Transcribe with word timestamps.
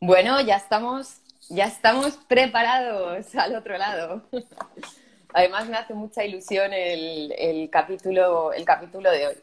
Bueno, 0.00 0.40
ya 0.40 0.56
estamos, 0.56 1.16
ya 1.48 1.64
estamos 1.64 2.16
preparados 2.28 3.34
al 3.34 3.56
otro 3.56 3.76
lado. 3.76 4.22
Además 5.34 5.68
me 5.68 5.76
hace 5.76 5.92
mucha 5.92 6.24
ilusión 6.24 6.72
el, 6.72 7.68
capítulo, 7.70 8.52
el 8.52 8.64
capítulo 8.64 9.10
de 9.10 9.26
hoy. 9.26 9.34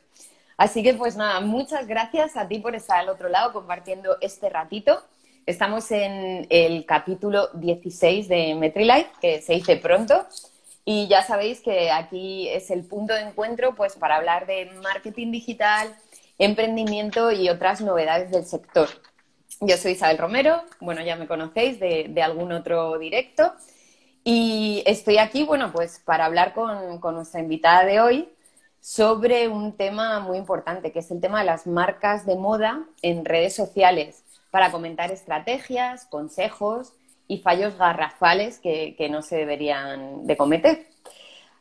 Así 0.55 0.81
que 0.81 0.93
pues 0.93 1.17
nada, 1.17 1.41
muchas 1.41 1.87
gracias 1.87 2.37
a 2.37 2.47
ti 2.47 2.59
por 2.59 2.73
estar 2.73 2.99
al 2.99 3.09
otro 3.09 3.27
lado 3.27 3.51
compartiendo 3.51 4.15
este 4.21 4.49
ratito. 4.49 5.03
Estamos 5.45 5.91
en 5.91 6.47
el 6.49 6.85
capítulo 6.85 7.49
16 7.53 8.29
de 8.29 8.55
MetriLife, 8.55 9.11
que 9.19 9.41
se 9.41 9.53
dice 9.53 9.75
pronto. 9.75 10.25
Y 10.85 11.07
ya 11.07 11.21
sabéis 11.23 11.59
que 11.59 11.91
aquí 11.91 12.47
es 12.47 12.71
el 12.71 12.85
punto 12.85 13.13
de 13.13 13.21
encuentro 13.21 13.75
pues, 13.75 13.95
para 13.95 14.15
hablar 14.15 14.47
de 14.47 14.71
marketing 14.81 15.31
digital, 15.31 15.93
emprendimiento 16.39 17.33
y 17.33 17.49
otras 17.49 17.81
novedades 17.81 18.31
del 18.31 18.45
sector. 18.45 18.87
Yo 19.61 19.77
soy 19.77 19.93
Isabel 19.93 20.17
Romero, 20.17 20.61
bueno, 20.81 21.01
ya 21.01 21.15
me 21.15 21.27
conocéis 21.27 21.79
de, 21.79 22.21
algún 22.21 22.51
otro 22.51 22.97
directo. 22.99 23.53
Y 24.23 24.83
estoy 24.85 25.17
aquí, 25.17 25.43
bueno, 25.43 25.71
pues 25.71 26.01
para 26.03 26.25
hablar 26.25 26.53
con, 26.53 26.99
nuestra 27.15 27.39
invitada 27.39 27.85
de 27.85 28.01
hoy 28.01 28.29
sobre 28.81 29.47
un 29.47 29.77
tema 29.77 30.19
muy 30.19 30.37
importante, 30.37 30.91
que 30.91 30.99
es 30.99 31.09
el 31.09 31.21
tema 31.21 31.39
de 31.39 31.45
las 31.45 31.67
marcas 31.67 32.25
de 32.25 32.35
moda 32.35 32.85
en 33.01 33.23
redes 33.23 33.55
sociales, 33.55 34.23
para 34.51 34.71
comentar 34.71 35.11
estrategias, 35.11 36.05
consejos 36.05 36.93
y 37.27 37.39
fallos 37.39 37.77
garrafales 37.77 38.59
que, 38.59 38.95
que 38.97 39.09
no 39.09 39.21
se 39.21 39.37
deberían 39.37 40.27
de 40.27 40.37
cometer. 40.37 40.87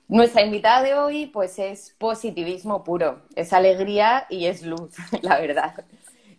Nuestra 0.08 0.42
invitada 0.42 0.82
de 0.82 0.94
hoy, 0.94 1.26
pues 1.26 1.58
es 1.58 1.94
positivismo 1.98 2.82
puro, 2.82 3.22
es 3.36 3.52
alegría 3.52 4.26
y 4.28 4.46
es 4.46 4.62
luz, 4.62 4.94
la 5.22 5.38
verdad. 5.38 5.84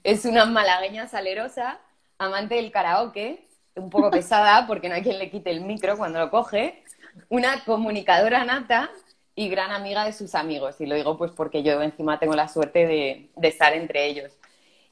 Es 0.06 0.24
una 0.24 0.46
malagueña 0.46 1.08
salerosa, 1.08 1.80
amante 2.20 2.54
del 2.54 2.72
karaoke, 2.72 3.48
un 3.76 3.90
poco 3.90 4.12
pesada 4.12 4.68
porque 4.68 4.88
no 4.88 4.94
hay 4.94 5.02
quien 5.02 5.18
le 5.18 5.32
quite 5.32 5.50
el 5.50 5.62
micro 5.62 5.98
cuando 5.98 6.20
lo 6.20 6.30
coge, 6.30 6.84
una 7.28 7.66
comunicadora 7.66 8.46
nata 8.46 8.92
y 9.34 9.50
gran 9.50 9.72
amiga 9.72 10.06
de 10.06 10.14
sus 10.14 10.36
amigos. 10.36 10.80
Y 10.80 10.86
lo 10.86 10.94
digo 10.94 11.18
pues 11.18 11.32
porque 11.32 11.64
yo 11.64 11.82
encima 11.82 12.20
tengo 12.20 12.36
la 12.36 12.48
suerte 12.48 12.86
de, 12.86 13.32
estar 13.42 13.74
entre 13.74 14.06
ellos. 14.06 14.32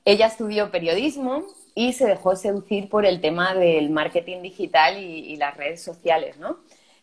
Ella 0.04 0.26
estudió 0.26 0.72
periodismo 0.72 1.44
y 1.76 1.94
se 1.94 2.08
dejó 2.08 2.36
seducir 2.36 2.90
por 2.90 3.06
el 3.06 3.22
tema 3.22 3.54
del 3.54 3.92
marketing 3.92 4.42
digital 4.42 4.98
y, 4.98 5.36
las 5.36 5.56
redes 5.56 5.84
sociales, 5.84 6.40
¿no? 6.40 6.58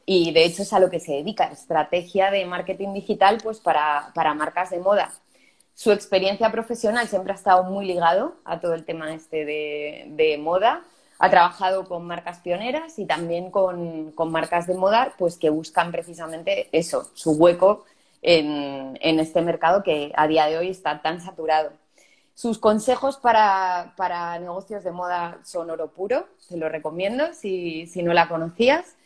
Y 0.04 0.32
de 0.32 0.46
hecho 0.46 0.62
es 0.62 0.72
a 0.72 0.80
lo 0.80 0.90
que 0.90 0.98
se 0.98 1.12
dedica, 1.12 1.44
estrategia 1.44 2.32
de 2.32 2.44
marketing 2.44 2.92
digital 2.92 3.38
pues 3.40 3.60
para 3.60 4.34
marcas 4.34 4.70
de 4.70 4.80
moda 4.80 5.12
su 5.80 5.92
experiencia 5.92 6.52
profesional 6.52 7.08
siempre 7.08 7.32
ha 7.32 7.36
estado 7.36 7.64
muy 7.64 7.86
ligado 7.86 8.34
a 8.44 8.60
todo 8.60 8.74
el 8.74 8.84
tema 8.84 9.14
este 9.14 9.46
de, 9.46 10.38
moda. 10.38 10.84
Ha 11.18 11.30
trabajado 11.30 11.88
con 11.88 12.06
marcas 12.06 12.40
pioneras 12.40 12.98
y 12.98 13.06
también 13.06 13.50
con, 13.50 14.12
marcas 14.26 14.66
de 14.66 14.74
moda 14.74 15.14
pues 15.16 15.38
que 15.38 15.48
buscan 15.48 15.90
precisamente 15.90 16.68
eso, 16.72 17.10
su 17.14 17.30
hueco 17.30 17.86
en, 18.20 18.98
este 19.00 19.40
mercado 19.40 19.82
que 19.82 20.12
a 20.16 20.28
día 20.28 20.48
de 20.48 20.58
hoy 20.58 20.68
está 20.68 21.00
tan 21.00 21.22
saturado. 21.22 21.72
Sus 22.34 22.58
consejos 22.58 23.16
para, 23.16 23.94
negocios 24.38 24.84
de 24.84 24.90
moda 24.90 25.38
son 25.44 25.70
oro 25.70 25.92
puro, 25.92 26.26
te 26.50 26.58
lo 26.58 26.68
recomiendo 26.68 27.32
si, 27.32 27.86
si 27.86 28.02
no 28.02 28.12
la 28.12 28.28
conocías. 28.28 28.96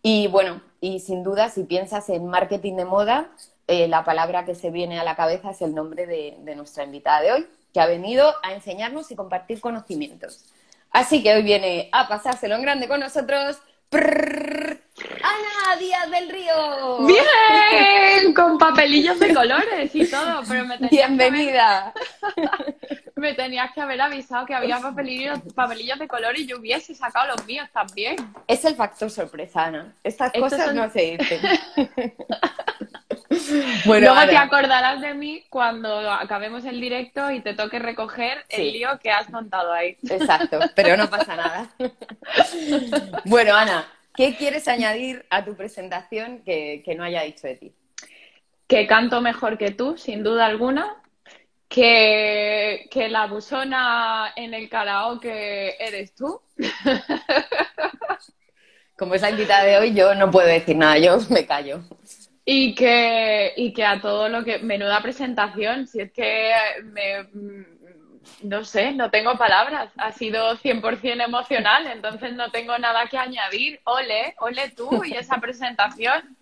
Y 0.00 0.28
bueno, 0.28 0.62
y 0.80 1.00
sin 1.00 1.24
duda, 1.24 1.48
si 1.48 1.64
piensas 1.64 2.08
en 2.08 2.28
marketing 2.28 2.76
de 2.76 2.84
moda, 2.84 3.30
eh, 3.70 3.86
la 3.86 4.02
palabra 4.02 4.44
que 4.44 4.56
se 4.56 4.72
viene 4.72 4.98
a 4.98 5.04
la 5.04 5.14
cabeza 5.14 5.52
es 5.52 5.62
el 5.62 5.76
nombre 5.76 6.04
de, 6.04 6.36
nuestra 6.56 6.82
invitada 6.82 7.20
de 7.20 7.30
hoy, 7.30 7.46
que 7.72 7.78
ha 7.78 7.86
venido 7.86 8.34
a 8.42 8.52
enseñarnos 8.52 9.08
y 9.12 9.14
compartir 9.14 9.60
conocimientos. 9.60 10.44
Así 10.90 11.22
que 11.22 11.32
hoy 11.32 11.44
viene 11.44 11.88
a 11.92 12.08
pasárselo 12.08 12.56
en 12.56 12.62
grande 12.62 12.88
con 12.88 12.98
nosotros. 12.98 13.58
Ana 13.92 15.76
Díaz 15.78 16.10
del 16.10 16.30
Río. 16.30 17.06
Bien, 17.06 18.34
con 18.34 18.58
papelillos 18.58 19.20
de 19.20 19.32
colores 19.34 19.94
y 19.94 20.04
todo, 20.10 20.42
pero 20.48 20.64
me 20.64 20.76
Bienvenida. 20.88 21.94
me 23.14 23.34
tenías 23.34 23.72
que 23.72 23.82
haber 23.82 24.00
avisado 24.00 24.46
que 24.46 24.54
había 24.56 24.80
papelillos, 24.80 25.38
papelillos 25.54 26.00
de 26.00 26.08
color 26.08 26.36
y 26.36 26.44
yo 26.44 26.58
hubiese 26.58 26.92
sacado 26.92 27.36
los 27.36 27.46
míos 27.46 27.68
también. 27.72 28.16
Es 28.48 28.64
el 28.64 28.74
factor 28.74 29.08
sorpresa, 29.10 29.66
Ana. 29.66 29.94
Estas 30.02 30.32
cosas 30.32 30.74
no 30.74 30.90
se 30.90 31.18
dicen. 31.18 31.40
Bueno, 33.84 34.12
Luego 34.12 34.28
te 34.28 34.36
acordarás 34.36 35.00
de 35.00 35.14
mí 35.14 35.44
cuando 35.48 36.10
acabemos 36.10 36.64
el 36.64 36.80
directo 36.80 37.30
y 37.30 37.40
te 37.40 37.54
toque 37.54 37.78
recoger 37.78 38.44
el 38.48 38.72
lío 38.72 38.98
que 39.02 39.10
has 39.10 39.30
montado 39.30 39.72
ahí. 39.72 39.96
Exacto, 40.08 40.58
pero 40.74 40.96
no 40.96 41.08
pasa 41.08 41.36
nada. 41.36 41.70
bueno, 43.24 43.54
Ana, 43.54 43.86
¿qué 44.14 44.36
quieres 44.36 44.66
añadir 44.68 45.24
a 45.30 45.44
tu 45.44 45.54
presentación 45.54 46.42
que, 46.44 46.82
no 46.96 47.04
haya 47.04 47.22
dicho 47.22 47.46
de 47.46 47.56
ti? 47.56 47.72
Que 48.66 48.86
canto 48.86 49.20
mejor 49.20 49.58
que 49.58 49.70
tú, 49.70 49.96
sin 49.96 50.22
duda 50.22 50.46
alguna. 50.46 50.96
Que, 51.68 52.88
que 52.90 53.08
la 53.08 53.28
busona 53.28 54.32
en 54.34 54.54
el 54.54 54.68
karaoke 54.68 55.76
eres 55.78 56.16
tú. 56.16 56.40
Como 58.96 59.14
es 59.14 59.22
la 59.22 59.30
invitada 59.30 59.64
de 59.64 59.78
hoy, 59.78 59.94
yo 59.94 60.16
no 60.16 60.32
puedo 60.32 60.48
decir 60.48 60.76
nada, 60.76 60.98
yo 60.98 61.18
me 61.30 61.46
callo. 61.46 61.80
Y 62.52 62.74
que, 62.74 63.52
y 63.56 63.72
que 63.72 63.84
a 63.84 64.00
todo 64.00 64.28
lo 64.28 64.42
que. 64.42 64.58
Menuda 64.58 65.00
presentación, 65.00 65.86
si 65.86 66.00
es 66.00 66.10
que 66.10 66.52
me. 66.82 67.28
No 68.42 68.64
sé, 68.64 68.90
no 68.90 69.08
tengo 69.08 69.38
palabras. 69.38 69.92
Ha 69.96 70.10
sido 70.10 70.56
100% 70.56 71.24
emocional, 71.24 71.86
entonces 71.86 72.34
no 72.34 72.50
tengo 72.50 72.76
nada 72.76 73.06
que 73.06 73.18
añadir. 73.18 73.78
Ole, 73.84 74.34
ole 74.40 74.70
tú 74.70 75.04
y 75.04 75.12
esa 75.12 75.38
presentación. 75.38 76.36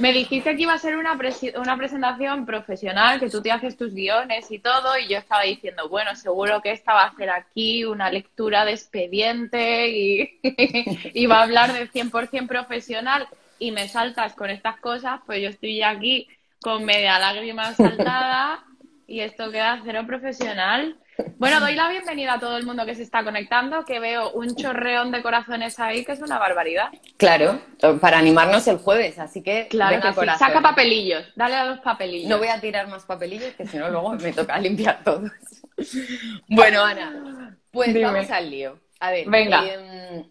Me 0.00 0.12
dijiste 0.12 0.54
que 0.54 0.62
iba 0.62 0.74
a 0.74 0.78
ser 0.78 0.98
una, 0.98 1.18
una 1.56 1.76
presentación 1.78 2.44
profesional, 2.44 3.18
que 3.18 3.30
tú 3.30 3.40
te 3.40 3.50
haces 3.50 3.78
tus 3.78 3.94
guiones 3.94 4.50
y 4.50 4.58
todo, 4.58 4.98
y 4.98 5.08
yo 5.08 5.16
estaba 5.16 5.44
diciendo, 5.44 5.88
bueno, 5.88 6.14
seguro 6.14 6.60
que 6.60 6.72
esta 6.72 6.92
va 6.92 7.04
a 7.04 7.08
hacer 7.08 7.30
aquí 7.30 7.86
una 7.86 8.10
lectura 8.10 8.66
de 8.66 8.72
expediente 8.72 9.88
y, 9.88 10.40
y 11.14 11.26
va 11.26 11.38
a 11.38 11.42
hablar 11.44 11.72
de 11.72 11.90
100% 11.90 12.46
profesional 12.46 13.26
y 13.58 13.70
me 13.70 13.88
saltas 13.88 14.34
con 14.34 14.50
estas 14.50 14.78
cosas, 14.80 15.20
pues 15.26 15.42
yo 15.42 15.48
estoy 15.48 15.82
aquí 15.82 16.28
con 16.60 16.84
media 16.84 17.18
lágrima 17.18 17.72
saltada 17.74 18.64
y 19.06 19.20
esto 19.20 19.50
queda 19.50 19.80
cero 19.84 20.04
profesional. 20.06 20.96
Bueno, 21.38 21.58
doy 21.58 21.74
la 21.74 21.88
bienvenida 21.88 22.34
a 22.34 22.38
todo 22.38 22.56
el 22.56 22.64
mundo 22.64 22.86
que 22.86 22.94
se 22.94 23.02
está 23.02 23.24
conectando, 23.24 23.84
que 23.84 23.98
veo 23.98 24.30
un 24.32 24.54
chorreón 24.54 25.10
de 25.10 25.20
corazones 25.20 25.80
ahí, 25.80 26.04
que 26.04 26.12
es 26.12 26.20
una 26.20 26.38
barbaridad. 26.38 26.90
Claro, 27.16 27.60
para 28.00 28.18
animarnos 28.18 28.68
el 28.68 28.78
jueves, 28.78 29.18
así 29.18 29.42
que 29.42 29.66
claro 29.68 30.00
saca 30.38 30.60
papelillos, 30.60 31.24
dale 31.34 31.56
a 31.56 31.64
los 31.64 31.80
papelillos. 31.80 32.28
No 32.28 32.38
voy 32.38 32.48
a 32.48 32.60
tirar 32.60 32.86
más 32.86 33.04
papelillos, 33.04 33.52
que 33.54 33.66
si 33.66 33.78
no 33.78 33.90
luego 33.90 34.12
me 34.12 34.32
toca 34.32 34.58
limpiar 34.60 35.02
todos. 35.02 35.30
bueno, 36.48 36.84
Ana, 36.84 37.56
pues 37.72 38.00
vamos 38.00 38.30
al 38.30 38.50
lío. 38.50 38.78
A 39.00 39.10
ver, 39.10 39.28
venga. 39.28 39.64
Em, 39.66 40.24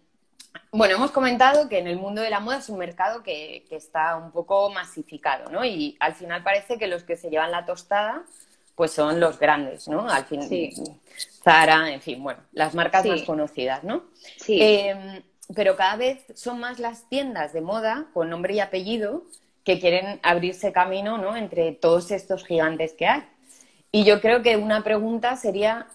bueno, 0.70 0.96
hemos 0.96 1.10
comentado 1.10 1.68
que 1.68 1.78
en 1.78 1.86
el 1.86 1.96
mundo 1.96 2.20
de 2.20 2.30
la 2.30 2.40
moda 2.40 2.58
es 2.58 2.68
un 2.68 2.78
mercado 2.78 3.22
que, 3.22 3.66
está 3.70 4.16
un 4.16 4.30
poco 4.32 4.70
masificado, 4.70 5.50
¿no? 5.50 5.64
Y 5.64 5.96
al 6.00 6.14
final 6.14 6.42
parece 6.42 6.78
que 6.78 6.86
los 6.86 7.04
que 7.04 7.16
se 7.16 7.30
llevan 7.30 7.50
la 7.50 7.64
tostada, 7.64 8.22
pues 8.74 8.92
son 8.92 9.18
los 9.18 9.38
grandes, 9.38 9.88
¿no? 9.88 10.08
Al 10.08 10.24
fin, 10.24 10.42
sí. 10.42 10.72
Zara, 11.42 11.90
en 11.90 12.00
fin, 12.00 12.22
bueno, 12.22 12.40
las 12.52 12.74
marcas 12.74 13.04
más 13.06 13.22
conocidas, 13.22 13.82
¿no? 13.82 14.04
Sí. 14.36 14.58
Em, 14.60 15.22
pero 15.54 15.76
cada 15.76 15.96
vez 15.96 16.24
son 16.34 16.60
más 16.60 16.78
las 16.78 17.08
tiendas 17.08 17.52
de 17.52 17.60
moda 17.60 18.06
con 18.12 18.28
nombre 18.28 18.54
y 18.54 18.60
apellido 18.60 19.24
que 19.64 19.80
quieren 19.80 20.20
abrirse 20.22 20.72
camino, 20.72 21.18
¿no? 21.18 21.36
Entre 21.36 21.72
todos 21.72 22.10
estos 22.10 22.44
gigantes 22.44 22.92
que 22.92 23.06
hay. 23.06 23.22
Y 23.90 24.04
yo 24.04 24.20
creo 24.20 24.42
que 24.42 24.56
una 24.56 24.84
pregunta 24.84 25.36
sería 25.36 25.86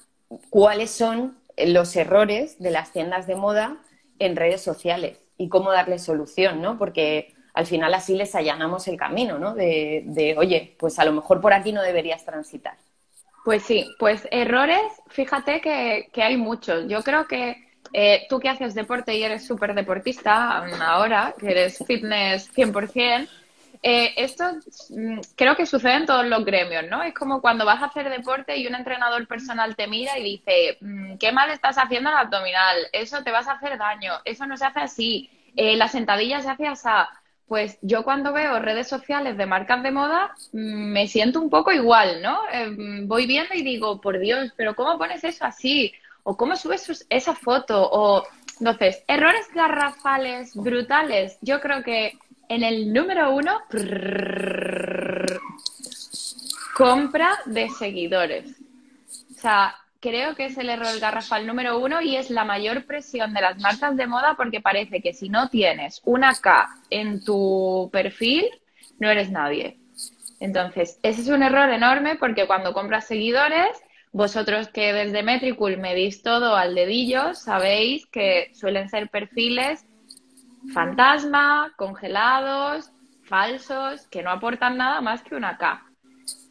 cuáles 0.50 0.90
son 0.90 1.38
los 1.58 1.96
errores 1.96 2.59
de 2.59 2.72
las 2.72 2.91
tiendas 2.91 3.28
de 3.28 3.35
moda 3.35 3.78
en 4.20 4.36
redes 4.36 4.62
sociales 4.62 5.24
y 5.38 5.50
cómo 5.50 5.72
darle 5.72 6.00
solución, 6.00 6.62
¿no? 6.62 6.78
Porque 6.78 7.34
al 7.54 7.66
final 7.66 7.94
así 7.94 8.16
les 8.16 8.34
allanamos 8.36 8.88
el 8.88 8.98
camino, 8.98 9.38
¿no? 9.38 9.54
De, 9.54 10.36
oye, 10.38 10.76
pues 10.80 10.98
a 11.00 11.06
lo 11.06 11.14
mejor 11.14 11.42
por 11.42 11.54
aquí 11.54 11.72
no 11.72 11.82
deberías 11.82 12.26
transitar. 12.26 12.78
Pues 13.44 13.64
sí, 13.64 13.86
pues 14.00 14.28
errores, 14.32 14.82
fíjate 15.10 15.62
que, 15.62 16.24
hay 16.24 16.38
muchos. 16.38 16.88
Yo 16.88 17.04
creo 17.04 17.28
que 17.28 17.58
eh, 17.92 18.26
tú 18.30 18.40
que 18.40 18.50
haces 18.50 18.74
deporte 18.74 19.16
y 19.16 19.24
eres 19.24 19.46
súper 19.46 19.76
deportista 19.76 20.66
ahora, 20.82 21.36
que 21.38 21.52
eres 21.52 21.84
fitness 21.86 22.52
100%, 22.56 23.28
eh, 23.85 24.14
esto 24.16 24.46
mm, 24.91 25.20
creo 25.35 25.58
que 25.58 25.66
sucede 25.66 25.96
en 25.96 26.06
todos 26.06 26.26
los 26.26 26.46
gremios, 26.46 26.85
¿no? 26.90 27.03
Es 27.03 27.14
como 27.14 27.41
cuando 27.41 27.66
vas 27.66 27.82
a 27.82 27.88
hacer 27.88 28.09
deporte 28.09 28.56
y 28.56 28.66
un 28.66 28.76
entrenador 28.76 29.28
personal 29.28 29.76
te 29.76 29.88
mira 29.88 30.18
y 30.18 30.24
dice, 30.24 30.78
mm, 30.80 31.18
qué 31.18 31.34
mal 31.34 31.50
estás 31.50 31.78
haciendo 31.78 32.09
el 32.09 32.16
abdominal, 32.16 32.78
eso 32.94 33.24
te 33.26 33.32
vas 33.32 33.50
a 33.50 33.53
hacer 33.53 33.78
daño, 33.78 34.14
eso 34.24 34.46
no 34.46 34.56
se 34.56 34.66
hace 34.66 34.80
así, 34.80 35.30
eh, 35.58 35.76
la 35.76 35.90
sentadilla 35.90 36.41
se 36.41 36.50
hace 36.50 36.66
así. 36.66 36.88
Pues 37.46 37.78
yo 37.82 38.03
cuando 38.03 38.32
veo 38.32 38.58
redes 38.59 38.88
sociales 38.88 39.35
de 39.35 39.46
marcas 39.46 39.84
de 39.84 39.91
moda 39.91 40.34
mm, 40.53 40.94
me 40.94 41.08
siento 41.08 41.41
un 41.41 41.50
poco 41.50 41.74
igual, 41.74 42.22
¿no? 42.22 42.40
Eh, 42.53 43.03
voy 43.03 43.28
viendo 43.28 43.53
y 43.53 43.64
digo, 43.64 44.00
por 44.00 44.18
Dios, 44.18 44.53
pero 44.56 44.76
¿cómo 44.76 44.97
pones 44.97 45.26
eso 45.26 45.44
así? 45.44 45.94
o 46.26 46.38
cómo 46.38 46.56
subes 46.56 47.06
esa 47.09 47.36
foto, 47.36 47.90
o 47.91 48.24
entonces, 48.59 49.03
errores 49.08 49.47
garrafales 49.53 50.56
brutales. 50.56 51.38
Yo 51.41 51.59
creo 51.59 51.84
que 51.84 52.18
en 52.49 52.63
el 52.63 52.93
número 52.93 53.34
uno, 53.34 53.61
compra 56.75 57.40
de 57.45 57.69
seguidores. 57.69 58.55
O 59.31 59.40
sea, 59.40 59.75
creo 59.99 60.35
que 60.35 60.45
es 60.45 60.57
el 60.57 60.69
error 60.69 60.99
garrafal 60.99 61.47
número 61.47 61.79
uno 61.79 62.01
y 62.01 62.17
es 62.17 62.29
la 62.29 62.43
mayor 62.43 62.85
presión 62.85 63.34
de 63.34 63.41
las 63.41 63.59
marcas 63.59 63.95
de 63.95 64.07
moda 64.07 64.35
porque 64.35 64.61
parece 64.61 65.01
que 65.01 65.13
si 65.13 65.29
no 65.29 65.49
tienes 65.49 66.01
una 66.03 66.34
K 66.35 66.69
en 66.90 67.23
tu 67.23 67.90
perfil, 67.91 68.45
no 68.99 69.09
eres 69.09 69.31
nadie. 69.31 69.78
Entonces, 70.40 70.99
ese 71.03 71.22
es 71.22 71.29
un 71.29 71.41
error 71.41 71.69
enorme 71.69 72.16
porque 72.16 72.47
cuando 72.47 72.73
compras 72.73 73.07
seguidores, 73.07 73.69
vosotros 74.11 74.67
que 74.67 74.91
desde 74.91 75.23
Metricool 75.23 75.78
medís 75.78 76.22
todo 76.22 76.55
al 76.55 76.75
dedillo, 76.75 77.34
sabéis 77.34 78.05
que 78.07 78.51
suelen 78.53 78.90
ser 78.90 79.09
perfiles 79.09 79.85
fantasma, 80.72 81.74
congelados, 81.76 82.92
falsos, 83.26 84.08
que 84.08 84.24
no 84.24 84.32
aportan 84.32 84.78
nada 84.78 85.02
más 85.02 85.24
que 85.24 85.36
una 85.36 85.58
K. 85.58 85.84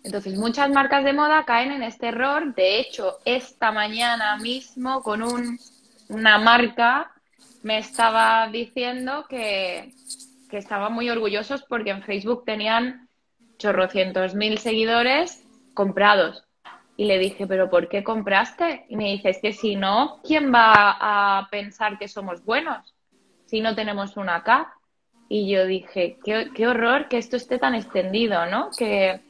Entonces, 0.04 0.36
muchas 0.36 0.70
marcas 0.70 1.04
de 1.04 1.12
moda 1.12 1.44
caen 1.44 1.72
en 1.72 1.82
este 1.82 2.08
error. 2.08 2.54
De 2.54 2.80
hecho, 2.80 3.18
esta 3.24 3.70
mañana 3.70 4.36
mismo 4.36 5.02
con 5.02 5.22
un, 5.22 5.58
una 6.08 6.38
marca 6.38 7.12
me 7.62 7.78
estaba 7.78 8.48
diciendo 8.48 9.26
que, 9.28 9.92
que 10.50 10.58
estaban 10.58 10.92
muy 10.92 11.08
orgullosos 11.08 11.62
porque 11.62 11.90
en 11.90 12.02
Facebook 12.02 12.44
tenían 12.44 13.08
chorrocientos 13.58 14.34
mil 14.34 14.58
seguidores 14.58 15.44
comprados. 15.74 16.44
Y 16.96 17.06
le 17.06 17.18
dije, 17.18 17.46
¿pero 17.46 17.70
por 17.70 17.88
qué 17.88 18.02
compraste? 18.02 18.84
Y 18.88 18.96
me 18.96 19.04
dice, 19.04 19.30
es 19.30 19.38
que 19.40 19.52
si 19.52 19.76
no, 19.76 20.20
¿quién 20.24 20.52
va 20.52 20.96
a 21.00 21.48
pensar 21.50 21.98
que 21.98 22.08
somos 22.08 22.44
buenos 22.44 22.91
si 23.52 23.60
no 23.60 23.74
tenemos 23.74 24.16
una 24.16 24.42
K? 24.42 24.72
Y 25.28 25.50
yo 25.50 25.66
dije, 25.66 26.18
qué, 26.24 26.50
qué 26.54 26.66
horror 26.66 27.08
que 27.08 27.18
esto 27.18 27.36
esté 27.36 27.58
tan 27.58 27.74
extendido, 27.74 28.46
¿no? 28.46 28.70
Que, 28.78 29.20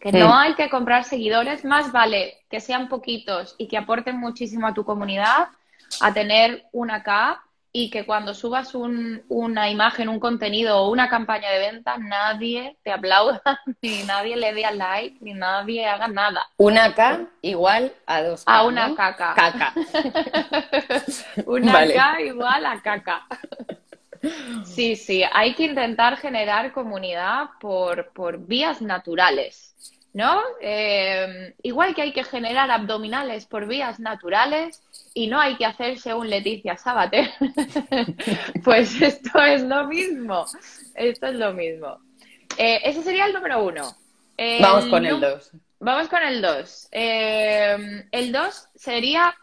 que 0.00 0.12
no 0.12 0.32
hay 0.32 0.54
que 0.54 0.70
comprar 0.70 1.02
seguidores, 1.02 1.64
más 1.64 1.90
vale 1.90 2.34
que 2.48 2.60
sean 2.60 2.88
poquitos 2.88 3.56
y 3.58 3.66
que 3.66 3.76
aporten 3.76 4.20
muchísimo 4.20 4.68
a 4.68 4.74
tu 4.74 4.84
comunidad, 4.84 5.48
a 6.00 6.14
tener 6.14 6.66
una 6.70 7.02
K 7.02 7.42
y 7.74 7.88
que 7.88 8.04
cuando 8.04 8.34
subas 8.34 8.74
una 8.74 9.70
imagen, 9.70 10.10
un 10.10 10.20
contenido 10.20 10.78
o 10.78 10.90
una 10.90 11.08
campaña 11.08 11.50
de 11.50 11.58
venta, 11.58 11.96
nadie 11.96 12.76
te 12.82 12.92
aplauda, 12.92 13.40
ni 13.82 14.02
nadie 14.02 14.36
le 14.36 14.52
dé 14.52 14.66
a 14.66 14.72
like, 14.72 15.16
ni 15.22 15.32
nadie 15.32 15.86
haga 15.86 16.08
nada. 16.08 16.46
Una 16.58 16.94
K 16.94 17.26
igual 17.40 17.92
a 18.04 18.22
dos 18.22 18.44
K. 18.44 18.54
A 18.54 18.64
una 18.64 18.94
caca. 18.94 19.34
Caca. 19.34 19.72
una 21.46 21.86
K 21.86 22.20
igual 22.20 22.66
a 22.66 22.82
caca. 22.82 23.26
Sí, 24.64 24.94
sí, 24.94 25.24
hay 25.32 25.54
que 25.54 25.64
intentar 25.64 26.16
generar 26.18 26.72
comunidad 26.72 27.50
por, 27.58 28.12
por 28.12 28.38
vías 28.38 28.80
naturales, 28.82 29.74
¿no? 30.12 30.40
Eh, 30.60 31.54
igual 31.62 31.94
que 31.94 32.02
hay 32.02 32.12
que 32.12 32.22
generar 32.22 32.70
abdominales 32.70 33.46
por 33.46 33.66
vías 33.66 33.98
naturales 33.98 34.80
y 35.14 35.26
no 35.26 35.40
hay 35.40 35.56
que 35.56 35.66
hacerse 35.66 36.14
un 36.14 36.28
Leticia 36.28 36.76
Sabater, 36.76 37.30
pues 38.64 39.00
esto 39.00 39.42
es 39.42 39.62
lo 39.62 39.86
mismo, 39.86 40.44
esto 40.94 41.26
es 41.26 41.34
lo 41.34 41.52
mismo. 41.52 41.98
Eh, 42.58 42.80
ese 42.84 43.02
sería 43.02 43.26
el 43.26 43.32
número 43.32 43.64
uno. 43.64 43.82
vamos 44.60 44.86
con 44.86 45.06
el 45.06 45.20
dos. 45.20 45.50
Vamos 45.80 46.08
con 46.08 46.22
el 46.22 46.40
dos. 46.40 46.88
Eh, 46.92 48.06
el 48.12 48.32
dos 48.32 48.68
sería 48.74 49.34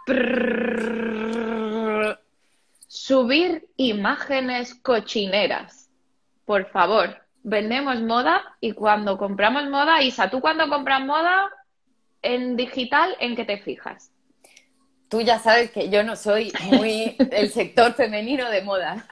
subir 2.88 3.68
imágenes 3.76 4.74
cochineras. 4.76 5.90
Por 6.46 6.66
favor, 6.72 7.18
vendemos 7.44 8.02
moda 8.02 8.56
y 8.62 8.72
cuando 8.72 9.18
compramos 9.18 9.70
moda, 9.70 10.02
Isa, 10.02 10.30
tú 10.30 10.42
cuando 10.42 10.70
compras 10.70 11.02
moda 11.02 11.50
en 12.22 12.56
digital, 12.56 13.16
¿en 13.20 13.36
qué 13.36 13.46
te 13.46 13.58
fijas? 13.58 14.12
Tú 15.10 15.22
ya 15.22 15.40
sabes 15.40 15.72
que 15.72 15.90
yo 15.90 16.04
no 16.04 16.16
soy 16.16 16.54
muy 16.62 17.16
el 17.32 17.52
sector 17.52 17.94
femenino 17.94 18.50
de 18.50 18.62
moda. 18.62 19.08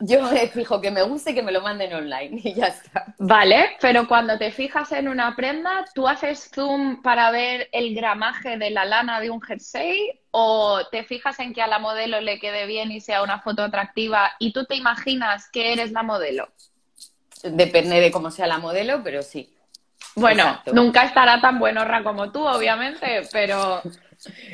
Yo 0.00 0.22
me 0.22 0.48
fijo 0.48 0.80
que 0.80 0.90
me 0.90 1.02
guste 1.02 1.30
y 1.30 1.34
que 1.34 1.42
me 1.42 1.52
lo 1.52 1.60
manden 1.60 1.92
online 1.92 2.40
y 2.42 2.54
ya 2.54 2.68
está. 2.68 3.14
Vale, 3.18 3.76
pero 3.80 4.08
cuando 4.08 4.38
te 4.38 4.50
fijas 4.50 4.90
en 4.92 5.08
una 5.08 5.36
prenda, 5.36 5.84
¿tú 5.94 6.08
haces 6.08 6.50
zoom 6.52 7.02
para 7.02 7.30
ver 7.30 7.68
el 7.72 7.94
gramaje 7.94 8.56
de 8.56 8.70
la 8.70 8.86
lana 8.86 9.20
de 9.20 9.30
un 9.30 9.42
jersey 9.42 10.18
o 10.30 10.80
te 10.90 11.04
fijas 11.04 11.38
en 11.38 11.52
que 11.52 11.60
a 11.60 11.66
la 11.66 11.78
modelo 11.78 12.20
le 12.20 12.40
quede 12.40 12.66
bien 12.66 12.90
y 12.90 13.00
sea 13.00 13.22
una 13.22 13.40
foto 13.40 13.62
atractiva 13.62 14.32
y 14.38 14.52
tú 14.52 14.64
te 14.64 14.74
imaginas 14.74 15.50
que 15.50 15.74
eres 15.74 15.92
la 15.92 16.02
modelo? 16.02 16.48
Depende 17.42 18.00
de 18.00 18.10
cómo 18.10 18.30
sea 18.30 18.46
la 18.46 18.58
modelo, 18.58 19.02
pero 19.04 19.22
sí. 19.22 19.54
Bueno, 20.16 20.60
nunca 20.72 21.04
estará 21.04 21.40
tan 21.40 21.58
buenorra 21.58 22.02
como 22.02 22.32
tú, 22.32 22.42
obviamente, 22.42 23.28
pero 23.30 23.82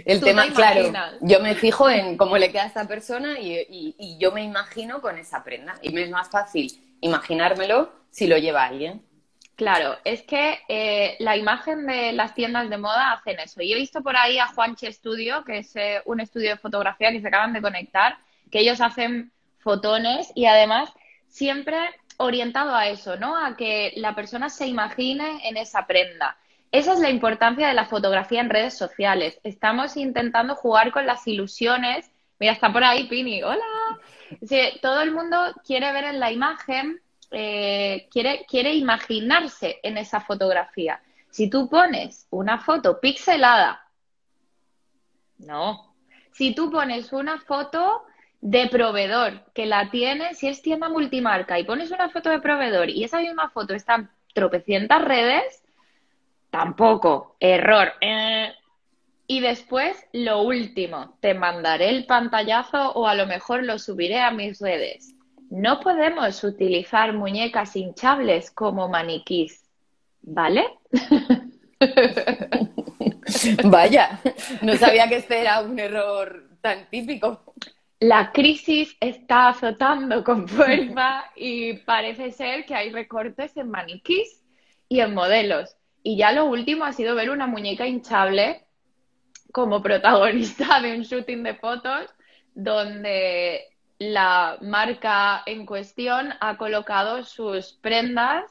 el 0.05 0.21
tema, 0.21 0.47
claro, 0.55 0.93
yo 1.21 1.41
me 1.41 1.55
fijo 1.55 1.91
en 1.91 2.17
cómo 2.17 2.39
le 2.39 2.51
queda 2.51 2.65
a 2.65 2.67
esta 2.67 2.87
persona 2.87 3.39
y, 3.41 4.17
yo 4.19 4.33
me 4.33 4.43
imagino 4.43 5.01
con 5.01 5.19
esa 5.19 5.43
prenda. 5.43 5.75
Y 5.83 5.91
me 5.91 6.03
es 6.03 6.11
más 6.11 6.31
fácil 6.31 6.71
imaginármelo 7.01 7.93
si 8.11 8.27
lo 8.27 8.39
lleva 8.39 8.65
alguien. 8.65 9.03
Claro, 9.57 9.97
es 10.05 10.23
que 10.23 10.61
eh, 10.69 11.17
la 11.19 11.37
imagen 11.37 11.87
de 11.87 12.13
las 12.13 12.35
tiendas 12.35 12.69
de 12.69 12.77
moda 12.77 13.13
hacen 13.13 13.41
eso. 13.41 13.63
Y 13.63 13.73
he 13.73 13.77
visto 13.77 14.03
por 14.03 14.15
ahí 14.17 14.39
a 14.39 14.49
Juanche 14.49 14.93
Studio, 14.93 15.45
que 15.45 15.59
es 15.59 15.75
eh, 15.77 16.03
un 16.05 16.21
estudio 16.21 16.51
de 16.51 16.59
fotografía 16.59 17.11
que 17.11 17.23
se 17.23 17.29
acaban 17.29 17.55
de 17.55 17.63
conectar, 17.63 18.19
que 18.51 18.61
ellos 18.61 18.83
hacen 18.83 19.33
fotones 19.59 20.31
y 20.35 20.45
además 20.45 20.91
siempre 21.27 21.79
orientado 22.19 22.75
a 22.75 22.89
eso, 22.89 23.17
¿no? 23.17 23.37
A 23.37 23.57
que 23.57 23.93
la 23.97 24.15
persona 24.15 24.49
se 24.49 24.67
imagine 24.67 25.49
en 25.49 25.57
esa 25.57 25.87
prenda. 25.87 26.37
Esa 26.73 26.93
es 26.93 27.01
la 27.01 27.11
importancia 27.11 27.69
de 27.69 27.75
la 27.75 27.87
fotografía 27.87 28.41
en 28.41 28.51
redes 28.51 28.77
sociales. 28.77 29.39
Estamos 29.45 29.97
intentando 29.97 30.55
jugar 30.55 30.93
con 30.93 31.07
las 31.07 31.27
ilusiones. 31.27 32.11
Mira, 32.39 32.53
está 32.53 32.73
por 32.73 32.85
ahí 32.85 33.09
Pini. 33.09 33.43
Hola. 33.43 33.65
todo 34.83 35.01
el 35.01 35.13
mundo 35.13 35.39
quiere 35.65 35.93
ver 35.93 36.05
en 36.05 36.21
la 36.21 36.33
imagen, 36.33 37.01
eh, 37.31 38.09
quiere, 38.11 38.45
quiere 38.49 38.75
imaginarse 38.75 39.79
en 39.83 39.97
esa 39.97 40.21
fotografía. 40.21 41.01
Si 41.31 41.49
tú 41.49 41.69
pones 41.69 42.27
una 42.31 42.59
foto 42.59 43.01
pixelada, 43.01 43.87
no. 45.39 45.95
Si 46.33 46.55
tú 46.55 46.71
pones 46.71 47.13
una 47.13 47.39
foto 47.41 48.05
de 48.41 48.69
proveedor 48.69 49.45
que 49.55 49.67
la 49.67 49.91
tiene, 49.91 50.35
si 50.35 50.49
es 50.49 50.63
tienda 50.63 50.89
multimarca 50.89 51.59
y 51.59 51.65
pones 51.65 51.91
una 51.91 52.11
foto 52.11 52.31
de 52.31 52.41
proveedor 52.41 52.91
y 52.91 53.05
esa 53.05 53.21
misma 53.21 53.51
foto 53.51 53.75
está 53.75 53.97
en 53.97 54.11
tropecientas 54.35 55.03
redes, 55.03 55.63
Tampoco. 56.57 57.37
Error. 57.39 57.93
Eh. 58.01 58.51
Y 59.27 59.41
después, 59.41 59.95
lo 60.15 60.41
último, 60.41 61.19
te 61.21 61.35
mandaré 61.35 61.91
el 61.91 62.07
pantallazo 62.07 62.93
o 62.93 63.07
a 63.07 63.15
lo 63.15 63.27
mejor 63.27 63.63
lo 63.63 63.79
subiré 63.79 64.21
a 64.21 64.31
mis 64.31 64.59
redes. 64.61 65.15
No 65.51 65.81
podemos 65.81 66.43
utilizar 66.45 67.13
muñecas 67.13 67.77
hinchables 67.77 68.51
como 68.51 68.89
maniquís, 68.89 69.69
¿vale? 70.23 70.65
Vaya, 73.65 74.19
no 74.63 74.77
sabía 74.77 75.11
que 75.11 75.17
este 75.17 75.43
era 75.43 75.61
un 75.61 75.79
error 75.79 76.49
tan 76.63 76.89
típico. 76.89 77.53
La 78.01 78.33
crisis 78.33 78.97
está 79.01 79.49
azotando 79.49 80.25
con 80.25 80.49
fuerza 80.49 81.25
y 81.37 81.75
parece 81.75 82.31
ser 82.31 82.65
que 82.65 82.75
hay 82.75 82.91
recortes 82.91 83.55
en 83.59 83.69
maniquís 83.69 84.43
y 84.89 85.01
en 85.01 85.13
modelos. 85.13 85.77
Y 86.07 86.17
ya 86.17 86.31
lo 86.31 86.45
último 86.45 86.85
ha 86.85 86.93
sido 86.93 87.17
ver 87.17 87.31
una 87.31 87.49
muñeca 87.49 87.85
hinchable 87.85 88.65
como 89.51 89.83
protagonista 89.83 90.81
de 90.81 90.95
un 90.95 91.03
shooting 91.03 91.43
de 91.43 91.55
fotos 91.57 92.15
donde 92.55 93.65
la 93.99 94.57
marca 94.61 95.43
en 95.47 95.67
cuestión 95.67 96.33
ha 96.39 96.57
colocado 96.59 97.25
sus 97.25 97.73
prendas 97.73 98.45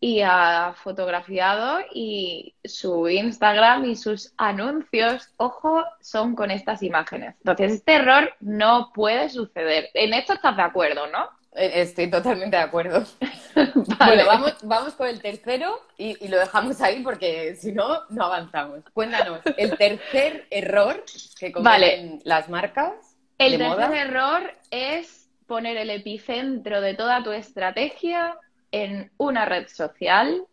y 0.00 0.22
ha 0.22 0.72
fotografiado 0.74 1.80
y 1.92 2.54
su 2.64 3.06
Instagram 3.06 3.84
y 3.84 3.96
sus 3.96 4.32
anuncios, 4.38 5.34
ojo, 5.36 5.84
son 6.00 6.34
con 6.34 6.50
estas 6.50 6.82
imágenes. 6.82 7.34
Entonces, 7.40 7.72
este 7.72 7.96
error 7.96 8.32
no 8.40 8.90
puede 8.94 9.28
suceder. 9.28 9.90
En 9.92 10.14
esto 10.14 10.32
estás 10.32 10.56
de 10.56 10.62
acuerdo, 10.62 11.06
¿no? 11.08 11.28
Eh, 11.54 11.82
estoy 11.82 12.10
totalmente 12.10 12.56
de 12.56 12.62
acuerdo. 12.62 13.04
Bueno, 13.54 14.24
vamos, 14.26 14.56
vamos 14.62 14.94
con 14.94 15.06
el 15.06 15.20
tercero 15.20 15.78
y, 15.98 16.26
lo 16.26 16.38
dejamos 16.38 16.80
ahí 16.80 17.02
porque 17.02 17.54
si 17.54 17.72
no, 17.72 18.00
no 18.08 18.24
avanzamos. 18.24 18.80
Cuéntanos, 18.94 19.40
el 19.58 19.76
tercer 19.76 20.46
error 20.50 21.04
que 21.38 21.52
cometen 21.52 22.20
las 22.24 22.48
marcas. 22.48 22.94
El 23.36 23.58
tercer 23.58 23.92
error 23.92 24.54
es 24.70 25.28
poner 25.46 25.76
el 25.76 25.90
epicentro 25.90 26.80
de 26.80 26.94
toda 26.94 27.22
tu 27.22 27.30
estrategia 27.30 28.38
en 28.70 29.12
una 29.18 29.44
red 29.44 29.68
social 29.68 30.46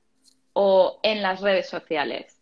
o 0.52 1.00
en 1.02 1.22
las 1.22 1.40
redes 1.40 1.70
sociales. 1.70 2.38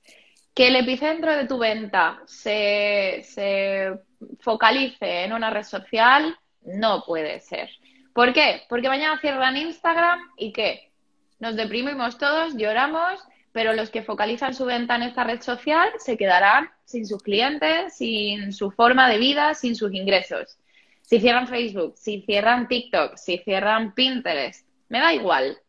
que 0.56 0.70
el 0.70 0.76
epicentro 0.76 1.36
de 1.36 1.46
tu 1.46 1.60
venta 1.60 2.20
se, 2.26 3.22
se 3.24 3.94
focalice 4.40 5.24
en 5.24 5.34
una 5.34 5.52
red 5.52 5.64
social 5.64 6.36
no 6.64 7.04
puede 7.06 7.40
ser. 7.42 7.70
¿Por 8.18 8.34
qué? 8.34 8.64
Porque 8.68 8.90
mañana 8.90 9.20
cierran 9.20 9.56
Instagram 9.58 10.20
y 10.38 10.52
¿qué? 10.52 10.92
Nos 11.38 11.56
deprimimos 11.56 12.18
todos, 12.18 12.58
lloramos, 12.58 13.24
pero 13.52 13.74
los 13.74 13.92
que 13.92 14.02
focalizan 14.02 14.56
su 14.56 14.66
venta 14.66 14.96
en 14.96 15.04
esta 15.04 15.24
red 15.24 15.40
social 15.40 15.88
se 16.00 16.18
quedarán 16.18 16.68
sin 16.84 17.06
sus 17.06 17.22
clientes, 17.22 17.96
sin 17.96 18.54
su 18.54 18.72
forma 18.72 19.08
de 19.08 19.20
vida, 19.20 19.54
sin 19.54 19.76
sus 19.76 19.94
ingresos. 19.94 20.58
Si 21.04 21.20
cierran 21.20 21.48
Facebook, 21.48 21.94
si 21.96 22.24
cierran 22.24 22.68
TikTok, 22.68 23.18
si 23.18 23.38
cierran 23.38 23.94
Pinterest, 23.94 24.68
me 24.90 25.00
da 25.00 25.14
igual. 25.14 25.60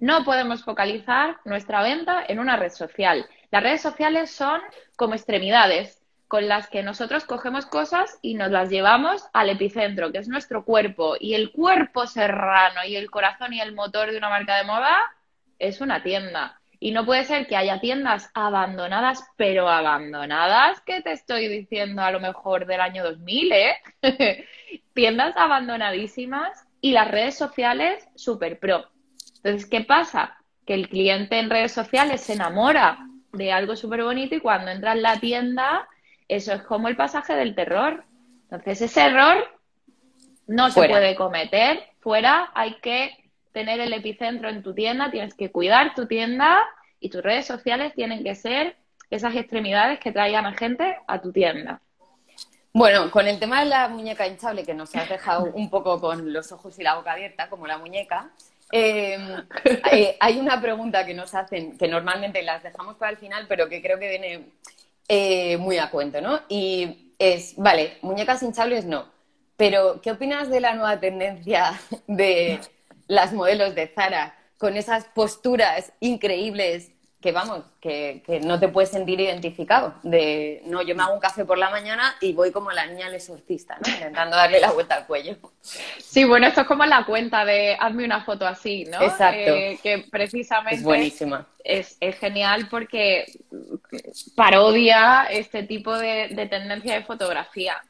No 0.00 0.24
podemos 0.24 0.64
focalizar 0.64 1.36
nuestra 1.44 1.84
venta 1.84 2.24
en 2.26 2.40
una 2.40 2.56
red 2.56 2.72
social. 2.72 3.28
Las 3.52 3.62
redes 3.62 3.82
sociales 3.82 4.32
son 4.32 4.60
como 4.96 5.14
extremidades 5.14 6.02
con 6.28 6.48
las 6.48 6.68
que 6.68 6.82
nosotros 6.82 7.24
cogemos 7.24 7.66
cosas 7.66 8.18
y 8.20 8.34
nos 8.34 8.50
las 8.50 8.68
llevamos 8.68 9.24
al 9.32 9.50
epicentro, 9.50 10.10
que 10.10 10.18
es 10.18 10.28
nuestro 10.28 10.64
cuerpo. 10.64 11.16
Y 11.18 11.34
el 11.34 11.52
cuerpo 11.52 12.06
serrano 12.06 12.84
y 12.84 12.96
el 12.96 13.10
corazón 13.10 13.52
y 13.52 13.60
el 13.60 13.74
motor 13.74 14.10
de 14.10 14.18
una 14.18 14.28
marca 14.28 14.56
de 14.56 14.64
moda 14.64 14.96
es 15.58 15.80
una 15.80 16.02
tienda. 16.02 16.60
Y 16.78 16.90
no 16.90 17.06
puede 17.06 17.24
ser 17.24 17.46
que 17.46 17.56
haya 17.56 17.80
tiendas 17.80 18.30
abandonadas, 18.34 19.24
pero 19.36 19.68
abandonadas, 19.68 20.80
que 20.82 21.00
te 21.00 21.12
estoy 21.12 21.48
diciendo 21.48 22.02
a 22.02 22.10
lo 22.10 22.20
mejor 22.20 22.66
del 22.66 22.80
año 22.80 23.02
2000, 23.04 23.52
¿eh? 23.52 23.76
tiendas 24.92 25.36
abandonadísimas 25.36 26.66
y 26.80 26.92
las 26.92 27.10
redes 27.10 27.38
sociales 27.38 28.06
super 28.14 28.58
pro. 28.58 28.90
Entonces, 29.36 29.66
¿qué 29.66 29.82
pasa? 29.82 30.36
Que 30.66 30.74
el 30.74 30.88
cliente 30.88 31.38
en 31.38 31.50
redes 31.50 31.72
sociales 31.72 32.20
se 32.20 32.34
enamora 32.34 32.98
de 33.32 33.52
algo 33.52 33.76
súper 33.76 34.02
bonito 34.02 34.34
y 34.34 34.40
cuando 34.40 34.70
entra 34.70 34.92
en 34.92 35.02
la 35.02 35.18
tienda 35.18 35.88
eso 36.28 36.52
es 36.52 36.62
como 36.62 36.88
el 36.88 36.96
pasaje 36.96 37.34
del 37.34 37.54
terror. 37.54 38.04
Entonces, 38.44 38.82
ese 38.82 39.02
error 39.02 39.48
no 40.46 40.70
se 40.70 40.86
puede 40.86 41.14
cometer. 41.14 41.82
Fuera 42.00 42.50
hay 42.54 42.74
que 42.80 43.10
tener 43.52 43.80
el 43.80 43.92
epicentro 43.92 44.48
en 44.48 44.62
tu 44.62 44.74
tienda, 44.74 45.10
tienes 45.10 45.34
que 45.34 45.50
cuidar 45.50 45.94
tu 45.94 46.06
tienda 46.06 46.62
y 47.00 47.10
tus 47.10 47.22
redes 47.22 47.46
sociales 47.46 47.94
tienen 47.94 48.22
que 48.22 48.34
ser 48.34 48.76
esas 49.10 49.34
extremidades 49.34 49.98
que 49.98 50.12
traigan 50.12 50.46
a 50.46 50.52
gente 50.52 50.96
a 51.06 51.20
tu 51.20 51.32
tienda. 51.32 51.80
Bueno, 52.72 53.10
con 53.10 53.26
el 53.26 53.38
tema 53.38 53.60
de 53.60 53.70
la 53.70 53.88
muñeca 53.88 54.26
hinchable, 54.26 54.64
que 54.64 54.74
nos 54.74 54.94
has 54.94 55.08
dejado 55.08 55.44
un 55.54 55.70
poco 55.70 55.98
con 55.98 56.32
los 56.32 56.52
ojos 56.52 56.78
y 56.78 56.82
la 56.82 56.96
boca 56.96 57.12
abierta, 57.12 57.48
como 57.48 57.66
la 57.66 57.78
muñeca, 57.78 58.30
eh, 58.70 59.16
eh, 59.92 60.16
hay 60.20 60.38
una 60.38 60.60
pregunta 60.60 61.06
que 61.06 61.14
nos 61.14 61.34
hacen, 61.34 61.78
que 61.78 61.88
normalmente 61.88 62.42
las 62.42 62.62
dejamos 62.62 62.96
para 62.96 63.12
el 63.12 63.16
final, 63.16 63.46
pero 63.48 63.68
que 63.68 63.80
creo 63.80 63.98
que 63.98 64.08
viene 64.10 64.50
eh, 65.08 65.56
muy 65.58 65.78
a 65.78 65.90
cuento, 65.90 66.20
¿no? 66.20 66.40
Y 66.48 67.14
es, 67.18 67.54
vale, 67.56 67.98
muñecas 68.02 68.42
hinchables 68.42 68.84
no, 68.84 69.06
pero 69.56 70.00
¿qué 70.02 70.12
opinas 70.12 70.50
de 70.50 70.60
la 70.60 70.74
nueva 70.74 71.00
tendencia 71.00 71.78
de 72.06 72.60
las 73.06 73.32
modelos 73.32 73.74
de 73.74 73.88
Zara 73.88 74.36
con 74.58 74.76
esas 74.76 75.04
posturas 75.06 75.92
increíbles 76.00 76.92
que 77.20 77.32
vamos, 77.32 77.64
que, 77.80 78.22
no 78.44 78.60
te 78.60 78.68
puedes 78.68 78.90
sentir 78.90 79.20
identificado. 79.20 79.94
De 80.02 80.62
no, 80.66 80.82
yo 80.82 80.94
me 80.94 81.02
hago 81.02 81.14
un 81.14 81.20
café 81.20 81.44
por 81.44 81.58
la 81.58 81.70
mañana 81.70 82.14
y 82.20 82.32
voy 82.32 82.52
como 82.52 82.70
la 82.70 82.86
niña 82.86 83.06
del 83.06 83.16
exorcista, 83.16 83.78
¿no? 83.78 83.92
Intentando 83.92 84.36
darle 84.36 84.60
la 84.60 84.72
vuelta 84.72 84.96
al 84.96 85.06
cuello. 85.06 85.36
Sí, 85.98 86.24
bueno, 86.24 86.46
esto 86.46 86.60
es 86.60 86.66
como 86.66 86.84
la 86.84 87.04
cuenta 87.04 87.44
de 87.44 87.76
hazme 87.80 88.04
una 88.04 88.24
foto 88.24 88.46
así, 88.46 88.84
¿no? 88.84 89.00
Exacto. 89.00 89.50
Eh, 89.50 89.78
que 89.82 90.04
precisamente 90.10 90.76
es 90.76 90.82
buenísima. 90.82 91.46
Es, 91.64 91.98
genial 92.20 92.68
porque 92.70 93.24
parodia 94.34 95.24
este 95.30 95.64
tipo 95.64 95.96
de, 95.98 96.28
de 96.28 96.46
tendencia 96.46 96.94
de 96.94 97.02
fotografía. 97.02 97.82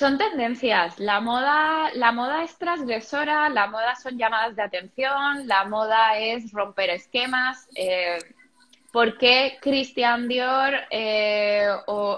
Son 0.00 0.16
tendencias. 0.16 0.98
La 0.98 1.20
moda, 1.20 1.90
la 1.92 2.10
moda 2.10 2.42
es 2.42 2.56
transgresora, 2.56 3.50
la 3.50 3.66
moda 3.66 3.94
son 3.96 4.16
llamadas 4.16 4.56
de 4.56 4.62
atención, 4.62 5.46
la 5.46 5.64
moda 5.64 6.16
es 6.16 6.52
romper 6.52 6.88
esquemas. 6.88 7.68
Eh, 7.74 8.16
¿Por 8.94 9.18
qué 9.18 9.58
Christian 9.60 10.26
Dior 10.26 10.72
eh, 10.88 11.66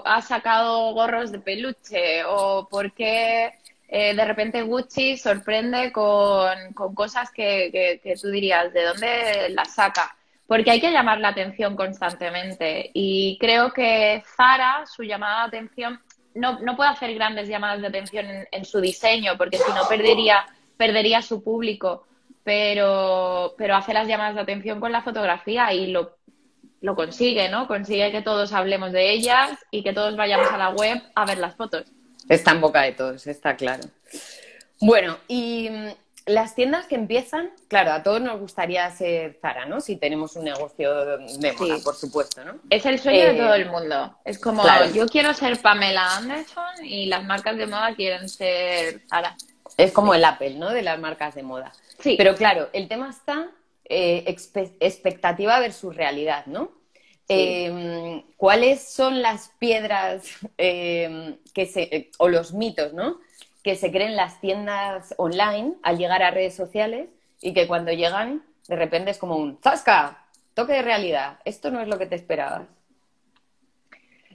ha 0.05 0.21
sacado 0.21 0.93
gorros 0.93 1.33
de 1.33 1.39
peluche? 1.39 2.23
¿O 2.23 2.69
por 2.69 2.93
qué 2.93 3.51
eh, 3.89 4.15
de 4.15 4.25
repente 4.25 4.61
Gucci 4.61 5.17
sorprende 5.17 5.91
con, 5.91 6.73
cosas 6.95 7.31
que, 7.31 7.99
que, 8.01 8.15
tú 8.15 8.29
dirías, 8.29 8.71
¿de 8.71 8.81
dónde 8.85 9.49
las 9.49 9.75
saca? 9.75 10.15
Porque 10.47 10.71
hay 10.71 10.79
que 10.79 10.93
llamar 10.93 11.19
la 11.19 11.29
atención 11.29 11.75
constantemente. 11.75 12.91
Y 12.93 13.37
creo 13.41 13.73
que 13.73 14.23
Zara, 14.37 14.85
su 14.85 15.03
llamada 15.03 15.49
de 15.49 15.57
atención 15.57 15.99
no, 16.35 16.59
no 16.59 16.75
puede 16.75 16.89
hacer 16.89 17.13
grandes 17.13 17.47
llamadas 17.47 17.81
de 17.81 17.87
atención 17.87 18.25
en, 18.51 18.65
su 18.65 18.79
diseño, 18.81 19.37
porque 19.37 19.57
si 19.57 19.71
no 19.73 19.87
perdería, 19.87 20.45
perdería 20.77 21.21
su 21.21 21.43
público. 21.43 22.05
Pero, 22.43 23.55
pero 23.57 23.75
hace 23.75 23.93
las 23.93 24.07
llamadas 24.07 24.35
de 24.35 24.41
atención 24.41 24.81
con 24.81 24.91
la 24.91 25.01
fotografía 25.01 25.71
y 25.71 25.87
lo, 25.87 26.17
lo 26.81 26.93
consigue, 26.93 27.47
¿no? 27.47 27.67
Consigue 27.67 28.11
que 28.11 28.21
todos 28.21 28.51
hablemos 28.51 28.91
de 28.91 29.11
ellas 29.11 29.51
y 29.71 29.81
que 29.81 29.93
todos 29.93 30.17
vayamos 30.17 30.51
a 30.51 30.57
la 30.57 30.69
web 30.71 31.01
a 31.15 31.25
ver 31.25 31.37
las 31.37 31.55
fotos. 31.55 31.85
Está 32.27 32.51
en 32.51 32.59
boca 32.59 32.81
de 32.81 32.91
todos, 32.91 33.27
está 33.27 33.55
claro. 33.55 33.83
Bueno, 34.81 35.17
y 35.29 35.69
las 36.25 36.55
tiendas 36.55 36.85
que 36.85 36.95
empiezan, 36.95 37.51
claro, 37.67 37.91
a 37.91 38.03
todos 38.03 38.21
nos 38.21 38.39
gustaría 38.39 38.89
ser 38.91 39.37
Zara, 39.41 39.65
¿no? 39.65 39.81
Si 39.81 39.97
tenemos 39.97 40.35
un 40.35 40.45
negocio 40.45 41.17
de 41.17 41.53
moda, 41.53 41.77
por 41.83 41.95
supuesto, 41.95 42.43
¿no? 42.45 42.59
Es 42.69 42.85
el 42.85 42.99
sueño 42.99 43.25
de 43.25 43.31
eh, 43.31 43.37
todo 43.37 43.53
el 43.53 43.69
mundo. 43.69 44.17
Es 44.23 44.39
como, 44.39 44.63
yo 44.93 45.07
quiero 45.07 45.33
ser 45.33 45.61
Pamela 45.61 46.15
Anderson 46.15 46.85
y 46.85 47.07
las 47.07 47.23
marcas 47.25 47.57
de 47.57 47.67
moda 47.67 47.93
quieren 47.95 48.29
ser 48.29 49.01
Zara. 49.09 49.35
Es 49.77 49.91
como 49.91 50.13
el 50.13 50.23
Apple, 50.23 50.55
¿no? 50.55 50.69
De 50.69 50.81
las 50.81 50.99
marcas 50.99 51.35
de 51.35 51.43
moda. 51.43 51.73
Sí. 51.99 52.15
Pero 52.17 52.35
claro, 52.35 52.69
el 52.73 52.87
tema 52.87 53.09
está 53.09 53.49
eh, 53.85 54.23
expectativa 54.79 55.59
versus 55.59 55.95
realidad, 55.95 56.45
¿no? 56.45 56.71
Em, 57.27 58.21
¿Cuáles 58.37 58.83
son 58.91 59.21
las 59.21 59.51
piedras 59.57 60.23
em, 60.57 61.37
que 61.53 61.65
se, 61.65 62.11
o 62.17 62.27
los 62.27 62.53
mitos, 62.53 62.93
¿no? 62.93 63.19
Que 63.63 63.75
se 63.75 63.91
creen 63.91 64.15
las 64.15 64.39
tiendas 64.41 65.15
online 65.17 65.75
al 65.83 65.97
llegar 65.97 66.21
a 66.21 66.31
redes 66.31 66.55
sociales 66.55 67.09
y 67.41 67.53
que 67.53 67.67
cuando 67.67 67.91
llegan 67.91 68.43
de 68.67 68.75
repente 68.75 69.11
es 69.11 69.17
como 69.17 69.35
un 69.35 69.59
¡Zasca! 69.61 70.19
Toque 70.53 70.73
de 70.73 70.81
realidad. 70.81 71.39
Esto 71.45 71.71
no 71.71 71.81
es 71.81 71.87
lo 71.87 71.97
que 71.97 72.05
te 72.05 72.15
esperabas. 72.15 72.67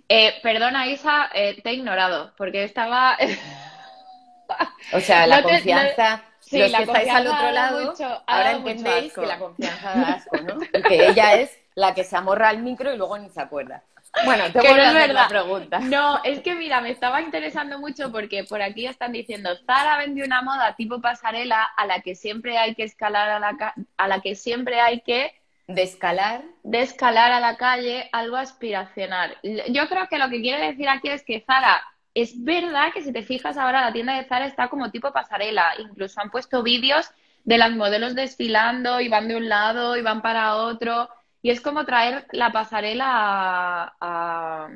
Eh, 0.09 0.35
perdona, 0.43 0.87
Isa, 0.87 1.31
eh, 1.35 1.61
te 1.63 1.71
he 1.71 1.75
ignorado 1.75 2.33
porque 2.37 2.65
estaba. 2.65 3.17
o 4.93 5.01
sea, 5.01 5.27
la 5.27 5.43
confianza. 5.45 6.23
los 6.51 6.73
que 6.73 6.83
estáis 6.83 7.11
al 7.11 7.27
otro 7.27 7.53
lado, 7.53 7.95
ahora 8.27 8.53
entendéis 8.53 9.13
que 9.13 9.27
la 9.27 9.39
confianza 9.39 9.91
da 9.91 10.13
asco, 10.15 10.37
¿no? 10.39 10.59
que 10.89 11.09
ella 11.09 11.35
es 11.35 11.57
la 11.75 11.95
que 11.95 12.05
se 12.05 12.17
amorra 12.17 12.49
al 12.49 12.63
micro 12.63 12.93
y 12.93 12.97
luego 12.97 13.19
ni 13.19 13.29
se 13.29 13.41
acuerda. 13.41 13.85
Bueno, 14.25 14.45
te 14.53 14.59
voy 14.59 14.81
a 14.81 14.91
hacer 14.91 15.15
la 15.15 15.29
pregunta. 15.29 15.79
No, 15.81 16.23
es 16.25 16.41
que 16.41 16.55
mira, 16.55 16.81
me 16.81 16.91
estaba 16.91 17.21
interesando 17.21 17.79
mucho 17.79 18.11
porque 18.11 18.45
por 18.45 18.63
aquí 18.63 18.87
están 18.87 19.13
diciendo, 19.13 19.51
Zara 19.67 19.99
vende 19.99 20.25
una 20.25 20.43
moda 20.43 20.75
tipo 20.77 21.01
pasarela 21.01 21.65
a 21.65 21.87
la 21.87 22.01
que 22.01 22.15
siempre 22.15 22.59
hay 22.59 22.75
que 22.75 22.85
escalar 22.85 23.29
a 23.31 23.41
la, 23.41 23.75
a 23.97 24.09
la 24.09 24.21
que 24.21 24.35
siempre 24.35 24.81
hay 24.81 25.01
que 25.01 25.35
descalar 25.67 26.43
de 26.63 26.81
escalar 26.81 27.31
a 27.31 27.41
la 27.41 27.57
calle 27.57 28.09
algo 28.13 28.37
aspiracional. 28.37 29.37
Yo 29.43 29.89
creo 29.89 30.09
que 30.09 30.19
lo 30.19 30.31
que 30.31 30.41
quiere 30.41 30.67
decir 30.67 30.89
aquí 30.89 31.09
es 31.09 31.23
que 31.23 31.45
Zara 31.47 31.83
es 32.15 32.43
verdad 32.43 32.93
que 32.93 33.03
si 33.03 33.13
te 33.13 33.23
fijas 33.23 33.57
ahora 33.57 33.83
la 33.83 33.93
tienda 33.93 34.17
de 34.17 34.25
Zara 34.25 34.47
está 34.47 34.69
como 34.69 34.91
tipo 34.91 35.13
pasarela, 35.13 35.75
incluso 35.79 36.21
han 36.21 36.31
puesto 36.31 36.63
vídeos 36.63 37.11
de 37.45 37.59
las 37.59 37.71
modelos 37.71 38.15
desfilando 38.15 39.01
y 39.01 39.09
van 39.09 39.29
de 39.29 39.37
un 39.37 39.49
lado 39.49 39.97
y 39.97 40.03
van 40.03 40.23
para 40.23 40.57
otro 40.57 41.09
y 41.43 41.51
es 41.51 41.61
como 41.61 41.85
traer 41.85 42.27
la 42.33 42.51
pasarela 42.51 43.95
a, 44.01 44.69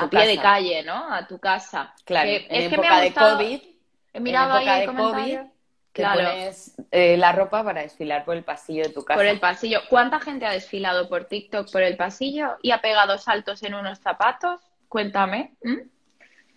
tu 0.00 0.08
pie 0.08 0.26
de 0.26 0.38
calle, 0.38 0.82
¿no? 0.82 1.12
A 1.12 1.26
tu 1.26 1.38
casa. 1.38 1.94
Claro, 2.04 2.30
en 2.30 2.44
es 2.48 2.72
época 2.72 3.00
de 3.00 3.12
COVID. 3.12 3.60
He 4.14 4.20
mirado 4.20 4.58
en 4.58 4.62
época 4.62 4.76
de 4.78 4.86
COVID, 4.86 5.38
que 5.92 6.02
pones 6.02 6.74
eh, 6.90 7.16
la 7.16 7.32
ropa 7.32 7.62
para 7.62 7.82
desfilar 7.82 8.24
por 8.24 8.36
el 8.36 8.44
pasillo 8.44 8.84
de 8.84 8.90
tu 8.90 9.04
casa. 9.04 9.18
Por 9.18 9.26
el 9.26 9.40
pasillo. 9.40 9.80
¿Cuánta 9.88 10.20
gente 10.20 10.46
ha 10.46 10.52
desfilado 10.52 11.08
por 11.08 11.26
TikTok 11.26 11.70
por 11.70 11.82
el 11.82 11.96
pasillo 11.96 12.56
y 12.62 12.70
ha 12.70 12.80
pegado 12.80 13.18
saltos 13.18 13.62
en 13.62 13.74
unos 13.74 13.98
zapatos? 13.98 14.60
Cuéntame. 14.88 15.54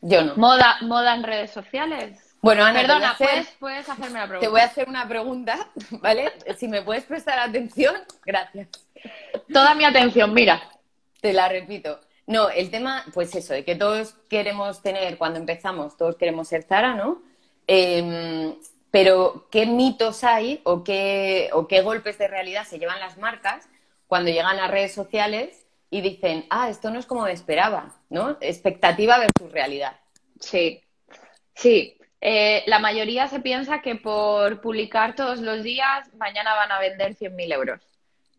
Yo 0.02 0.24
no. 0.24 0.36
Moda, 0.36 0.78
moda 0.82 1.16
en 1.16 1.24
redes 1.24 1.52
sociales. 1.52 2.29
Bueno, 2.42 2.64
Ana, 2.64 2.82
Perdona, 2.82 3.18
¿puedes, 3.60 3.90
hacerme 3.90 4.20
la 4.20 4.28
pregunta? 4.28 4.40
Te 4.40 4.48
voy 4.48 4.62
a 4.62 4.66
hacer 4.66 4.88
una 4.88 5.08
pregunta, 5.08 5.68
¿vale? 5.92 6.32
si 6.58 6.68
me 6.68 6.82
puedes 6.82 7.04
prestar 7.04 7.38
atención, 7.40 7.96
gracias. 8.26 8.70
Toda 9.52 9.76
mi 9.76 9.84
atención, 9.84 10.34
mira. 10.34 10.62
Te 11.20 11.34
la 11.34 11.50
repito. 11.50 12.00
No, 12.28 12.50
el 12.50 12.70
tema, 12.70 13.04
pues 13.14 13.36
eso, 13.36 13.54
de 13.54 13.66
que 13.66 13.76
todos 13.76 14.14
queremos 14.30 14.82
tener, 14.82 15.18
cuando 15.18 15.40
empezamos, 15.40 15.98
todos 15.98 16.16
queremos 16.16 16.48
ser 16.48 16.64
Zara, 16.64 16.94
¿no? 16.94 17.22
Em, 17.68 18.56
pero, 18.92 19.48
¿qué 19.52 19.66
mitos 19.66 20.24
hay 20.24 20.62
o 20.64 20.84
qué, 20.84 21.50
o 21.54 21.68
qué 21.68 21.82
golpes 21.82 22.18
de 22.18 22.28
realidad 22.28 22.66
se 22.66 22.80
llevan 22.80 23.00
las 23.00 23.18
marcas 23.18 23.68
cuando 24.08 24.32
llegan 24.32 24.60
a 24.60 24.68
redes 24.68 24.94
sociales 24.94 25.66
y 25.90 26.02
dicen, 26.02 26.46
ah, 26.50 26.70
esto 26.70 26.90
no 26.90 27.00
es 27.00 27.06
como 27.06 27.24
me 27.24 27.32
esperaba, 27.32 27.96
¿no? 28.10 28.38
Expectativa 28.42 29.18
versus 29.18 29.52
realidad. 29.52 30.00
Sí, 30.40 30.84
sí. 31.54 31.99
Eh, 32.22 32.64
la 32.68 32.80
mayoría 32.80 33.28
se 33.28 33.40
piensa 33.40 33.82
que 33.82 33.96
por 33.96 34.62
publicar 34.62 35.16
todos 35.16 35.40
los 35.40 35.64
días, 35.64 36.14
mañana 36.16 36.54
van 36.54 36.72
a 36.72 36.80
vender 36.80 37.16
100.000 37.16 37.54
euros. 37.54 37.82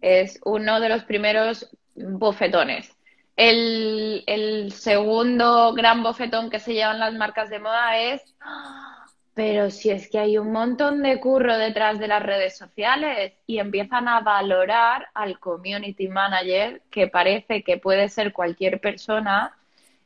Es 0.01 0.39
uno 0.45 0.81
de 0.81 0.89
los 0.89 1.05
primeros 1.05 1.71
bofetones. 1.95 2.95
El, 3.37 4.71
segundo 4.73 5.73
gran 5.73 6.03
bofetón 6.03 6.51
que 6.51 6.59
se 6.59 6.75
llevan 6.75 7.01
las 7.01 7.15
marcas 7.15 7.49
de 7.49 7.59
moda 7.59 7.99
es, 7.99 8.23
¡Ah! 8.41 9.07
pero 9.33 9.71
si 9.71 9.89
es 9.89 10.11
que 10.11 10.19
hay 10.19 10.37
un 10.37 10.53
montón 10.53 11.03
de 11.03 11.19
curro 11.19 11.57
detrás 11.57 11.99
de 11.99 12.09
las 12.09 12.23
redes 12.23 12.59
sociales 12.59 13.33
y 13.47 13.59
empiezan 13.59 14.09
a 14.09 14.21
valorar 14.21 15.09
al 15.15 15.39
community 15.39 16.09
manager, 16.09 16.83
que 16.91 17.09
parece 17.09 17.63
que 17.63 17.79
puede 17.79 18.11
ser 18.11 18.35
cualquier 18.35 18.81
persona, 18.81 19.57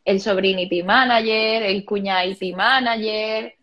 el 0.05 0.21
sobrinity 0.21 0.85
manager, 0.85 1.65
el 1.65 1.85
cuñadity 1.85 2.53
manager, 2.53 3.57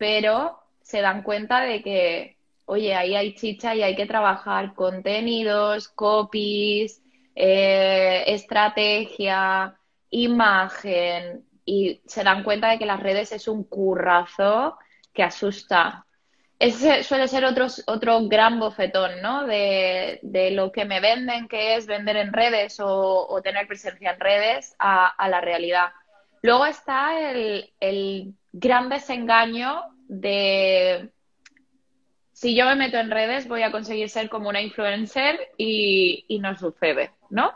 pero 0.00 0.58
se 0.80 1.02
dan 1.02 1.22
cuenta 1.22 1.60
de 1.60 1.82
que, 1.82 2.38
oye, 2.64 2.94
ahí 2.94 3.14
hay 3.14 3.34
chicha 3.34 3.74
y 3.74 3.82
hay 3.82 3.94
que 3.94 4.06
trabajar 4.06 4.74
contenidos, 4.74 5.88
copies, 5.88 7.02
eh, 7.34 8.24
estrategia, 8.26 9.76
imagen, 10.08 11.44
y 11.66 12.00
se 12.06 12.24
dan 12.24 12.44
cuenta 12.44 12.70
de 12.70 12.78
que 12.78 12.86
las 12.86 13.00
redes 13.00 13.30
es 13.32 13.46
un 13.46 13.62
currazo 13.64 14.78
que 15.12 15.22
asusta. 15.22 16.06
Ese 16.58 17.04
suele 17.04 17.28
ser 17.28 17.44
otro, 17.44 17.66
otro 17.86 18.26
gran 18.26 18.58
bofetón, 18.58 19.20
¿no? 19.20 19.46
De, 19.46 20.18
lo 20.52 20.72
que 20.72 20.86
me 20.86 21.00
venden, 21.00 21.46
que 21.46 21.76
es 21.76 21.86
vender 21.86 22.16
en 22.16 22.32
redes 22.32 22.78
o, 22.80 23.38
tener 23.44 23.66
presencia 23.66 24.12
en 24.12 24.20
redes, 24.20 24.74
a, 24.78 25.28
la 25.28 25.42
realidad. 25.42 25.90
Luego 26.40 26.64
está 26.64 27.30
el 27.30 28.34
gran 28.52 28.88
desengaño 28.88 29.82
de 30.08 31.10
si 32.32 32.54
yo 32.54 32.64
me 32.64 32.74
meto 32.74 32.96
en 32.96 33.10
redes 33.10 33.46
voy 33.46 33.62
a 33.62 33.70
conseguir 33.70 34.08
ser 34.08 34.30
como 34.30 34.48
una 34.48 34.62
influencer 34.62 35.38
y, 35.58 36.38
no 36.40 36.56
sucede, 36.56 37.10
¿no? 37.28 37.52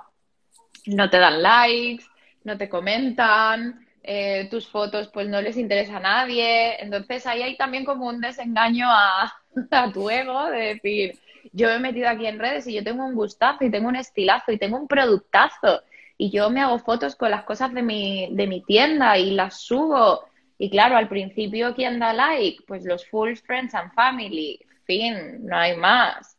No 0.85 1.09
te 1.09 1.19
dan 1.19 1.43
likes, 1.43 2.05
no 2.45 2.59
te 2.59 2.69
comentan, 2.69 3.87
eh, 4.03 4.47
tus 4.51 4.69
fotos 4.69 5.09
pues 5.09 5.27
no 5.27 5.41
les 5.41 5.57
interesa 5.57 5.97
a 5.97 6.01
nadie. 6.01 6.83
Entonces 6.83 7.27
ahí 7.27 7.43
hay 7.43 7.57
también 7.57 7.87
como 7.87 8.07
un 8.07 8.21
desengaño 8.21 8.87
a, 8.91 9.35
a 9.71 9.91
tu 9.91 10.11
ego 10.11 10.51
de 10.51 10.75
decir, 10.75 11.19
yo 11.53 11.69
me 11.69 11.77
he 11.77 11.81
metido 11.81 12.11
aquí 12.11 12.27
en 12.27 12.39
redes 12.39 12.67
y 12.67 12.75
yo 12.75 12.85
tengo 12.85 13.07
un 13.07 13.15
gustazo 13.15 13.65
y 13.65 13.71
tengo 13.71 13.89
un 13.89 13.97
estilazo 13.97 14.53
y 14.53 14.59
tengo 14.59 14.77
un 14.77 14.87
productazo 14.87 15.83
y 16.19 16.31
yo 16.31 16.51
me 16.51 16.61
hago 16.61 16.79
fotos 16.79 17.17
con 17.17 17.31
las 17.31 17.45
cosas 17.45 17.73
de 17.73 17.83
mi, 17.83 18.29
de 18.33 18.47
mi 18.47 18.61
tienda 18.61 19.17
y 19.17 19.31
las 19.31 19.61
subo 19.63 20.25
y 20.65 20.71
claro, 20.71 20.97
al 20.97 21.09
principio, 21.09 21.75
¿quién 21.75 21.99
da 21.99 22.15
like? 22.15 22.65
Pues 22.67 22.87
los 22.87 23.07
full 23.07 23.35
friends 23.35 23.75
and 23.75 23.93
family. 23.93 24.59
Fin, 24.85 25.45
no 25.45 25.59
hay 25.59 25.77
más. 25.77 26.39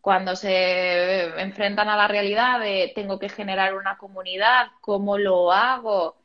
Cuando 0.00 0.34
se 0.34 1.24
enfrentan 1.38 1.90
a 1.90 1.96
la 1.98 2.08
realidad 2.08 2.58
de 2.58 2.90
tengo 2.94 3.18
que 3.18 3.28
generar 3.28 3.74
una 3.74 3.98
comunidad, 3.98 4.68
¿cómo 4.80 5.18
lo 5.18 5.52
hago? 5.52 6.16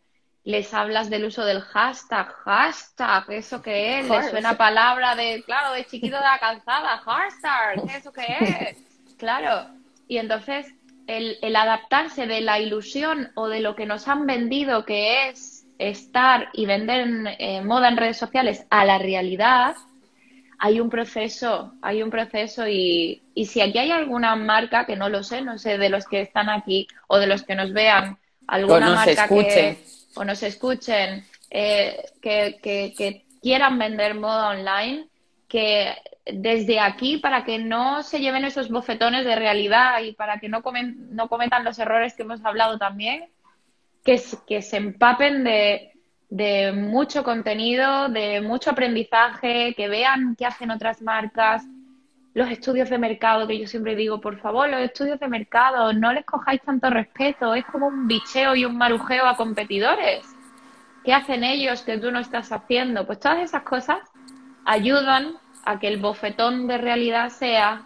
Les 0.46 0.74
hablas 0.74 1.10
del 1.10 1.26
uso 1.26 1.44
del 1.44 1.60
hashtag, 1.60 2.28
hashtag, 2.46 3.30
¿eso 3.32 3.62
qué 3.62 4.00
es? 4.00 4.10
Les 4.10 4.30
suena 4.30 4.56
palabra 4.56 5.14
de, 5.16 5.44
claro, 5.46 5.74
de 5.74 5.84
chiquito 5.84 6.16
de 6.16 6.24
la 6.24 6.40
calzada, 6.40 7.00
hashtag, 7.00 7.98
¿eso 7.98 8.14
qué 8.14 8.38
es? 8.40 9.18
Claro. 9.18 9.72
Y 10.08 10.20
entonces 10.20 10.74
el, 11.08 11.38
el 11.42 11.58
adaptarse 11.58 12.28
de 12.28 12.40
la 12.40 12.62
ilusión 12.62 13.34
o 13.36 13.50
de 13.50 13.60
lo 13.60 13.76
que 13.76 13.86
nos 13.86 14.08
han 14.08 14.26
vendido 14.26 14.86
que 14.86 15.28
es 15.28 15.55
estar 15.78 16.50
y 16.54 16.66
vender 16.66 17.08
en, 17.40 17.68
moda 17.68 17.90
en 17.90 17.98
redes 17.98 18.18
sociales 18.18 18.66
a 18.70 18.86
la 18.86 18.98
realidad, 18.98 19.76
hay 20.58 20.80
un 20.80 20.90
proceso, 20.90 21.74
hay 21.82 22.02
un 22.02 22.10
proceso 22.10 22.68
y, 22.68 23.24
y, 23.34 23.46
si 23.46 23.62
aquí 23.62 23.78
hay 23.78 23.92
alguna 23.92 24.36
marca, 24.36 24.86
que 24.86 24.96
no 24.96 25.10
lo 25.10 25.22
sé, 25.22 25.42
no 25.42 25.58
sé 25.58 25.78
de 25.78 25.90
los 25.90 26.06
que 26.08 26.22
están 26.22 26.50
aquí 26.50 26.88
o 27.08 27.18
de 27.18 27.28
los 27.28 27.44
que 27.44 27.56
nos 27.56 27.74
vean, 27.74 28.18
alguna 28.48 28.92
marca 28.92 29.28
que 29.28 29.78
o 30.16 30.24
nos 30.24 30.44
escuchen, 30.44 31.26
eh, 31.50 32.06
que, 32.22 32.58
que, 32.62 33.24
quieran 33.42 33.78
vender 33.78 34.16
moda 34.16 34.50
online, 34.50 35.08
que 35.48 35.94
desde 36.26 36.80
aquí, 36.80 37.18
para 37.18 37.44
que 37.46 37.60
no 37.60 38.02
se 38.02 38.20
lleven 38.20 38.44
esos 38.44 38.70
bofetones 38.70 39.24
de 39.24 39.36
realidad 39.36 40.02
y 40.02 40.14
para 40.14 40.40
que 40.40 40.50
no, 40.50 40.64
no 41.12 41.28
cometan 41.28 41.64
los 41.64 41.78
errores 41.78 42.16
que 42.16 42.24
hemos 42.24 42.44
hablado 42.44 42.80
también, 42.80 43.30
que, 44.06 44.22
que 44.48 44.62
se 44.62 44.78
empapen 44.78 45.44
de, 45.44 45.92
de 46.30 46.72
mucho 46.72 47.24
contenido, 47.24 48.08
de 48.08 48.40
mucho 48.40 48.70
aprendizaje, 48.70 49.74
que 49.76 49.90
vean 49.90 50.36
qué 50.38 50.46
hacen 50.46 50.72
otras 50.72 51.02
marcas, 51.02 51.66
los 52.36 52.50
estudios 52.50 52.90
de 52.90 52.98
mercado, 52.98 53.48
que 53.48 53.58
yo 53.58 53.66
siempre 53.66 53.96
digo, 53.96 54.22
por 54.22 54.40
favor, 54.40 54.70
los 54.70 54.82
estudios 54.82 55.20
de 55.20 55.28
mercado, 55.28 55.92
no 55.94 56.14
les 56.14 56.26
cojáis 56.26 56.62
tanto 56.62 56.90
respeto, 56.90 57.56
es 57.56 57.66
como 57.66 57.88
un 57.88 58.08
bicheo 58.08 58.56
y 58.56 58.66
un 58.66 58.78
marujeo 58.78 59.26
a 59.26 59.36
competidores. 59.36 60.26
¿Qué 61.04 61.14
hacen 61.14 61.44
ellos 61.44 61.82
que 61.82 61.98
tú 61.98 62.12
no 62.12 62.20
estás 62.20 62.52
haciendo? 62.52 63.06
Pues 63.06 63.20
todas 63.20 63.40
esas 63.40 63.64
cosas 63.64 64.00
ayudan 64.66 65.36
a 65.64 65.80
que 65.80 65.88
el 65.88 66.00
bofetón 66.00 66.68
de 66.68 66.78
realidad 66.78 67.30
sea 67.30 67.86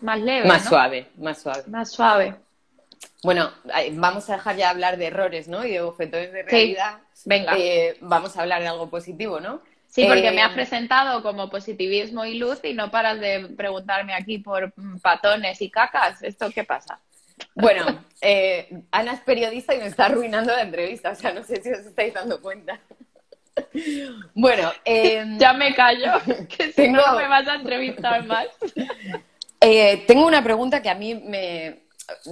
más 0.00 0.20
leve. 0.20 0.46
Más 0.46 0.64
suave, 0.64 1.10
más 1.18 1.42
suave. 1.42 1.62
Más 1.66 1.90
suave. 1.90 2.36
Bueno, 3.22 3.50
vamos 3.92 4.30
a 4.30 4.34
dejar 4.34 4.56
ya 4.56 4.70
hablar 4.70 4.96
de 4.96 5.06
errores, 5.06 5.46
¿no? 5.46 5.64
Y 5.64 5.72
de 5.72 5.82
bofetones 5.82 6.32
de 6.32 6.42
realidad. 6.42 7.00
Venga. 7.26 7.54
Eh, 7.58 7.96
vamos 8.00 8.36
a 8.36 8.42
hablar 8.42 8.62
de 8.62 8.68
algo 8.68 8.88
positivo, 8.88 9.40
¿no? 9.40 9.60
Sí, 9.88 10.06
porque 10.06 10.30
me 10.30 10.40
has 10.40 10.52
eh, 10.52 10.54
presentado 10.54 11.22
como 11.22 11.50
positivismo 11.50 12.24
y 12.24 12.38
luz 12.38 12.60
y 12.62 12.74
no 12.74 12.90
paras 12.90 13.20
de 13.20 13.48
preguntarme 13.56 14.14
aquí 14.14 14.38
por 14.38 14.72
patones 15.02 15.60
y 15.60 15.70
cacas. 15.70 16.22
¿Esto 16.22 16.50
qué 16.50 16.64
pasa? 16.64 17.00
Bueno, 17.54 18.04
eh, 18.20 18.82
Ana 18.90 19.14
es 19.14 19.20
periodista 19.20 19.74
y 19.74 19.78
me 19.78 19.86
está 19.86 20.06
arruinando 20.06 20.54
la 20.54 20.62
entrevista, 20.62 21.10
o 21.10 21.14
sea, 21.14 21.32
no 21.32 21.42
sé 21.42 21.60
si 21.60 21.70
os 21.70 21.80
estáis 21.80 22.14
dando 22.14 22.40
cuenta. 22.40 22.80
Bueno, 24.32 24.72
em, 24.84 25.38
ya 25.38 25.52
me 25.52 25.74
callo, 25.74 26.12
que 26.48 26.72
si 26.72 26.88
no 26.88 27.02
me 27.16 27.28
vas 27.28 27.46
a 27.46 27.56
entrevistar 27.56 28.24
más. 28.24 28.46
tengo 30.06 30.26
una 30.26 30.42
pregunta 30.42 30.80
que 30.80 30.88
a 30.88 30.94
mí 30.94 31.14
me, 31.14 31.82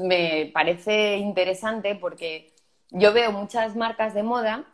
me 0.02 0.50
parece 0.52 1.16
interesante 1.16 1.94
porque 1.94 2.54
yo 2.90 3.12
veo 3.12 3.32
muchas 3.32 3.76
marcas 3.76 4.14
de 4.14 4.22
moda 4.22 4.64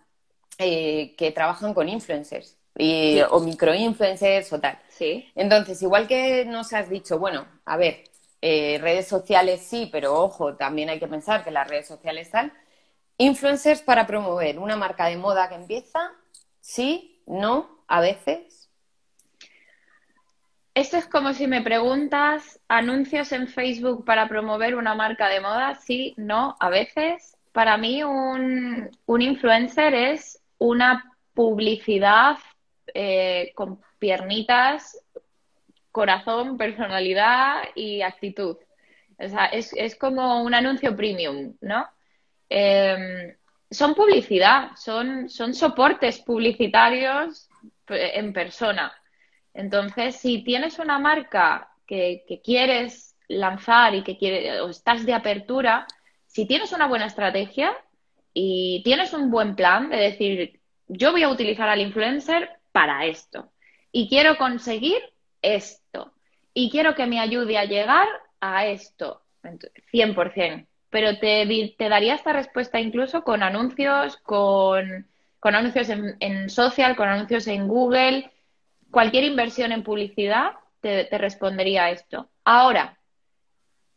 eh, 0.59 1.15
que 1.17 1.33
trabajan 1.33 1.75
con 1.75 1.89
influencers 1.89 2.57
y, 2.77 3.21
o 3.31 3.41
microinfluencers 3.41 4.53
o 4.53 4.61
tal. 4.61 4.79
Sí. 4.89 5.31
Entonces, 5.35 5.81
igual 5.83 6.07
que 6.07 6.45
nos 6.45 6.73
has 6.73 6.89
dicho, 6.89 7.19
bueno, 7.19 7.47
a 7.65 7.77
ver, 7.77 8.05
eh, 8.41 8.79
redes 8.81 9.09
sociales 9.09 9.63
sí, 9.63 9.89
pero 9.91 10.15
ojo, 10.15 10.55
también 10.57 10.91
hay 10.91 10.99
que 10.99 11.07
pensar 11.09 11.45
que 11.45 11.51
las 11.51 11.69
redes 11.69 11.87
sociales 11.87 12.27
están. 12.27 12.53
Influencers 13.19 13.83
para 13.83 14.07
promover 14.07 14.59
una 14.59 14.77
marca 14.77 15.07
de 15.07 15.17
moda 15.17 15.49
que 15.49 15.55
empieza, 15.55 16.11
sí, 16.61 17.23
no, 17.27 17.85
a 17.87 18.01
veces. 18.01 18.64
Esto 20.75 20.97
es 20.97 21.07
como 21.07 21.33
si 21.35 21.47
me 21.47 21.63
preguntas 21.63 22.61
anuncios 22.67 23.31
en 23.31 23.47
Facebook 23.47 24.05
para 24.05 24.29
promover 24.29 24.75
una 24.75 24.97
marca 24.97 25.29
de 25.29 25.41
moda. 25.41 25.77
Sí, 25.77 26.15
no, 26.17 26.57
a 26.59 26.69
veces. 26.69 27.37
Para 27.53 27.77
mí 27.77 28.03
un, 28.03 28.91
influencer 29.21 29.95
es 29.95 30.43
una 30.59 31.17
publicidad 31.33 32.39
eh, 32.93 33.53
con 33.55 33.81
piernitas, 34.01 35.01
corazón, 35.93 36.57
personalidad 36.59 37.63
y 37.77 38.03
actitud. 38.03 38.57
O 39.17 39.29
sea, 39.29 39.47
es, 39.47 39.95
como 39.95 40.43
un 40.43 40.55
anuncio 40.55 40.97
premium, 40.97 41.55
¿no? 41.61 41.87
Em, 42.49 43.37
son 43.71 43.95
publicidad, 43.95 44.73
son, 44.77 45.29
son 45.29 45.55
soportes 45.55 46.19
publicitarios 46.19 47.49
eh, 47.89 48.13
en 48.15 48.33
persona. 48.33 48.93
Entonces, 49.55 50.17
si 50.17 50.43
tienes 50.43 50.81
una 50.81 50.99
marca 50.99 51.71
que, 51.87 52.25
quieres 52.45 53.17
lanzar 53.29 53.95
y 53.95 54.03
que 54.03 54.19
quiere, 54.19 54.61
o 54.61 54.69
estás 54.69 55.07
de 55.07 55.15
apertura, 55.15 55.87
si 56.27 56.47
tienes 56.47 56.73
una 56.73 56.89
buena 56.89 57.07
estrategia 57.07 57.73
y 58.33 58.83
tienes 58.85 59.13
un 59.13 59.31
buen 59.31 59.55
plan 59.55 59.89
de 59.89 59.97
decir, 59.97 60.61
yo 60.89 61.13
voy 61.13 61.23
a 61.23 61.29
utilizar 61.29 61.69
al 61.69 61.81
influencer 61.81 62.51
para 62.73 63.07
esto 63.07 63.53
y 63.93 64.09
quiero 64.09 64.37
conseguir 64.37 64.99
esto 65.41 66.13
y 66.53 66.71
quiero 66.71 66.97
que 66.97 67.07
me 67.07 67.21
ayude 67.21 67.57
a 67.57 67.65
llegar 67.65 68.09
a 68.41 68.67
esto, 68.67 69.23
100%. 69.93 70.67
Pero 70.91 71.19
te, 71.19 71.75
te 71.79 71.89
daría 71.89 72.15
esta 72.15 72.33
respuesta 72.33 72.81
incluso 72.81 73.23
con 73.23 73.43
anuncios, 73.43 74.17
con, 74.19 75.07
anuncios 75.43 75.89
en 75.89 76.49
social, 76.51 76.97
con 76.97 77.09
anuncios 77.09 77.47
en 77.47 77.69
Google, 77.69 78.31
cualquier 78.95 79.25
inversión 79.25 79.73
en 79.73 79.83
publicidad 79.83 80.53
te, 80.81 81.09
respondería 81.19 81.85
a 81.85 81.91
esto. 81.91 82.31
Ahora, 82.45 82.97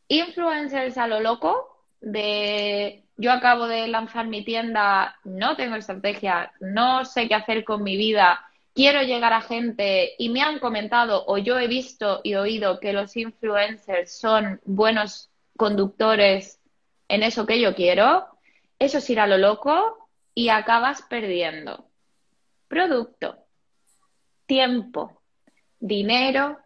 influencers 0.07 0.97
a 0.97 1.07
lo 1.07 1.19
loco, 1.19 1.85
de 2.01 3.03
yo 3.15 3.31
acabo 3.31 3.67
de 3.67 3.87
lanzar 3.87 4.25
mi 4.25 4.43
tienda, 4.43 5.15
no 5.23 5.55
tengo 5.55 5.75
estrategia, 5.75 6.51
no 6.59 7.05
sé 7.05 7.27
qué 7.27 7.35
hacer 7.35 7.63
con 7.63 7.83
mi 7.83 7.95
vida, 7.95 8.43
quiero 8.73 9.03
llegar 9.03 9.33
a 9.33 9.41
gente 9.41 10.13
y 10.17 10.29
me 10.29 10.41
han 10.41 10.59
comentado 10.59 11.23
o 11.27 11.37
yo 11.37 11.59
he 11.59 11.67
visto 11.67 12.21
y 12.23 12.33
oído 12.33 12.79
que 12.79 12.93
los 12.93 13.15
influencers 13.15 14.17
son 14.17 14.59
buenos 14.65 15.29
conductores 15.57 16.59
en 17.07 17.21
eso 17.21 17.45
que 17.45 17.61
yo 17.61 17.75
quiero, 17.75 18.27
eso 18.79 18.97
es 18.97 19.09
ir 19.11 19.19
a 19.19 19.27
lo 19.27 19.37
loco 19.37 20.09
y 20.33 20.49
acabas 20.49 21.03
perdiendo 21.03 21.85
producto, 22.67 23.46
tiempo, 24.47 25.21
dinero, 25.79 26.57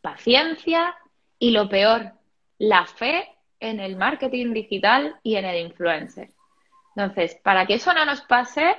paciencia 0.00 0.94
y 1.38 1.50
lo 1.50 1.68
peor, 1.68 2.12
la 2.58 2.86
fe 2.86 3.28
en 3.60 3.80
el 3.80 3.96
marketing 3.96 4.52
digital 4.54 5.16
y 5.22 5.36
en 5.36 5.44
el 5.44 5.66
influencer. 5.66 6.30
Entonces, 6.94 7.38
para 7.42 7.66
que 7.66 7.74
eso 7.74 7.92
no 7.92 8.04
nos 8.06 8.22
pase, 8.22 8.76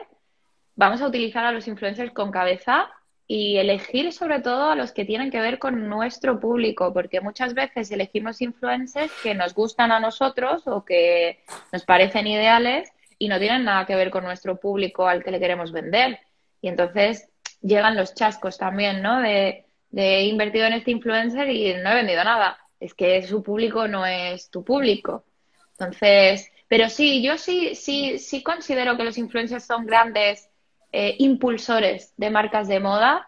vamos 0.75 1.01
a 1.01 1.07
utilizar 1.07 1.45
a 1.45 1.51
los 1.51 1.67
influencers 1.67 2.11
con 2.13 2.31
cabeza 2.31 2.89
y 3.27 3.57
elegir 3.57 4.13
sobre 4.13 4.39
todo 4.39 4.71
a 4.71 4.75
los 4.75 4.93
que 4.93 5.03
tienen 5.03 5.29
que 5.29 5.41
ver 5.41 5.59
con 5.59 5.89
nuestro 5.89 6.39
público, 6.39 6.93
porque 6.93 7.19
muchas 7.19 7.53
veces 7.53 7.91
elegimos 7.91 8.41
influencers 8.41 9.11
que 9.21 9.35
nos 9.35 9.53
gustan 9.53 9.91
a 9.91 9.99
nosotros 9.99 10.65
o 10.65 10.85
que 10.85 11.43
nos 11.73 11.83
parecen 11.83 12.25
ideales 12.25 12.89
y 13.19 13.27
no 13.27 13.37
tienen 13.37 13.65
nada 13.65 13.85
que 13.85 13.95
ver 13.95 14.09
con 14.09 14.23
nuestro 14.23 14.59
público 14.59 15.07
al 15.07 15.23
que 15.23 15.31
le 15.31 15.39
queremos 15.39 15.71
vender. 15.73 16.19
Y 16.61 16.69
entonces 16.69 17.29
llegan 17.61 17.95
los 17.95 18.13
chascos 18.13 18.57
también, 18.57 19.01
¿no? 19.01 19.21
De, 19.21 19.65
de 19.89 20.17
he 20.17 20.23
invertido 20.25 20.65
en 20.65 20.73
este 20.73 20.91
influencer 20.91 21.49
y 21.49 21.73
no 21.75 21.91
he 21.91 21.95
vendido 21.95 22.23
nada. 22.23 22.57
Es 22.79 22.93
que 22.93 23.23
su 23.23 23.41
público 23.43 23.87
no 23.87 24.05
es 24.05 24.49
tu 24.49 24.63
público. 24.63 25.23
Entonces, 25.71 26.51
pero 26.67 26.89
sí, 26.89 27.21
yo 27.21 27.37
sí, 27.37 27.75
sí, 27.75 28.19
sí 28.19 28.43
considero 28.43 28.97
que 28.97 29.03
los 29.03 29.17
influencers 29.17 29.63
son 29.63 29.85
grandes 29.85 30.49
eh, 30.91 31.15
impulsores 31.19 32.13
de 32.17 32.29
marcas 32.29 32.67
de 32.67 32.79
moda 32.79 33.27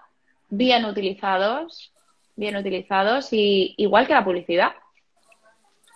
bien 0.50 0.86
utilizados, 0.86 1.94
bien 2.36 2.56
utilizados 2.56 3.32
y 3.32 3.76
igual 3.78 4.08
que 4.08 4.13
la 4.13 4.26
publicidad. 4.26 4.72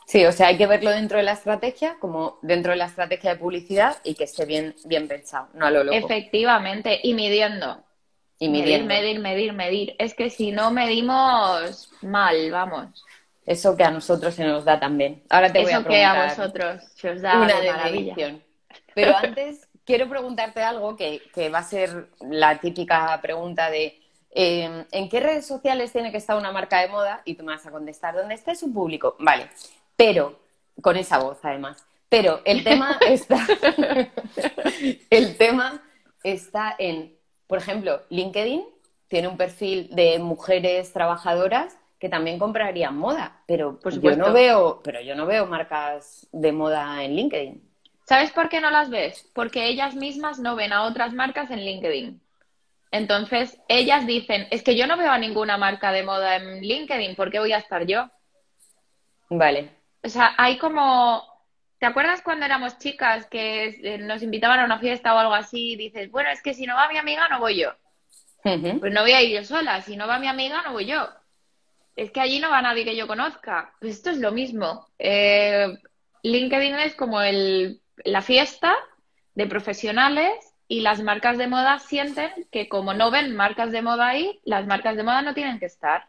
Sí, 0.06 0.26
o 0.26 0.32
sea, 0.32 0.48
hay 0.48 0.58
que 0.58 0.68
verlo 0.68 0.92
dentro 0.92 1.18
de 1.18 1.24
la 1.24 1.32
estrategia, 1.32 1.98
como 2.00 2.38
dentro 2.42 2.72
de 2.72 2.78
la 2.78 2.86
estrategia 2.86 3.34
de 3.34 3.40
publicidad 3.40 3.98
y 4.04 4.16
que 4.16 4.26
esté 4.26 4.46
bien, 4.46 4.76
bien 4.86 5.08
pensado, 5.08 5.48
no 5.54 5.66
a 5.66 5.72
lo 5.72 5.84
loco. 5.84 5.98
Efectivamente, 5.98 7.00
y 7.02 7.14
midiendo. 7.14 7.84
Y. 8.44 8.50
Medir, 8.50 8.84
medir, 8.84 9.20
medir, 9.20 9.54
medir. 9.54 9.96
Es 9.98 10.14
que 10.14 10.30
si 10.30 10.52
no 10.52 10.70
medimos 10.70 11.90
mal, 12.02 12.52
vamos. 12.52 13.06
Eso 13.46 13.78
que 13.78 13.86
a 13.86 13.92
nosotros 13.92 14.34
se 14.34 14.44
nos 14.44 14.66
da 14.66 14.80
también. 14.82 15.24
Ahora 15.30 15.52
te 15.52 15.62
voy 15.62 15.72
a 15.72 15.82
que 15.82 16.04
a 16.04 16.26
vosotros 16.26 16.84
se 16.96 17.10
os 17.12 17.22
da 17.22 17.40
una 17.40 17.62
de 17.62 17.72
maravilla. 17.72 18.36
Pero 18.94 19.16
antes 19.16 19.66
quiero 19.86 20.10
preguntarte 20.10 20.62
algo 20.62 20.98
que, 20.98 21.22
va 21.50 21.60
a 21.60 21.64
ser 21.64 22.10
la 22.20 22.60
típica 22.60 23.18
pregunta 23.22 23.70
de 23.70 24.02
eh, 24.32 24.86
¿en 24.92 25.10
qué 25.10 25.22
redes 25.22 25.48
sociales 25.48 25.94
tiene 25.94 26.12
que 26.12 26.18
estar 26.18 26.38
una 26.38 26.52
marca 26.52 26.82
de 26.82 26.90
moda? 26.90 27.22
Y 27.24 27.36
tú 27.36 27.46
me 27.46 27.54
vas 27.54 27.66
a 27.66 27.72
contestar, 27.72 28.14
¿dónde 28.14 28.36
está 28.36 28.56
su 28.56 28.74
público? 28.74 29.16
Vale, 29.20 29.50
pero, 29.96 30.38
con 30.82 30.98
esa 30.98 31.18
voz 31.20 31.40
además, 31.44 31.86
pero 32.10 32.42
el 32.44 32.62
tema 32.66 32.98
está, 33.08 33.40
el 35.10 35.38
tema 35.38 35.82
está 36.24 36.76
en, 36.78 37.16
por 37.54 37.60
ejemplo, 37.60 38.02
LinkedIn 38.10 38.64
tiene 39.08 39.28
un 39.28 39.38
perfil 39.38 39.88
de 39.92 40.18
mujeres 40.18 40.92
trabajadoras 40.92 41.78
que 42.00 42.10
también 42.10 42.40
comprarían 42.40 42.98
moda, 42.98 43.44
pero 43.46 43.80
yo 44.02 44.16
no 44.16 44.34
veo, 44.34 44.82
pero 44.84 45.02
yo 45.02 45.14
no 45.14 45.28
veo 45.28 45.46
marcas 45.46 46.28
de 46.32 46.52
moda 46.52 47.04
en 47.04 47.16
LinkedIn. 47.16 47.62
¿Sabes 48.08 48.32
por 48.32 48.50
qué 48.50 48.60
no 48.60 48.72
las 48.72 48.90
ves? 48.90 49.30
Porque 49.36 49.68
ellas 49.68 49.94
mismas 49.94 50.40
no 50.40 50.56
ven 50.56 50.74
a 50.74 50.82
otras 50.86 51.14
marcas 51.14 51.52
en 51.52 51.60
LinkedIn. 51.60 52.20
Entonces, 52.90 53.62
ellas 53.68 54.08
dicen, 54.08 54.48
es 54.50 54.64
que 54.64 54.76
yo 54.76 54.88
no 54.88 54.98
veo 54.98 55.12
a 55.12 55.20
ninguna 55.20 55.56
marca 55.56 55.92
de 55.92 56.02
moda 56.02 56.38
en 56.38 56.60
LinkedIn, 56.60 57.16
¿por 57.16 57.30
qué 57.30 57.38
voy 57.38 57.54
a 57.54 57.60
estar 57.60 57.86
yo? 57.86 58.10
Vale. 59.30 59.70
O 60.04 60.10
sea, 60.10 60.34
hay 60.40 60.58
como, 60.58 61.22
¿te 61.84 61.88
acuerdas 61.88 62.22
cuando 62.22 62.46
éramos 62.46 62.78
chicas 62.78 63.26
que 63.26 63.66
eh, 63.84 63.98
nos 63.98 64.24
invitaban 64.24 64.58
a 64.62 64.64
una 64.64 64.80
fiesta 64.80 65.14
o 65.14 65.18
algo 65.18 65.34
así 65.34 65.74
y 65.74 65.76
dices, 65.76 66.10
bueno, 66.12 66.30
es 66.30 66.42
que 66.42 66.54
si 66.54 66.66
no 66.66 66.76
va 66.76 66.88
mi 66.88 66.98
amiga, 66.98 67.28
no 67.28 67.42
voy 67.42 67.58
yo? 67.58 67.74
Pues 68.80 68.94
no 68.94 69.02
voy 69.02 69.12
a 69.12 69.22
ir 69.22 69.36
yo 69.36 69.44
sola, 69.44 69.82
si 69.82 69.98
no 69.98 70.08
va 70.08 70.18
mi 70.18 70.30
amiga, 70.30 70.62
no 70.64 70.72
voy 70.72 70.86
yo. 70.86 71.10
Es 71.98 72.10
que 72.12 72.22
allí 72.22 72.40
no 72.40 72.50
va 72.50 72.62
nadie 72.62 72.86
que 72.86 72.96
yo 72.96 73.06
conozca. 73.06 73.74
Pues 73.82 73.96
esto 73.96 74.12
es 74.12 74.18
lo 74.20 74.32
mismo. 74.32 74.88
Eh, 74.98 75.78
LinkedIn 76.22 76.76
es 76.76 76.96
como 76.96 77.22
el 77.22 77.82
la 78.06 78.22
fiesta 78.22 78.74
de 79.36 79.46
profesionales 79.46 80.32
y 80.70 80.80
las 80.80 81.04
marcas 81.04 81.38
de 81.38 81.48
moda 81.48 81.80
sienten 81.80 82.32
que 82.50 82.70
como 82.70 82.94
no 82.94 83.12
ven 83.12 83.36
marcas 83.36 83.74
de 83.74 83.82
moda 83.82 84.08
ahí, 84.08 84.40
las 84.46 84.66
marcas 84.68 84.96
de 84.96 85.04
moda 85.04 85.22
no 85.22 85.34
tienen 85.34 85.60
que 85.60 85.66
estar. 85.66 86.08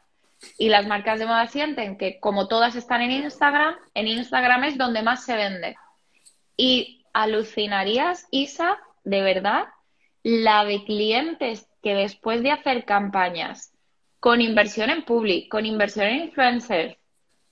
Y 0.58 0.68
las 0.68 0.86
marcas 0.86 1.18
de 1.18 1.26
moda 1.26 1.46
sienten 1.46 1.96
que 1.96 2.20
como 2.20 2.48
todas 2.48 2.76
están 2.76 3.02
en 3.02 3.10
Instagram, 3.10 3.76
en 3.94 4.08
Instagram 4.08 4.64
es 4.64 4.78
donde 4.78 5.02
más 5.02 5.24
se 5.24 5.36
vende. 5.36 5.76
Y 6.56 7.04
alucinarías, 7.12 8.26
Isa, 8.30 8.78
de 9.04 9.22
verdad, 9.22 9.66
la 10.22 10.64
de 10.64 10.84
clientes 10.84 11.68
que 11.82 11.94
después 11.94 12.42
de 12.42 12.50
hacer 12.50 12.84
campañas 12.84 13.72
con 14.20 14.40
inversión 14.40 14.90
en 14.90 15.04
public, 15.04 15.48
con 15.50 15.66
inversión 15.66 16.06
en 16.06 16.22
influencers, 16.24 16.96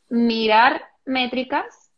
mirar 0.08 0.82
métricas 1.04 1.90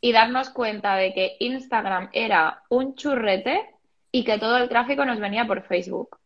y 0.00 0.12
darnos 0.12 0.50
cuenta 0.50 0.96
de 0.96 1.12
que 1.12 1.36
Instagram 1.40 2.08
era 2.12 2.62
un 2.68 2.94
churrete 2.94 3.70
y 4.10 4.24
que 4.24 4.38
todo 4.38 4.56
el 4.58 4.68
tráfico 4.68 5.04
nos 5.04 5.20
venía 5.20 5.46
por 5.46 5.62
Facebook. 5.62 6.18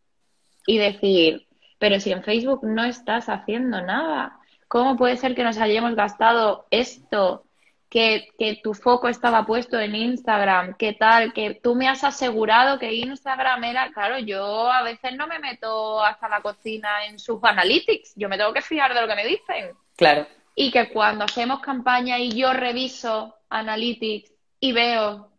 Y 0.67 0.79
decir, 0.79 1.47
pero 1.79 2.01
si 2.01 2.13
en 2.13 2.23
Facebook 2.23 2.61
no 2.65 2.85
estás 2.85 3.29
haciendo 3.29 3.83
nada, 3.83 4.39
¿cómo 4.69 4.97
puede 4.97 5.17
ser 5.17 5.35
que 5.35 5.45
nos 5.45 5.59
hayamos 5.59 5.95
gastado 5.95 6.67
esto? 6.71 7.45
Que, 7.89 8.29
que, 8.37 8.59
tu 8.63 8.75
foco 8.75 9.09
estaba 9.09 9.47
puesto 9.47 9.79
en 9.79 9.95
Instagram, 9.95 10.75
¿qué 10.77 10.93
tal? 10.93 11.33
Que 11.33 11.55
tú 11.55 11.77
me 11.77 11.89
has 11.89 12.03
asegurado 12.03 12.81
que 12.81 12.93
Instagram 12.93 13.63
era, 13.63 13.93
claro, 13.93 14.19
yo 14.19 14.71
a 14.71 14.83
veces 14.83 15.15
no 15.17 15.29
me 15.29 15.39
meto 15.39 16.03
hasta 16.03 16.29
la 16.29 16.41
cocina 16.41 17.07
en 17.09 17.21
sus 17.21 17.39
analytics, 17.45 18.15
yo 18.17 18.29
me 18.29 18.37
tengo 18.37 18.53
que 18.53 18.61
fiar 18.61 18.93
de 18.93 19.01
lo 19.01 19.07
que 19.07 19.15
me 19.15 19.25
dicen. 19.25 19.71
Claro. 19.95 20.27
Y 20.57 20.73
que 20.73 20.89
cuando 20.89 21.25
hacemos 21.25 21.61
campaña 21.61 22.19
y 22.19 22.33
yo 22.33 22.53
reviso 22.53 23.37
Analytics 23.51 24.33
y 24.59 24.73
veo 24.73 25.31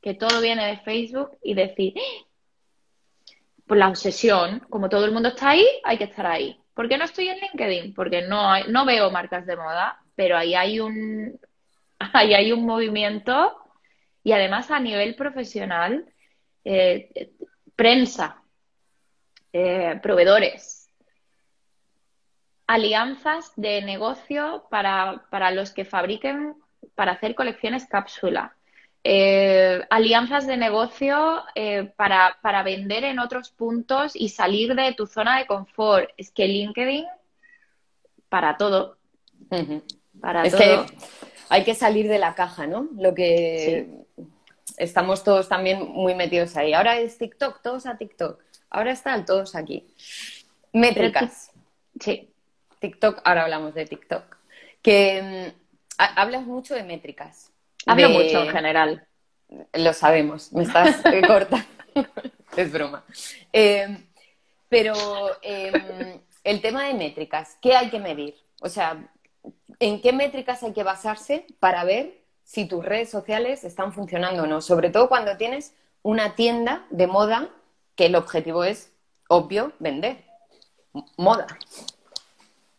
que 0.00 0.14
todo 0.14 0.40
viene 0.40 0.66
de 0.66 0.76
Facebook 0.78 1.38
y 1.42 1.54
decir, 1.54 1.94
pues 3.66 3.78
la 3.78 3.88
obsesión, 3.88 4.60
como 4.70 4.88
todo 4.88 5.04
el 5.04 5.12
mundo 5.12 5.30
está 5.30 5.50
ahí, 5.50 5.66
hay 5.84 5.98
que 5.98 6.04
estar 6.04 6.26
ahí. 6.26 6.60
¿Por 6.74 6.88
qué 6.88 6.98
no 6.98 7.04
estoy 7.04 7.28
en 7.28 7.38
LinkedIn? 7.38 7.94
Porque 7.94 8.22
no, 8.22 8.50
hay, 8.50 8.64
no 8.68 8.84
veo 8.84 9.10
marcas 9.10 9.46
de 9.46 9.56
moda, 9.56 10.00
pero 10.14 10.36
ahí 10.36 10.54
hay 10.54 10.80
un, 10.80 11.38
ahí 12.12 12.34
hay 12.34 12.52
un 12.52 12.66
movimiento 12.66 13.56
y 14.22 14.32
además 14.32 14.70
a 14.70 14.80
nivel 14.80 15.14
profesional, 15.14 16.06
eh, 16.64 17.32
prensa, 17.76 18.42
eh, 19.52 19.98
proveedores, 20.02 20.90
alianzas 22.66 23.52
de 23.56 23.82
negocio 23.82 24.64
para, 24.70 25.26
para 25.30 25.50
los 25.50 25.72
que 25.72 25.84
fabriquen 25.84 26.54
para 26.94 27.12
hacer 27.12 27.34
colecciones 27.34 27.86
cápsula, 27.86 28.56
eh, 29.06 29.84
alianzas 29.90 30.46
de 30.46 30.56
negocio 30.56 31.42
eh, 31.54 31.92
para, 31.96 32.38
para, 32.40 32.62
vender 32.62 33.04
en 33.04 33.18
otros 33.18 33.50
puntos 33.50 34.16
y 34.16 34.30
salir 34.30 34.74
de 34.74 34.94
tu 34.94 35.06
zona 35.06 35.38
de 35.38 35.46
confort. 35.46 36.08
Es 36.16 36.30
que 36.30 36.48
LinkedIn, 36.48 37.04
para 38.30 38.56
todo. 38.56 38.96
Para 40.20 40.44
es 40.44 40.54
que 40.54 40.86
hay 41.50 41.64
que 41.64 41.74
salir 41.74 42.08
de 42.08 42.18
la 42.18 42.34
caja, 42.34 42.66
¿no? 42.66 42.88
Lo 42.96 43.14
que 43.14 43.90
estamos 44.78 45.22
todos 45.22 45.50
también 45.50 45.86
muy 45.86 46.14
metidos 46.14 46.56
ahí. 46.56 46.72
Ahora 46.72 46.98
es 46.98 47.18
TikTok, 47.18 47.60
todos 47.60 47.84
a 47.84 47.98
TikTok. 47.98 48.40
Ahora 48.70 48.92
están 48.92 49.26
todos 49.26 49.54
aquí. 49.54 49.86
Métricas. 50.72 51.52
Sí. 52.00 52.30
TikTok, 52.80 53.20
ahora 53.24 53.44
hablamos 53.44 53.74
de 53.74 53.84
TikTok. 53.84 54.36
Que 54.82 55.52
mm, 55.52 56.04
hablas 56.16 56.44
mucho 56.46 56.74
de 56.74 56.82
métricas. 56.82 57.53
Hablo 57.86 58.08
mucho 58.10 58.42
en 58.42 58.50
general. 58.50 59.06
Lo 59.72 59.92
sabemos, 59.92 60.52
me 60.52 60.62
estás 60.64 61.02
corta. 61.26 61.64
es 62.56 62.72
broma. 62.72 63.04
Em, 63.52 64.04
pero 64.68 64.94
em, 65.42 66.20
el 66.42 66.60
tema 66.60 66.84
de 66.84 66.94
métricas, 66.94 67.56
¿qué 67.60 67.76
hay 67.76 67.90
que 67.90 68.00
medir? 68.00 68.34
O 68.60 68.68
sea, 68.68 69.08
¿en 69.78 70.00
qué 70.00 70.12
métricas 70.12 70.62
hay 70.62 70.72
que 70.72 70.82
basarse 70.82 71.46
para 71.60 71.84
ver 71.84 72.22
si 72.42 72.66
tus 72.66 72.84
redes 72.84 73.10
sociales 73.10 73.64
están 73.64 73.92
funcionando 73.92 74.42
o 74.42 74.46
no? 74.46 74.60
Sobre 74.60 74.90
todo 74.90 75.08
cuando 75.08 75.36
tienes 75.36 75.74
una 76.02 76.34
tienda 76.34 76.86
de 76.90 77.06
moda 77.06 77.50
que 77.94 78.06
el 78.06 78.16
objetivo 78.16 78.64
es, 78.64 78.92
obvio, 79.28 79.72
vender 79.78 80.24
moda. 81.16 81.46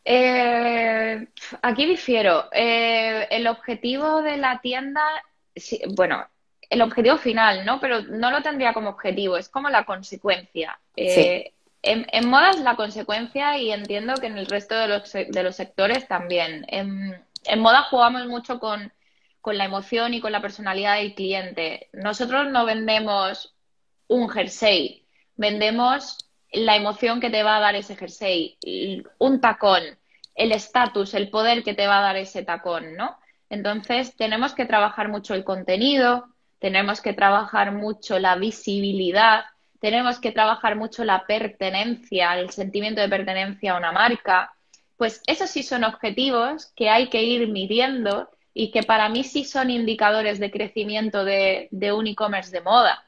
Eh, 0.05 1.27
aquí 1.63 1.85
difiero. 1.87 2.45
Eh, 2.51 3.27
el 3.31 3.47
objetivo 3.47 4.21
de 4.21 4.37
la 4.37 4.61
tienda, 4.61 5.03
bueno, 5.95 6.25
el 6.69 6.81
objetivo 6.83 7.17
final, 7.17 7.65
¿no? 7.65 7.79
Pero 7.79 8.03
no 8.03 8.29
lo 8.31 8.41
tendría 8.41 8.73
como 8.73 8.89
objetivo, 8.89 9.35
es 9.35 9.49
como 9.49 9.69
la 9.69 9.83
consecuencia. 9.83 10.79
Eh, 10.95 11.53
en, 11.81 12.29
moda 12.29 12.51
es 12.51 12.59
la 12.59 12.75
consecuencia 12.75 13.57
y 13.57 13.71
entiendo 13.71 14.15
que 14.15 14.27
en 14.27 14.37
el 14.37 14.47
resto 14.47 14.75
de 14.75 14.87
los, 14.87 15.11
de 15.11 15.43
los 15.43 15.55
sectores 15.55 16.07
también. 16.07 16.65
En, 16.69 17.19
moda 17.59 17.83
jugamos 17.83 18.27
mucho 18.27 18.59
con, 18.59 18.91
con 19.41 19.57
la 19.57 19.65
emoción 19.65 20.13
y 20.13 20.21
con 20.21 20.31
la 20.31 20.41
personalidad 20.41 20.97
del 20.97 21.15
cliente. 21.15 21.89
Nosotros 21.93 22.47
no 22.49 22.65
vendemos 22.65 23.55
un 24.07 24.29
jersey, 24.29 25.05
vendemos 25.35 26.24
la 26.51 26.75
emoción 26.75 27.19
que 27.19 27.29
te 27.29 27.43
va 27.43 27.57
a 27.57 27.59
dar 27.59 27.75
ese 27.75 27.95
jersey, 27.95 28.57
un 29.17 29.41
tacón, 29.41 29.83
el 30.35 30.51
estatus, 30.51 31.13
el 31.13 31.29
poder 31.29 31.63
que 31.63 31.73
te 31.73 31.87
va 31.87 31.99
a 31.99 32.03
dar 32.03 32.17
ese 32.17 32.43
tacón, 32.43 32.95
¿no? 32.95 33.17
Entonces, 33.49 34.15
tenemos 34.15 34.53
que 34.53 34.65
trabajar 34.65 35.09
mucho 35.09 35.33
el 35.33 35.43
contenido, 35.43 36.27
tenemos 36.59 37.01
que 37.01 37.13
trabajar 37.13 37.71
mucho 37.71 38.19
la 38.19 38.35
visibilidad, 38.35 39.45
tenemos 39.79 40.19
que 40.19 40.31
trabajar 40.31 40.75
mucho 40.75 41.03
la 41.03 41.25
pertenencia, 41.25 42.37
el 42.39 42.49
sentimiento 42.49 43.01
de 43.01 43.09
pertenencia 43.09 43.73
a 43.73 43.77
una 43.77 43.91
marca. 43.91 44.51
Pues 44.97 45.21
esos 45.27 45.49
sí 45.49 45.61
son 45.61 45.83
objetivos 45.83 46.71
que 46.75 46.89
hay 46.89 47.09
que 47.09 47.21
ir 47.23 47.47
midiendo 47.49 48.29
y 48.53 48.71
que 48.71 48.83
para 48.83 49.09
mí 49.09 49.23
sí 49.23 49.43
son 49.43 49.69
indicadores 49.69 50.39
de 50.39 50.49
crecimiento 50.49 51.23
de, 51.23 51.69
un 51.95 52.07
e-commerce 52.07 52.51
de 52.51 52.61
moda. 52.61 53.04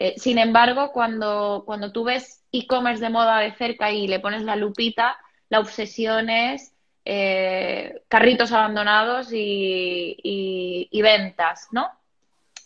Eh, 0.00 0.14
sin 0.16 0.38
embargo, 0.38 0.92
cuando, 0.92 1.64
cuando 1.66 1.90
tú 1.90 2.04
ves 2.04 2.44
e-commerce 2.52 3.02
de 3.02 3.10
moda 3.10 3.40
de 3.40 3.52
cerca 3.56 3.90
y 3.90 4.06
le 4.06 4.20
pones 4.20 4.44
la 4.44 4.54
lupita, 4.54 5.18
la 5.48 5.58
obsesión 5.58 6.30
es 6.30 6.72
eh, 7.04 8.02
carritos 8.06 8.52
abandonados 8.52 9.30
y, 9.32 10.88
ventas, 11.02 11.66
¿no? 11.72 11.90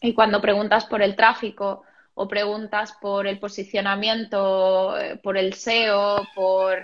Y 0.02 0.12
cuando 0.12 0.42
preguntas 0.42 0.84
por 0.84 1.00
el 1.00 1.16
tráfico 1.16 1.84
o 2.12 2.28
preguntas 2.28 2.92
por 3.00 3.26
el 3.26 3.38
posicionamiento, 3.38 4.98
eh, 4.98 5.16
por 5.16 5.38
el 5.38 5.54
SEO, 5.54 6.26
por 6.34 6.82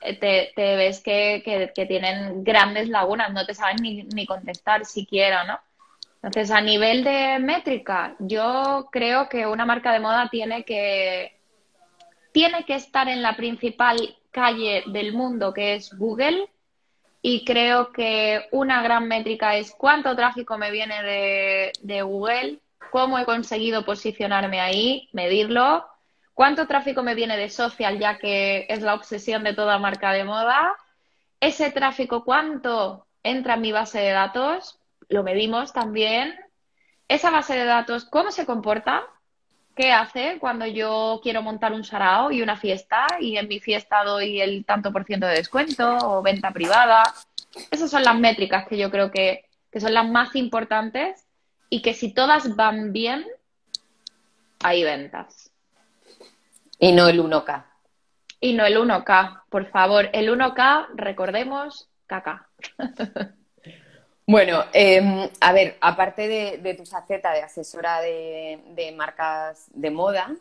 eh, 0.00 0.52
te, 0.54 0.76
ves 0.76 1.00
que, 1.02 1.72
tienen 1.88 2.44
grandes 2.44 2.88
lagunas, 2.88 3.32
no 3.32 3.44
te 3.44 3.54
saben 3.54 3.78
ni, 3.82 4.04
ni, 4.04 4.26
contestar 4.26 4.84
siquiera, 4.84 5.42
¿no? 5.42 5.58
Entonces, 6.24 6.50
a 6.52 6.62
nivel 6.62 7.04
de 7.04 7.38
métrica, 7.38 8.16
yo 8.18 8.88
creo 8.90 9.28
que 9.28 9.46
una 9.46 9.66
marca 9.66 9.92
de 9.92 10.00
moda 10.00 10.30
tiene 10.30 10.64
que, 10.64 11.38
tiene 12.32 12.64
que 12.64 12.76
estar 12.76 13.10
en 13.10 13.20
la 13.20 13.36
principal 13.36 14.16
calle 14.30 14.84
del 14.86 15.12
mundo 15.12 15.52
que 15.52 15.74
es 15.74 15.92
Google. 15.92 16.48
Y 17.20 17.44
creo 17.44 17.92
que 17.92 18.46
una 18.52 18.82
gran 18.82 19.06
métrica 19.06 19.56
es 19.56 19.72
cuánto 19.72 20.16
tráfico 20.16 20.56
me 20.56 20.70
viene 20.70 21.02
de, 21.82 22.02
Google, 22.02 22.58
cómo 22.90 23.18
he 23.18 23.26
conseguido 23.26 23.84
posicionarme 23.84 24.60
ahí, 24.60 25.10
medirlo, 25.12 25.86
cuánto 26.32 26.66
tráfico 26.66 27.02
me 27.02 27.14
viene 27.14 27.36
de 27.36 27.50
social, 27.50 27.98
ya 27.98 28.16
que 28.16 28.64
es 28.70 28.80
la 28.80 28.94
obsesión 28.94 29.44
de 29.44 29.52
toda 29.52 29.78
marca 29.78 30.12
de 30.12 30.24
moda, 30.24 30.74
ese 31.38 31.70
tráfico 31.70 32.24
cuánto 32.24 33.06
entra 33.22 33.54
en 33.54 33.60
mi 33.60 33.72
base 33.72 33.98
de 33.98 34.10
datos, 34.10 34.80
lo 35.08 35.22
medimos 35.22 35.72
también, 35.72 36.34
esa 37.08 37.30
base 37.30 37.54
de 37.54 37.64
datos, 37.64 38.04
cómo 38.04 38.30
se 38.30 38.46
comporta, 38.46 39.04
¿Qué 39.74 39.90
hace 39.90 40.38
cuando 40.38 40.66
yo 40.66 41.20
quiero 41.22 41.42
montar 41.42 41.72
un 41.72 41.82
sarao 41.82 42.30
y 42.30 42.42
una 42.42 42.56
fiesta 42.56 43.06
y 43.18 43.36
en 43.36 43.48
mi 43.48 43.58
fiesta 43.58 44.04
doy 44.04 44.40
el 44.40 44.64
tanto 44.64 44.92
por 44.92 45.04
ciento 45.04 45.26
de 45.26 45.34
descuento 45.34 45.98
o 45.98 46.22
venta 46.22 46.52
privada? 46.52 47.02
Esas 47.72 47.90
son 47.90 48.04
las 48.04 48.16
métricas 48.16 48.68
que 48.68 48.78
yo 48.78 48.90
creo 48.90 49.10
que, 49.10 49.46
son 49.76 49.92
las 49.92 50.08
más 50.08 50.36
importantes 50.36 51.26
y 51.70 51.82
que 51.82 51.92
si 51.92 52.14
todas 52.14 52.54
van 52.54 52.92
bien, 52.92 53.26
hay 54.62 54.84
ventas. 54.84 55.50
Y 56.78 56.92
no 56.92 57.08
el 57.08 57.20
1K. 57.20 57.64
Y 58.38 58.52
no 58.52 58.64
el 58.64 58.76
1K, 58.76 59.42
por 59.48 59.66
favor. 59.70 60.08
El 60.12 60.28
1K, 60.28 60.86
recordemos, 60.94 61.88
caca. 62.06 62.48
Bueno, 64.26 64.64
em, 64.72 65.28
a 65.40 65.52
ver, 65.52 65.76
aparte 65.80 66.28
de, 66.28 66.74
tu 66.74 66.86
faceta 66.86 67.32
de 67.32 67.42
asesora 67.42 68.00
de, 68.00 68.94
marcas 68.96 69.66
de 69.74 69.90
moda, 69.90 70.34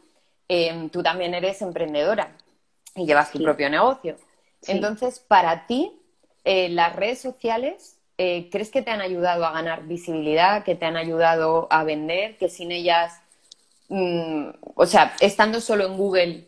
em, 0.47 0.89
tú 0.89 1.03
también 1.03 1.33
eres 1.33 1.61
emprendedora 1.61 2.31
y 2.95 3.05
llevas 3.05 3.31
tu 3.31 3.43
propio 3.43 3.69
negocio. 3.69 4.15
Entonces, 4.67 5.19
para 5.19 5.67
ti, 5.67 5.99
eh, 6.45 6.69
las 6.69 6.95
redes 6.95 7.19
sociales, 7.19 7.97
eh, 8.17 8.49
¿crees 8.51 8.71
que 8.71 8.81
te 8.81 8.91
han 8.91 9.01
ayudado 9.01 9.45
a 9.45 9.51
ganar 9.51 9.83
visibilidad, 9.85 10.63
que 10.63 10.75
te 10.75 10.85
han 10.85 10.95
ayudado 10.95 11.67
a 11.69 11.83
vender, 11.83 12.37
que 12.37 12.47
sin 12.47 12.71
ellas, 12.71 13.19
mm, 13.89 14.49
o 14.75 14.85
sea, 14.85 15.13
estando 15.19 15.59
solo 15.59 15.85
en 15.85 15.97
Google, 15.97 16.47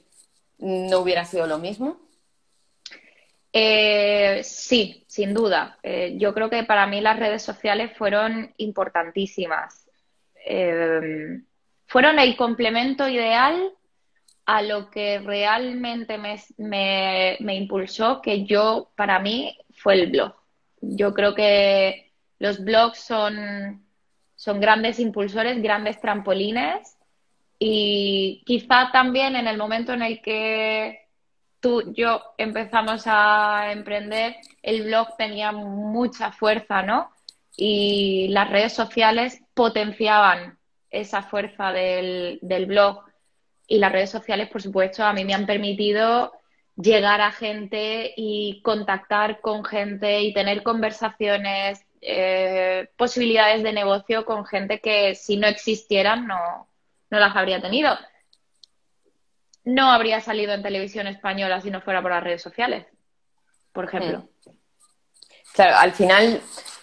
no 0.59 0.99
hubiera 0.99 1.25
sido 1.25 1.47
lo 1.47 1.57
mismo? 1.57 1.97
Eh, 3.57 4.41
sí, 4.43 5.05
sin 5.07 5.33
duda. 5.33 5.79
Eh, 5.81 6.15
yo 6.17 6.33
creo 6.33 6.49
que 6.49 6.65
para 6.65 6.87
mí 6.87 6.99
las 6.99 7.17
redes 7.17 7.41
sociales 7.41 7.93
fueron 7.97 8.53
importantísimas. 8.57 9.87
Eh, 10.45 11.39
fueron 11.87 12.19
el 12.19 12.35
complemento 12.35 13.07
ideal 13.07 13.71
a 14.45 14.61
lo 14.61 14.89
que 14.91 15.19
realmente 15.19 16.17
me, 16.17 17.37
impulsó, 17.55 18.21
que 18.21 18.43
yo, 18.43 18.91
para 18.97 19.19
mí, 19.19 19.57
fue 19.73 19.93
el 19.93 20.11
blog. 20.11 20.35
Yo 20.81 21.13
creo 21.13 21.33
que 21.33 22.11
los 22.39 22.61
blogs 22.61 22.99
son, 22.99 23.85
son 24.35 24.59
grandes 24.59 24.99
impulsores, 24.99 25.61
grandes 25.61 26.01
trampolines 26.01 26.97
y 27.57 28.43
quizá 28.45 28.89
también 28.91 29.37
en 29.37 29.47
el 29.47 29.57
momento 29.57 29.93
en 29.93 30.01
el 30.01 30.21
que 30.21 31.04
yo 31.93 32.21
empezamos 32.37 33.03
a 33.05 33.71
emprender, 33.71 34.35
el 34.61 34.83
blog 34.83 35.15
tenía 35.17 35.51
mucha 35.51 36.31
fuerza, 36.31 36.81
¿no? 36.81 37.11
Y 37.57 38.27
las 38.29 38.49
redes 38.49 38.73
sociales 38.73 39.41
potenciaban 39.53 40.57
esa 40.89 41.23
fuerza 41.23 41.71
del, 41.71 42.39
blog. 42.67 43.03
Y 43.67 43.79
las 43.79 43.91
redes 43.91 44.09
sociales, 44.09 44.49
por 44.49 44.61
supuesto, 44.61 45.03
a 45.03 45.13
mí 45.13 45.25
me 45.25 45.33
han 45.33 45.45
permitido 45.45 46.33
llegar 46.75 47.21
a 47.21 47.31
gente 47.31 48.13
y 48.15 48.61
contactar 48.61 49.41
con 49.41 49.63
gente 49.63 50.21
y 50.21 50.33
tener 50.33 50.61
conversaciones, 50.63 51.85
eh, 52.01 52.89
posibilidades 52.97 53.63
de 53.63 53.73
negocio 53.73 54.25
con 54.25 54.45
gente 54.45 54.79
que 54.79 55.15
si 55.15 55.37
no 55.37 55.47
existieran 55.47 56.27
no, 56.27 56.67
no 57.09 57.19
las 57.19 57.35
habría 57.35 57.61
tenido 57.61 57.97
no 59.65 59.91
habría 59.91 60.21
salido 60.21 60.53
en 60.53 60.63
televisión 60.63 61.07
española 61.07 61.59
si 61.61 61.71
no 61.71 61.81
fuera 61.81 62.01
por 62.01 62.11
las 62.11 62.23
redes 62.23 62.41
sociales, 62.41 62.85
por 63.73 63.85
ejemplo. 63.85 64.19
Mm. 64.19 64.49
Claro, 65.53 65.77
al 65.77 65.93
final 65.93 66.41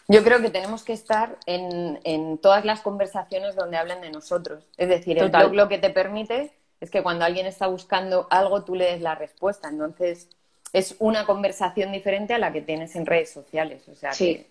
yo 0.08 0.24
creo 0.24 0.40
que 0.40 0.50
tenemos 0.50 0.82
que 0.84 0.92
estar 0.92 1.38
en, 1.46 2.38
todas 2.38 2.64
las 2.64 2.80
conversaciones 2.80 3.54
donde 3.54 3.76
hablen 3.76 4.00
de 4.00 4.10
nosotros. 4.10 4.64
Es 4.76 4.88
decir, 4.88 5.18
el 5.18 5.30
blog 5.30 5.54
lo 5.54 5.68
que 5.68 5.78
te 5.78 5.90
permite 5.90 6.52
es 6.80 6.90
que 6.90 7.02
cuando 7.02 7.24
alguien 7.24 7.46
está 7.46 7.66
buscando 7.68 8.26
algo, 8.30 8.64
tú 8.64 8.74
le 8.74 8.86
des 8.86 9.00
la 9.00 9.14
respuesta. 9.14 9.68
Entonces, 9.68 10.28
es 10.72 10.96
una 10.98 11.26
conversación 11.26 11.92
diferente 11.92 12.34
a 12.34 12.38
la 12.38 12.52
que 12.52 12.62
tienes 12.62 12.96
en 12.96 13.06
redes 13.06 13.30
sociales. 13.30 13.88
O 13.88 13.94
sea, 13.94 14.12
sí. 14.12 14.46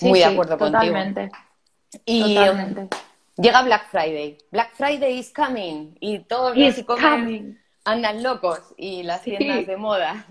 muy 0.00 0.18
de 0.18 0.24
acuerdo 0.24 0.56
totalmente. 0.56 1.30
contigo. 1.30 1.46
Y, 2.04 2.34
totalmente. 2.34 2.96
Llega 3.38 3.62
Black 3.62 3.88
Friday. 3.90 4.36
Black 4.50 4.74
Friday 4.74 5.18
is 5.18 5.32
coming. 5.32 5.96
Y 6.00 6.18
todos 6.20 6.56
los 6.56 6.76
e 6.76 7.54
andan 7.84 8.22
locos. 8.22 8.60
Y 8.76 9.04
las 9.04 9.22
tiendas 9.22 9.66
de 9.66 9.76
moda. 9.76 10.26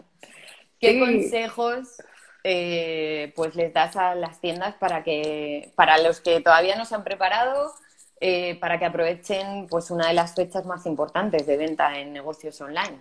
¿Qué 0.79 0.99
consejos 0.99 2.01
eh, 2.43 3.31
pues 3.35 3.55
les 3.55 3.73
das 3.73 3.95
a 3.95 4.13
las 4.13 4.41
tiendas 4.41 4.75
para 4.75 5.03
que, 5.03 5.71
para 5.75 5.97
los 5.97 6.19
que 6.19 6.41
todavía 6.41 6.75
no 6.75 6.85
se 6.85 6.95
han 6.95 7.03
preparado, 7.03 7.73
eh, 8.19 8.59
para 8.59 8.77
que 8.77 8.85
aprovechen 8.85 9.67
pues 9.67 9.89
una 9.89 10.09
de 10.09 10.13
las 10.13 10.35
fechas 10.35 10.65
más 10.65 10.85
importantes 10.85 11.47
de 11.47 11.57
venta 11.57 11.97
en 11.97 12.11
negocios 12.11 12.59
online? 12.59 12.99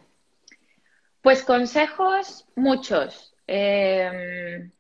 Pues 1.21 1.43
consejos 1.43 2.47
muchos. 2.55 3.35
Eh, 3.49 4.71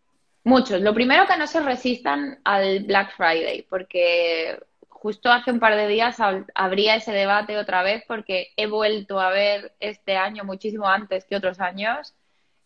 muchos. 0.45 0.81
Lo 0.81 0.95
primero 0.95 1.27
que 1.27 1.37
no 1.37 1.49
se 1.49 1.61
resistan 1.61 2.41
al 2.45 2.85
Black 2.85 3.17
Friday, 3.17 3.67
porque 3.69 4.59
justo 5.07 5.31
hace 5.31 5.53
un 5.53 5.61
par 5.61 5.77
de 5.77 5.87
días 5.87 6.17
habría 6.53 6.97
ese 6.97 7.13
debate 7.13 7.57
otra 7.59 7.85
vez 7.85 8.03
porque 8.09 8.49
he 8.57 8.67
vuelto 8.67 9.21
a 9.21 9.31
ver 9.31 9.73
este 9.79 10.17
año, 10.17 10.43
muchísimo 10.43 10.89
antes 10.89 11.25
que 11.25 11.37
otros 11.37 11.61
años, 11.61 12.13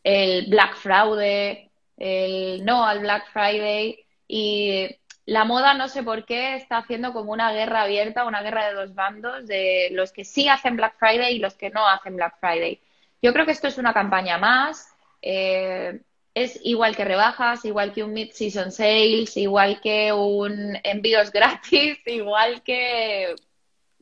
el 0.04 0.46
Black 0.48 0.74
Fraude, 0.76 1.70
el 1.98 2.64
no 2.64 2.86
al 2.86 3.00
Black 3.00 3.30
Friday 3.30 4.06
y 4.26 4.88
la 5.26 5.44
moda 5.44 5.74
no 5.74 5.88
sé 5.88 6.02
por 6.02 6.24
qué 6.24 6.54
está 6.54 6.78
haciendo 6.78 7.12
como 7.12 7.30
una 7.30 7.52
guerra 7.52 7.82
abierta, 7.82 8.24
una 8.24 8.40
guerra 8.40 8.68
de 8.68 8.74
dos 8.74 8.94
bandos, 8.94 9.46
de 9.46 9.90
los 9.92 10.10
que 10.10 10.24
sí 10.24 10.48
hacen 10.48 10.76
Black 10.76 10.94
Friday 10.98 11.36
y 11.36 11.40
los 11.40 11.56
que 11.56 11.68
no 11.68 11.86
hacen 11.86 12.16
Black 12.16 12.38
Friday. 12.40 12.80
Yo 13.20 13.34
creo 13.34 13.44
que 13.44 13.52
esto 13.52 13.68
es 13.68 13.76
una 13.76 13.92
campaña 13.92 14.38
más 14.38 14.88
eh, 15.20 16.00
es 16.34 16.60
igual 16.62 16.96
que 16.96 17.04
rebajas, 17.04 17.64
igual 17.64 17.92
que 17.92 18.04
un 18.04 18.12
mid-season 18.12 18.70
sales, 18.70 19.36
igual 19.36 19.80
que 19.80 20.12
un 20.12 20.78
envíos 20.82 21.30
gratis, 21.32 21.98
igual 22.06 22.62
que... 22.62 23.34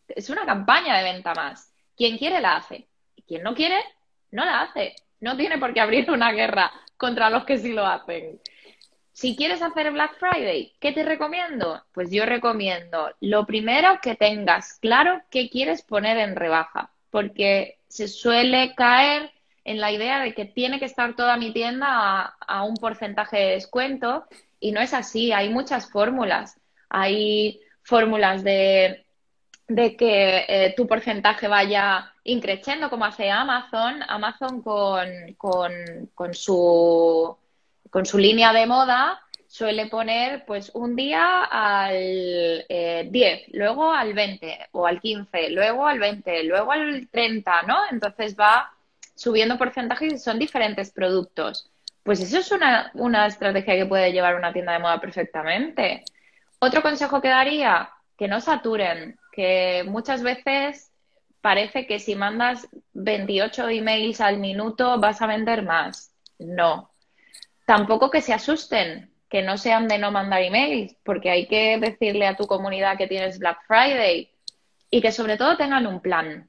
Es 0.08 0.30
una 0.30 0.46
campaña 0.46 0.96
de 0.98 1.04
venta 1.04 1.34
más. 1.34 1.72
Quien 1.96 2.16
quiere 2.16 2.40
la 2.40 2.56
hace. 2.56 2.86
Quien 3.26 3.42
no 3.42 3.54
quiere, 3.54 3.78
no 4.30 4.44
la 4.44 4.62
hace. 4.62 4.96
No 5.20 5.36
tiene 5.36 5.58
por 5.58 5.74
qué 5.74 5.80
abrir 5.80 6.10
una 6.10 6.32
guerra 6.32 6.72
contra 6.96 7.30
los 7.30 7.44
que 7.44 7.58
sí 7.58 7.72
lo 7.72 7.84
hacen. 7.84 8.40
Si 9.12 9.34
quieres 9.34 9.62
hacer 9.62 9.90
Black 9.90 10.16
Friday, 10.18 10.74
¿qué 10.78 10.92
te 10.92 11.02
recomiendo? 11.02 11.82
Pues 11.92 12.10
yo 12.10 12.24
recomiendo 12.24 13.10
lo 13.20 13.46
primero 13.46 13.98
que 14.00 14.14
tengas 14.14 14.74
claro 14.74 15.20
qué 15.28 15.50
quieres 15.50 15.82
poner 15.82 16.18
en 16.18 16.36
rebaja, 16.36 16.92
porque 17.10 17.80
se 17.88 18.06
suele 18.06 18.74
caer 18.76 19.32
en 19.68 19.80
la 19.80 19.92
idea 19.92 20.20
de 20.20 20.32
que 20.32 20.46
tiene 20.46 20.78
que 20.78 20.86
estar 20.86 21.14
toda 21.14 21.36
mi 21.36 21.52
tienda 21.52 22.36
a, 22.40 22.64
un 22.64 22.74
porcentaje 22.76 23.36
de 23.36 23.50
descuento 23.50 24.24
y 24.58 24.72
no 24.72 24.80
es 24.80 24.94
así, 24.94 25.30
hay 25.30 25.50
muchas 25.50 25.90
fórmulas. 25.90 26.58
Hay 26.88 27.60
fórmulas 27.82 28.42
de, 28.42 29.04
que 29.66 30.46
eh, 30.48 30.74
tu 30.74 30.86
porcentaje 30.86 31.48
vaya 31.48 32.14
increciendo 32.24 32.88
como 32.88 33.04
hace 33.04 33.30
Amazon. 33.30 34.02
Amazon 34.08 34.62
con, 34.62 35.06
con, 35.36 36.32
su, 36.32 37.36
con 37.90 38.06
su 38.06 38.16
línea 38.16 38.54
de 38.54 38.66
moda 38.66 39.20
suele 39.46 39.86
poner 39.86 40.46
pues 40.46 40.70
un 40.74 40.96
día 40.96 41.44
al 41.44 42.64
10, 42.68 42.68
eh, 42.70 43.44
luego 43.52 43.92
al 43.92 44.14
20 44.14 44.68
o 44.72 44.86
al 44.86 44.98
15, 44.98 45.50
luego 45.50 45.86
al 45.86 45.98
20, 45.98 46.44
luego 46.44 46.72
al 46.72 47.08
30, 47.10 47.62
¿no? 47.62 47.76
Entonces 47.90 48.34
va 48.34 48.72
subiendo 49.18 49.58
porcentajes 49.58 50.12
y 50.12 50.18
son 50.18 50.38
diferentes 50.38 50.90
productos. 50.92 51.70
Pues 52.04 52.20
eso 52.20 52.38
es 52.38 52.52
una, 52.52 52.90
una 52.94 53.26
estrategia 53.26 53.74
que 53.74 53.86
puede 53.86 54.12
llevar 54.12 54.36
una 54.36 54.52
tienda 54.52 54.72
de 54.72 54.78
moda 54.78 55.00
perfectamente. 55.00 56.04
Otro 56.60 56.82
consejo 56.82 57.20
que 57.20 57.28
daría, 57.28 57.90
que 58.16 58.28
no 58.28 58.40
saturen, 58.40 59.18
que 59.32 59.84
muchas 59.86 60.22
veces 60.22 60.90
parece 61.40 61.86
que 61.86 61.98
si 61.98 62.14
mandas 62.14 62.68
28 62.94 63.68
emails 63.68 64.20
al 64.20 64.38
minuto 64.38 64.98
vas 65.00 65.20
a 65.20 65.26
vender 65.26 65.62
más. 65.62 66.14
No. 66.38 66.90
Tampoco 67.66 68.10
que 68.10 68.22
se 68.22 68.32
asusten, 68.32 69.12
que 69.28 69.42
no 69.42 69.58
sean 69.58 69.88
de 69.88 69.98
no 69.98 70.10
mandar 70.12 70.42
emails, 70.42 70.96
porque 71.02 71.30
hay 71.30 71.46
que 71.48 71.78
decirle 71.78 72.26
a 72.26 72.36
tu 72.36 72.46
comunidad 72.46 72.96
que 72.96 73.08
tienes 73.08 73.38
Black 73.38 73.58
Friday 73.66 74.30
y 74.90 75.00
que 75.00 75.12
sobre 75.12 75.36
todo 75.36 75.56
tengan 75.56 75.86
un 75.86 76.00
plan. 76.00 76.48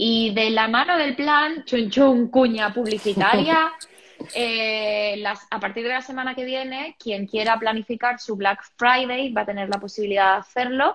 Y 0.00 0.32
de 0.32 0.50
la 0.50 0.68
mano 0.68 0.96
del 0.96 1.16
plan, 1.16 1.64
chun 1.64 1.90
chun, 1.90 2.28
cuña 2.28 2.72
publicitaria, 2.72 3.72
eh, 4.32 5.16
las, 5.18 5.44
a 5.50 5.58
partir 5.58 5.82
de 5.82 5.88
la 5.88 6.02
semana 6.02 6.36
que 6.36 6.44
viene, 6.44 6.94
quien 7.00 7.26
quiera 7.26 7.58
planificar 7.58 8.20
su 8.20 8.36
Black 8.36 8.62
Friday 8.76 9.32
va 9.32 9.40
a 9.40 9.46
tener 9.46 9.68
la 9.68 9.80
posibilidad 9.80 10.34
de 10.34 10.38
hacerlo. 10.38 10.94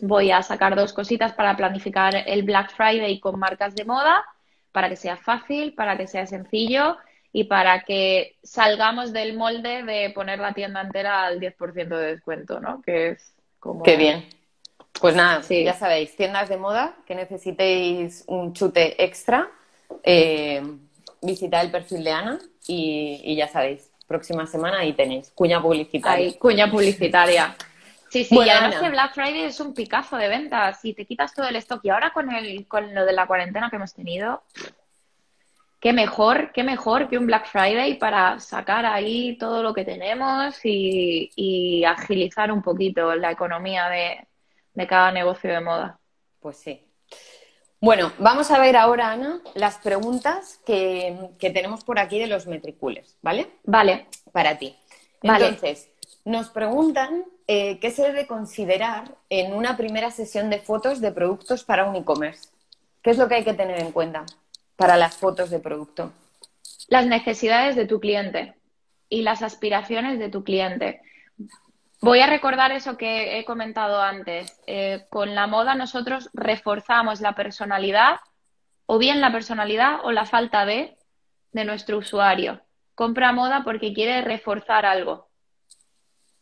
Voy 0.00 0.32
a 0.32 0.42
sacar 0.42 0.76
dos 0.76 0.92
cositas 0.92 1.32
para 1.32 1.56
planificar 1.56 2.14
el 2.26 2.42
Black 2.42 2.74
Friday 2.76 3.18
con 3.20 3.38
marcas 3.38 3.74
de 3.74 3.86
moda, 3.86 4.22
para 4.70 4.90
que 4.90 4.96
sea 4.96 5.16
fácil, 5.16 5.72
para 5.72 5.96
que 5.96 6.06
sea 6.06 6.26
sencillo 6.26 6.98
y 7.32 7.44
para 7.44 7.84
que 7.84 8.36
salgamos 8.42 9.14
del 9.14 9.34
molde 9.34 9.82
de 9.82 10.10
poner 10.10 10.40
la 10.40 10.52
tienda 10.52 10.82
entera 10.82 11.24
al 11.24 11.40
10% 11.40 11.88
de 11.88 12.06
descuento, 12.12 12.60
¿no? 12.60 12.82
Que 12.82 13.12
es 13.12 13.34
como... 13.58 13.82
Qué 13.82 13.96
bien. 13.96 14.39
Pues 15.00 15.16
nada, 15.16 15.42
sí. 15.42 15.64
ya 15.64 15.72
sabéis, 15.74 16.14
tiendas 16.14 16.48
de 16.48 16.58
moda 16.58 16.94
que 17.06 17.14
necesitéis 17.14 18.22
un 18.26 18.52
chute 18.52 19.02
extra, 19.02 19.48
eh, 20.02 20.62
visitad 21.22 21.62
el 21.62 21.70
perfil 21.70 22.04
de 22.04 22.12
Ana 22.12 22.38
y, 22.66 23.34
ya 23.34 23.48
sabéis, 23.48 23.90
próxima 24.06 24.46
semana 24.46 24.80
ahí 24.80 24.92
tenéis, 24.92 25.32
cuña 25.34 25.60
publicitaria. 25.62 26.26
Ahí, 26.26 26.34
cuña 26.34 26.70
publicitaria. 26.70 27.56
Sí, 28.10 28.24
sí, 28.24 28.36
y 28.36 28.48
además 28.48 28.80
que 28.80 28.90
Black 28.90 29.14
Friday 29.14 29.42
es 29.42 29.60
un 29.60 29.72
picazo 29.72 30.16
de 30.16 30.26
ventas 30.26 30.84
y 30.84 30.94
te 30.94 31.06
quitas 31.06 31.32
todo 31.32 31.46
el 31.46 31.54
stock. 31.54 31.78
Y 31.84 31.90
ahora 31.90 32.10
con, 32.12 32.28
el, 32.34 32.66
con 32.66 32.92
lo 32.92 33.06
de 33.06 33.12
la 33.12 33.28
cuarentena 33.28 33.70
que 33.70 33.76
hemos 33.76 33.94
tenido, 33.94 34.42
qué 35.78 35.92
mejor, 35.92 36.50
qué 36.50 36.64
mejor 36.64 37.08
que 37.08 37.18
un 37.18 37.26
Black 37.28 37.46
Friday 37.46 38.00
para 38.00 38.40
sacar 38.40 38.84
ahí 38.84 39.38
todo 39.38 39.62
lo 39.62 39.72
que 39.72 39.84
tenemos 39.84 40.56
y 40.64 41.84
agilizar 41.84 42.50
un 42.50 42.62
poquito 42.62 43.14
la 43.14 43.30
economía 43.30 43.88
de, 43.88 44.26
de 44.74 44.86
cada 44.86 45.12
negocio 45.12 45.50
de 45.50 45.60
moda. 45.60 45.98
Pues 46.40 46.56
sí. 46.56 46.86
Bueno, 47.80 48.12
vamos 48.18 48.50
a 48.50 48.58
ver 48.58 48.76
ahora, 48.76 49.10
Ana, 49.10 49.40
las 49.54 49.78
preguntas 49.78 50.60
que, 50.66 51.30
tenemos 51.38 51.82
por 51.82 51.98
aquí 51.98 52.18
de 52.18 52.26
los 52.26 52.46
metricules, 52.46 53.16
¿vale? 53.22 53.50
Vale. 53.64 54.06
Para 54.32 54.58
ti. 54.58 54.76
Entonces, 55.22 55.88
nos 56.24 56.50
preguntan 56.50 57.24
eh, 57.46 57.78
qué 57.80 57.90
se 57.90 58.02
debe 58.02 58.26
considerar 58.26 59.16
en 59.30 59.54
una 59.54 59.78
primera 59.78 60.10
sesión 60.10 60.50
de 60.50 60.58
fotos 60.58 61.00
de 61.00 61.12
productos 61.12 61.64
para 61.64 61.86
un 61.86 61.96
e-commerce. 61.96 62.50
¿Qué 63.02 63.10
es 63.10 63.18
lo 63.18 63.28
que 63.28 63.36
hay 63.36 63.44
que 63.44 63.54
tener 63.54 63.80
en 63.80 63.92
cuenta 63.92 64.26
para 64.76 64.98
las 64.98 65.16
fotos 65.16 65.48
de 65.48 65.58
producto? 65.58 66.12
Las 66.88 67.06
necesidades 67.06 67.76
de 67.76 67.86
tu 67.86 67.98
cliente 67.98 68.54
y 69.08 69.22
las 69.22 69.42
aspiraciones 69.42 70.18
de 70.18 70.28
tu 70.28 70.44
cliente. 70.44 71.00
Voy 72.02 72.20
a 72.20 72.26
recordar 72.26 72.72
eso 72.72 72.96
que 72.96 73.38
he 73.38 73.44
comentado 73.44 74.00
antes. 74.00 74.58
Eh, 74.66 75.06
con 75.10 75.34
la 75.34 75.46
moda 75.46 75.74
nosotros 75.74 76.30
reforzamos 76.32 77.20
la 77.20 77.34
personalidad, 77.34 78.20
o 78.86 78.98
bien 78.98 79.20
la 79.20 79.30
personalidad 79.30 80.00
o 80.04 80.10
la 80.10 80.24
falta 80.24 80.64
de, 80.64 80.96
de 81.52 81.64
nuestro 81.64 81.98
usuario. 81.98 82.62
Compra 82.94 83.32
moda 83.32 83.62
porque 83.64 83.92
quiere 83.92 84.22
reforzar 84.22 84.86
algo. 84.86 85.28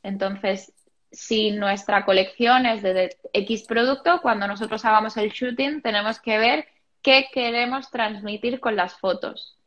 Entonces, 0.04 0.72
si 1.10 1.50
nuestra 1.50 2.04
colección 2.04 2.64
es 2.64 2.82
de 2.82 3.16
X 3.32 3.64
producto, 3.64 4.20
cuando 4.22 4.46
nosotros 4.46 4.84
hagamos 4.84 5.16
el 5.16 5.30
shooting 5.30 5.82
tenemos 5.82 6.20
que 6.20 6.38
ver 6.38 6.68
qué 7.02 7.26
queremos 7.32 7.90
transmitir 7.90 8.60
con 8.60 8.76
las 8.76 8.94
fotos. 8.94 9.58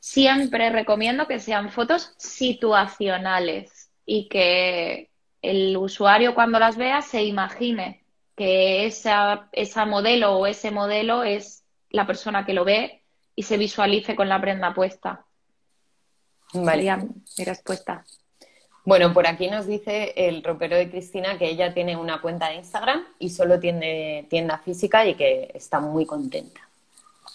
Siempre 0.00 0.70
recomiendo 0.70 1.26
que 1.26 1.38
sean 1.38 1.70
fotos 1.70 2.14
situacionales 2.16 3.81
y 4.06 4.28
que 4.28 5.10
el 5.40 5.76
usuario 5.76 6.34
cuando 6.34 6.58
las 6.58 6.76
vea 6.76 7.02
se 7.02 7.22
imagine 7.24 8.02
que 8.36 8.86
esa, 8.86 9.48
esa 9.52 9.84
modelo 9.84 10.36
o 10.38 10.46
ese 10.46 10.70
modelo 10.70 11.24
es 11.24 11.64
la 11.90 12.06
persona 12.06 12.46
que 12.46 12.54
lo 12.54 12.64
ve 12.64 13.02
y 13.34 13.42
se 13.42 13.56
visualice 13.56 14.14
con 14.14 14.28
la 14.28 14.40
prenda 14.40 14.74
puesta. 14.74 15.24
Vale. 16.54 16.96
mi 17.38 17.44
respuesta. 17.44 18.04
Bueno, 18.84 19.12
por 19.12 19.26
aquí 19.26 19.48
nos 19.48 19.66
dice 19.66 20.12
el 20.16 20.42
ropero 20.42 20.76
de 20.76 20.90
Cristina 20.90 21.38
que 21.38 21.48
ella 21.48 21.72
tiene 21.72 21.96
una 21.96 22.20
cuenta 22.20 22.48
de 22.48 22.56
Instagram 22.56 23.04
y 23.18 23.30
solo 23.30 23.60
tiene 23.60 24.26
tienda 24.28 24.58
física 24.58 25.06
y 25.06 25.14
que 25.14 25.50
está 25.54 25.78
muy 25.78 26.04
contenta. 26.04 26.60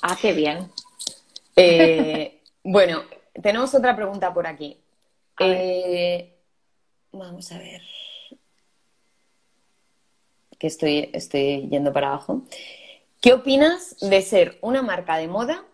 Ah, 0.02 0.18
qué 0.20 0.34
bien. 0.34 0.70
Eh, 1.56 2.42
bueno, 2.64 3.04
tenemos 3.42 3.74
otra 3.74 3.96
pregunta 3.96 4.34
por 4.34 4.46
aquí. 4.46 4.78
Eh, 5.40 6.37
Vamos 7.12 7.52
a 7.52 7.58
ver. 7.58 7.82
Que 10.60 10.68
estoy, 10.68 11.10
estoy 11.14 11.68
yendo 11.70 11.94
para 11.94 12.08
abajo. 12.10 12.44
¿Qué 13.22 13.34
opinas 13.34 13.96
de 14.00 14.22
ser 14.22 14.58
una 14.62 14.82
marca 14.82 15.18
de 15.18 15.28
moda, 15.28 15.66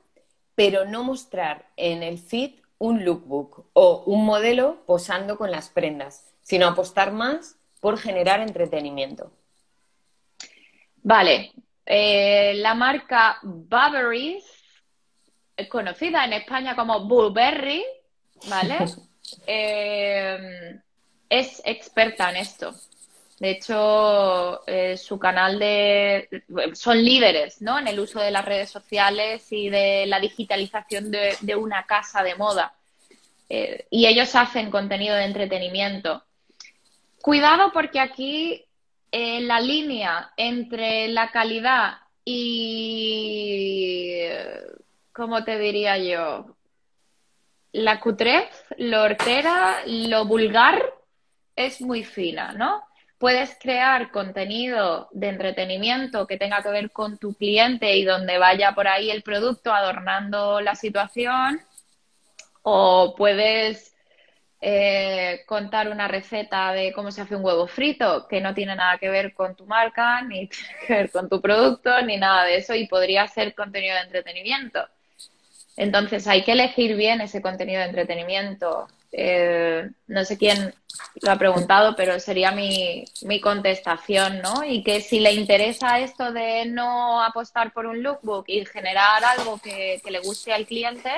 pero 0.55 0.85
no 0.85 1.03
mostrar 1.03 1.69
en 1.77 2.03
el 2.03 2.17
feed 2.17 2.51
un 2.77 3.05
lookbook 3.05 3.65
o 3.73 4.03
un 4.05 4.25
modelo 4.25 4.83
posando 4.85 5.37
con 5.37 5.51
las 5.51 5.69
prendas, 5.69 6.33
sino 6.41 6.67
apostar 6.67 7.11
más 7.11 7.55
por 7.79 7.97
generar 7.97 8.41
entretenimiento? 8.41 9.31
Vale. 11.01 11.51
Eh, 11.85 12.53
la 12.55 12.73
marca 12.75 13.39
Burberry, 13.43 14.41
conocida 15.69 16.23
en 16.23 16.33
España 16.33 16.75
como 16.75 17.05
Burberry, 17.05 17.83
¿vale? 18.47 18.77
eh, 19.47 20.79
es 21.39 21.61
experta 21.65 22.29
en 22.29 22.37
esto. 22.37 22.75
De 23.39 23.49
hecho, 23.49 24.65
eh, 24.67 24.95
su 24.97 25.17
canal 25.17 25.57
de... 25.57 26.29
son 26.73 27.03
líderes 27.03 27.61
¿no? 27.61 27.79
en 27.79 27.87
el 27.87 27.99
uso 27.99 28.19
de 28.19 28.29
las 28.31 28.45
redes 28.45 28.69
sociales 28.69 29.51
y 29.51 29.69
de 29.69 30.05
la 30.05 30.19
digitalización 30.19 31.09
de, 31.11 31.55
una 31.55 31.85
casa 31.85 32.21
de 32.21 32.35
moda. 32.35 32.75
Eh, 33.49 33.87
y 33.89 34.05
ellos 34.05 34.35
hacen 34.35 34.69
contenido 34.69 35.15
de 35.15 35.25
entretenimiento. 35.25 36.23
Cuidado 37.21 37.71
porque 37.73 37.99
aquí 37.99 38.63
eh, 39.11 39.41
la 39.41 39.59
línea 39.59 40.31
entre 40.37 41.07
la 41.07 41.31
calidad 41.31 41.97
y, 42.23 44.21
¿cómo 45.11 45.43
te 45.43 45.57
diría 45.57 45.97
yo? 45.97 46.55
La 47.71 47.99
cutrez, 47.99 48.45
lo 48.77 49.01
hortera, 49.01 49.81
lo 49.87 50.25
vulgar, 50.25 50.93
es 51.55 51.81
muy 51.81 52.03
fina, 52.03 52.53
¿no? 52.53 52.83
Puedes 53.17 53.57
crear 53.59 54.11
contenido 54.11 55.07
de 55.11 55.29
entretenimiento 55.29 56.27
que 56.27 56.37
tenga 56.37 56.61
que 56.61 56.69
ver 56.69 56.91
con 56.91 57.17
tu 57.17 57.33
cliente 57.33 57.95
y 57.95 58.03
donde 58.03 58.37
vaya 58.37 58.73
por 58.73 58.87
ahí 58.87 59.09
el 59.11 59.23
producto 59.23 59.73
adornando 59.73 60.59
la 60.61 60.75
situación 60.75 61.61
O 62.63 63.15
puedes 63.17 63.93
eh, 64.65 65.43
contar 65.45 65.89
una 65.89 66.07
receta 66.07 66.71
de 66.71 66.93
cómo 66.93 67.11
se 67.11 67.21
hace 67.21 67.35
un 67.35 67.43
huevo 67.43 67.67
frito, 67.67 68.27
que 68.29 68.39
no 68.39 68.53
tiene 68.53 68.77
nada 68.77 68.97
que 68.97 69.09
ver 69.09 69.33
con 69.33 69.55
tu 69.55 69.65
marca, 69.65 70.21
ni 70.29 70.47
que 70.47 70.93
ver 70.93 71.11
con 71.11 71.27
tu 71.27 71.41
producto, 71.41 72.01
ni 72.01 72.15
nada 72.17 72.45
de 72.45 72.57
eso, 72.57 72.73
y 72.73 72.87
podría 72.87 73.27
ser 73.27 73.55
contenido 73.55 73.95
de 73.95 74.01
entretenimiento. 74.03 74.87
Entonces 75.75 76.27
hay 76.27 76.43
que 76.43 76.53
elegir 76.53 76.95
bien 76.95 77.19
ese 77.19 77.41
contenido 77.41 77.81
de 77.81 77.87
entretenimiento. 77.87 78.87
Eh, 79.15 79.87
no 80.07 80.25
sé 80.25 80.39
quién 80.39 80.73
lo 81.21 81.31
ha 81.31 81.37
preguntado, 81.37 81.95
pero 81.95 82.19
sería 82.19 82.51
mi, 82.51 83.05
mi, 83.21 83.39
contestación, 83.39 84.41
¿no? 84.41 84.63
Y 84.63 84.81
que 84.83 85.01
si 85.01 85.19
le 85.19 85.33
interesa 85.33 85.99
esto 85.99 86.31
de 86.31 86.65
no 86.65 87.21
apostar 87.23 87.71
por 87.73 87.85
un 87.85 88.01
lookbook 88.01 88.45
y 88.47 88.65
generar 88.65 89.23
algo 89.23 89.59
que, 89.59 90.01
que 90.03 90.09
le 90.09 90.19
guste 90.19 90.51
al 90.51 90.65
cliente, 90.65 91.11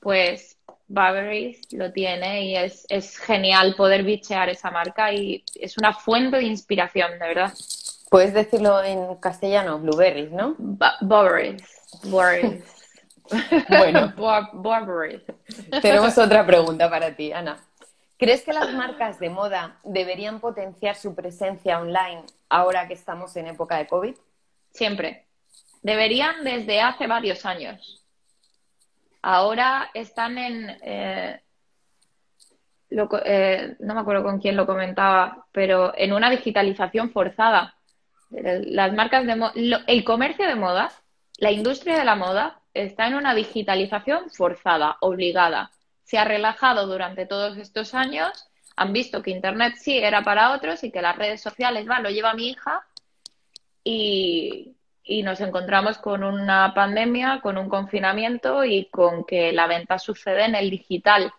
pues 0.00 0.56
Burberry 0.88 1.60
lo 1.70 1.92
tiene 1.92 2.44
y 2.44 2.56
es, 2.56 2.86
es 2.88 3.16
genial 3.16 3.76
poder 3.76 4.02
bichear 4.02 4.48
esa 4.48 4.72
marca 4.72 5.12
y 5.12 5.44
es 5.54 5.78
una 5.78 5.94
fuente 5.94 6.38
de 6.38 6.44
inspiración, 6.44 7.12
de 7.12 7.28
verdad. 7.28 7.52
Puedes 8.10 8.34
decirlo 8.34 8.82
en 8.82 9.14
castellano, 9.16 9.78
Blueberries, 9.78 10.32
¿no? 10.32 10.56
Burberry. 11.00 11.56
Bueno, 13.68 14.12
tenemos 15.82 16.18
otra 16.18 16.46
pregunta 16.46 16.90
para 16.90 17.14
ti, 17.14 17.32
Ana. 17.32 17.58
¿Crees 18.18 18.42
que 18.42 18.52
las 18.52 18.72
marcas 18.72 19.18
de 19.18 19.30
moda 19.30 19.80
deberían 19.82 20.38
potenciar 20.38 20.94
su 20.94 21.14
presencia 21.14 21.80
online 21.80 22.22
ahora 22.48 22.86
que 22.86 22.94
estamos 22.94 23.34
en 23.36 23.48
época 23.48 23.76
de 23.78 23.86
COVID? 23.86 24.14
Siempre. 24.72 25.26
Deberían 25.82 26.44
desde 26.44 26.80
hace 26.80 27.08
varios 27.08 27.44
años. 27.44 28.06
Ahora 29.22 29.90
están 29.94 30.38
en... 30.38 30.70
Eh, 30.82 31.40
eh, 33.24 33.76
no 33.80 33.94
me 33.94 34.00
acuerdo 34.00 34.22
con 34.22 34.38
quién 34.38 34.56
lo 34.56 34.66
comentaba, 34.66 35.46
pero 35.50 35.92
en 35.96 36.12
una 36.12 36.30
digitalización 36.30 37.10
forzada. 37.10 37.74
Las 38.30 38.92
marcas 38.92 39.26
de 39.26 39.36
moda, 39.36 39.52
el 39.54 40.04
comercio 40.04 40.46
de 40.46 40.54
moda, 40.54 40.92
la 41.38 41.50
industria 41.50 41.98
de 41.98 42.04
la 42.04 42.14
moda 42.14 42.61
está 42.74 43.06
en 43.06 43.14
una 43.14 43.34
digitalización 43.34 44.30
forzada, 44.30 44.96
obligada. 45.00 45.70
Se 46.04 46.18
ha 46.18 46.24
relajado 46.24 46.86
durante 46.86 47.26
todos 47.26 47.56
estos 47.58 47.94
años, 47.94 48.48
han 48.76 48.92
visto 48.92 49.22
que 49.22 49.30
Internet 49.30 49.74
sí 49.78 49.98
era 49.98 50.22
para 50.22 50.52
otros 50.52 50.82
y 50.84 50.90
que 50.90 51.02
las 51.02 51.16
redes 51.16 51.40
sociales, 51.40 51.88
va, 51.88 52.00
lo 52.00 52.10
lleva 52.10 52.34
mi 52.34 52.48
hija 52.50 52.84
y, 53.84 54.74
y 55.04 55.22
nos 55.22 55.40
encontramos 55.40 55.98
con 55.98 56.24
una 56.24 56.72
pandemia, 56.74 57.40
con 57.42 57.58
un 57.58 57.68
confinamiento 57.68 58.64
y 58.64 58.86
con 58.86 59.24
que 59.24 59.52
la 59.52 59.66
venta 59.66 59.98
sucede 59.98 60.44
en 60.44 60.54
el 60.54 60.70
digital, 60.70 61.32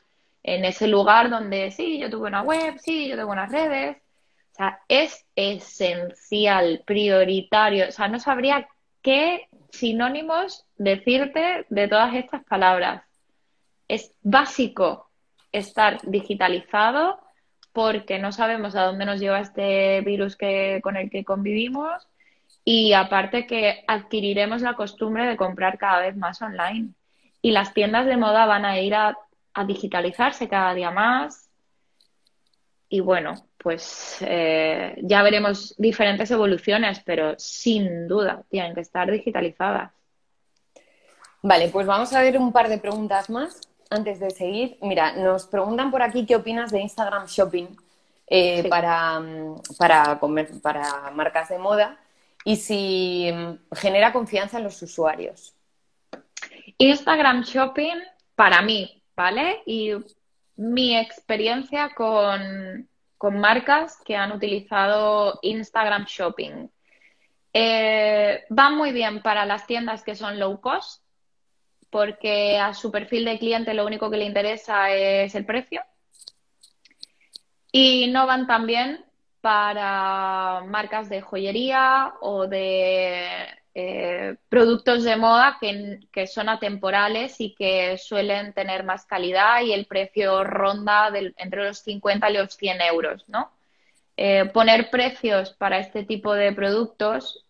en 0.44 0.66
ese 0.66 0.88
lugar 0.88 1.30
donde 1.30 1.72
sí, 1.72 2.00
yo 2.00 2.10
tuve 2.10 2.28
una 2.28 2.42
web, 2.42 2.78
sí, 2.80 3.08
yo 3.08 3.16
tengo 3.16 3.32
unas 3.32 3.52
redes. 3.52 3.98
O 4.52 4.56
sea, 4.56 4.82
es 4.88 5.26
esencial, 5.36 6.84
prioritario. 6.86 7.88
O 7.90 7.92
sea, 7.92 8.08
no 8.08 8.20
sabría 8.20 8.68
qué 9.02 9.48
sinónimos 9.74 10.66
decirte 10.78 11.66
de 11.70 11.88
todas 11.88 12.14
estas 12.14 12.44
palabras. 12.46 13.04
Es 13.88 14.16
básico 14.22 15.10
estar 15.52 16.00
digitalizado 16.04 17.20
porque 17.74 18.20
no 18.20 18.32
sabemos 18.32 18.76
a 18.76 18.84
dónde 18.84 19.06
nos 19.06 19.20
lleva 19.20 19.40
este 19.40 20.02
virus 20.02 20.36
que, 20.36 20.80
con 20.84 20.96
el 20.96 21.10
que 21.10 21.26
convivimos 21.26 22.08
y 22.64 22.94
aparte 22.94 23.48
que 23.48 23.84
adquiriremos 23.88 24.62
la 24.62 24.76
costumbre 24.76 25.26
de 25.26 25.38
comprar 25.38 25.78
cada 25.80 26.02
vez 26.02 26.16
más 26.16 26.42
online. 26.42 26.90
Y 27.42 27.52
las 27.52 27.74
tiendas 27.74 28.06
de 28.06 28.16
moda 28.16 28.46
van 28.46 28.66
a 28.66 28.80
ir 28.80 28.96
a, 28.96 29.18
digitalizarse 29.68 30.48
cada 30.48 30.74
día 30.74 30.92
más. 30.92 31.50
Y 32.90 33.02
bueno, 33.02 33.36
pues 33.64 34.18
eh, 34.22 34.96
ya 35.02 35.24
veremos 35.24 35.74
diferentes 35.78 36.30
evoluciones, 36.30 37.02
pero 37.06 37.34
sin 37.40 38.08
duda 38.08 38.44
tienen 38.50 38.76
que 38.76 38.82
estar 38.82 39.10
digitalizadas. 39.10 39.92
Vale, 41.42 41.70
pues 41.70 41.88
vamos 41.88 42.14
a 42.14 42.22
ver 42.22 42.38
un 42.38 42.52
par 42.52 42.70
de 42.70 42.78
preguntas 42.78 43.30
más 43.30 43.62
antes 43.90 44.20
de 44.20 44.32
seguir. 44.32 44.78
Mira, 44.82 45.14
nos 45.14 45.48
preguntan 45.48 45.92
por 45.92 46.02
aquí 46.02 46.26
qué 46.26 46.36
opinas 46.36 46.72
de 46.72 46.82
Instagram 46.82 47.26
Shopping 47.26 47.68
eh, 48.28 48.68
para, 48.70 49.22
para, 49.78 50.20
para 50.62 51.12
marcas 51.12 51.50
de 51.50 51.58
moda 51.58 51.98
y 52.44 52.56
si 52.58 53.32
mm, 53.34 53.76
genera 53.76 54.14
confianza 54.14 54.58
en 54.58 54.66
los 54.66 54.82
usuarios. 54.82 55.56
Instagram 56.78 57.44
Shopping, 57.44 57.98
para 58.36 58.62
mí, 58.62 59.04
¿vale? 59.16 59.62
Y 59.66 59.92
mi 60.56 60.98
experiencia 60.98 61.94
con, 61.96 62.88
marcas 63.32 64.00
que 64.06 64.16
han 64.16 64.32
utilizado 64.32 65.40
Instagram 65.42 66.06
Shopping. 66.06 66.70
Eh, 67.54 68.44
va 68.58 68.70
muy 68.70 68.92
bien 68.92 69.22
para 69.22 69.46
las 69.46 69.68
tiendas 69.68 70.04
que 70.04 70.16
son 70.16 70.40
low 70.40 70.60
cost, 70.60 71.04
porque 71.90 72.58
a 72.58 72.74
su 72.74 72.92
perfil 72.92 73.26
de 73.26 73.38
cliente 73.38 73.74
lo 73.74 73.86
único 73.86 74.10
que 74.10 74.18
le 74.18 74.26
interesa 74.26 74.92
es 74.92 75.36
el 75.36 75.46
precio. 75.46 75.84
Y 77.72 78.08
no 78.08 78.26
van 78.26 78.48
tan 78.48 78.66
bien 78.66 79.06
para 79.42 80.62
marcas 80.68 81.10
de 81.10 81.22
joyería 81.22 82.14
o 82.22 82.48
de 82.48 83.26
eh, 83.76 84.36
productos 84.50 85.04
de 85.04 85.16
moda 85.16 85.58
que, 85.60 86.28
son 86.28 86.50
atemporales 86.50 87.40
y 87.40 87.56
que 87.56 87.98
suelen 87.98 88.54
tener 88.54 88.84
más 88.84 89.06
calidad 89.06 89.62
y 89.62 89.74
el 89.74 89.86
precio 89.86 90.44
ronda 90.44 91.12
entre 91.38 91.66
los 91.66 91.80
50 91.80 92.30
y 92.30 92.34
los 92.34 92.54
100 92.56 92.82
euros, 92.82 93.26
¿no? 93.28 93.52
Eh, 94.16 94.46
poner 94.54 94.90
precios 94.92 95.54
para 95.54 95.80
este 95.80 96.04
tipo 96.04 96.34
de 96.34 96.54
productos 96.54 97.46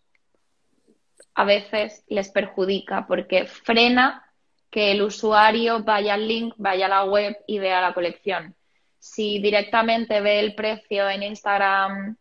a 1.34 1.44
veces 1.44 2.04
les 2.08 2.30
perjudica 2.30 3.06
porque 3.06 3.44
frena 3.46 4.24
que 4.70 4.92
el 4.92 5.02
usuario 5.02 5.82
vaya 5.84 6.14
al 6.14 6.26
link, 6.26 6.54
vaya 6.56 6.86
a 6.86 6.88
la 6.88 7.04
web 7.04 7.36
y 7.46 7.58
vea 7.58 7.82
la 7.82 7.92
colección 7.92 8.56
si 9.04 9.38
directamente 9.38 10.22
ve 10.22 10.40
el 10.40 10.54
precio 10.54 11.10
en 11.10 11.24
Instagram 11.24 12.16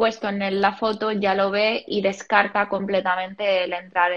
puesto 0.00 0.30
en 0.30 0.62
la 0.62 0.72
foto, 0.72 1.12
ya 1.12 1.34
lo 1.34 1.50
ve 1.50 1.84
y 1.86 2.00
descarta 2.00 2.70
completamente 2.70 3.64
el 3.64 3.74
entrar 3.74 4.10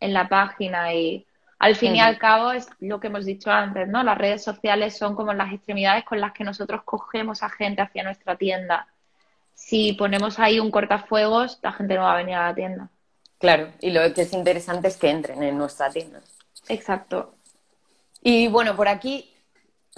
en, 0.00 0.14
la 0.14 0.26
página. 0.26 0.94
Y 0.94 1.26
al 1.58 1.76
fin 1.76 1.96
y 1.96 2.00
al 2.00 2.16
cabo 2.16 2.52
es 2.52 2.66
lo 2.78 2.98
que 2.98 3.08
hemos 3.08 3.26
dicho 3.26 3.50
antes, 3.50 3.86
¿no? 3.88 4.02
Las 4.02 4.16
redes 4.16 4.42
sociales 4.42 4.96
son 4.96 5.14
como 5.14 5.34
las 5.34 5.52
extremidades 5.52 6.04
con 6.04 6.18
las 6.18 6.32
que 6.32 6.44
nosotros 6.44 6.80
cogemos 6.82 7.42
a 7.42 7.50
gente 7.50 7.82
hacia 7.82 8.04
nuestra 8.04 8.36
tienda. 8.36 8.86
Si 9.52 9.92
ponemos 9.92 10.38
ahí 10.38 10.58
un 10.58 10.70
cortafuegos, 10.70 11.58
la 11.60 11.72
gente 11.72 11.96
no 11.96 12.04
va 12.04 12.14
a 12.14 12.16
venir 12.16 12.36
a 12.36 12.46
la 12.46 12.54
tienda. 12.54 12.88
Claro, 13.38 13.68
y 13.82 13.90
lo 13.90 14.00
que 14.14 14.22
es 14.22 14.32
interesante 14.32 14.88
es 14.88 14.96
que 14.96 15.10
entren 15.10 15.42
en 15.42 15.58
nuestra 15.58 15.90
tienda. 15.90 16.20
Exacto. 16.68 17.34
Y 18.22 18.48
bueno, 18.48 18.74
por 18.76 18.88
aquí 18.88 19.29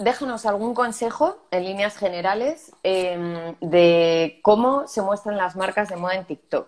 déjanos 0.03 0.45
algún 0.45 0.73
consejo 0.73 1.47
en 1.51 1.65
líneas 1.65 1.97
generales 1.97 2.71
em, 2.83 3.55
de 3.61 4.39
cómo 4.41 4.87
se 4.87 5.01
muestran 5.01 5.37
las 5.37 5.55
marcas 5.55 5.89
de 5.89 5.95
moda 5.95 6.15
en 6.15 6.25
TikTok 6.25 6.67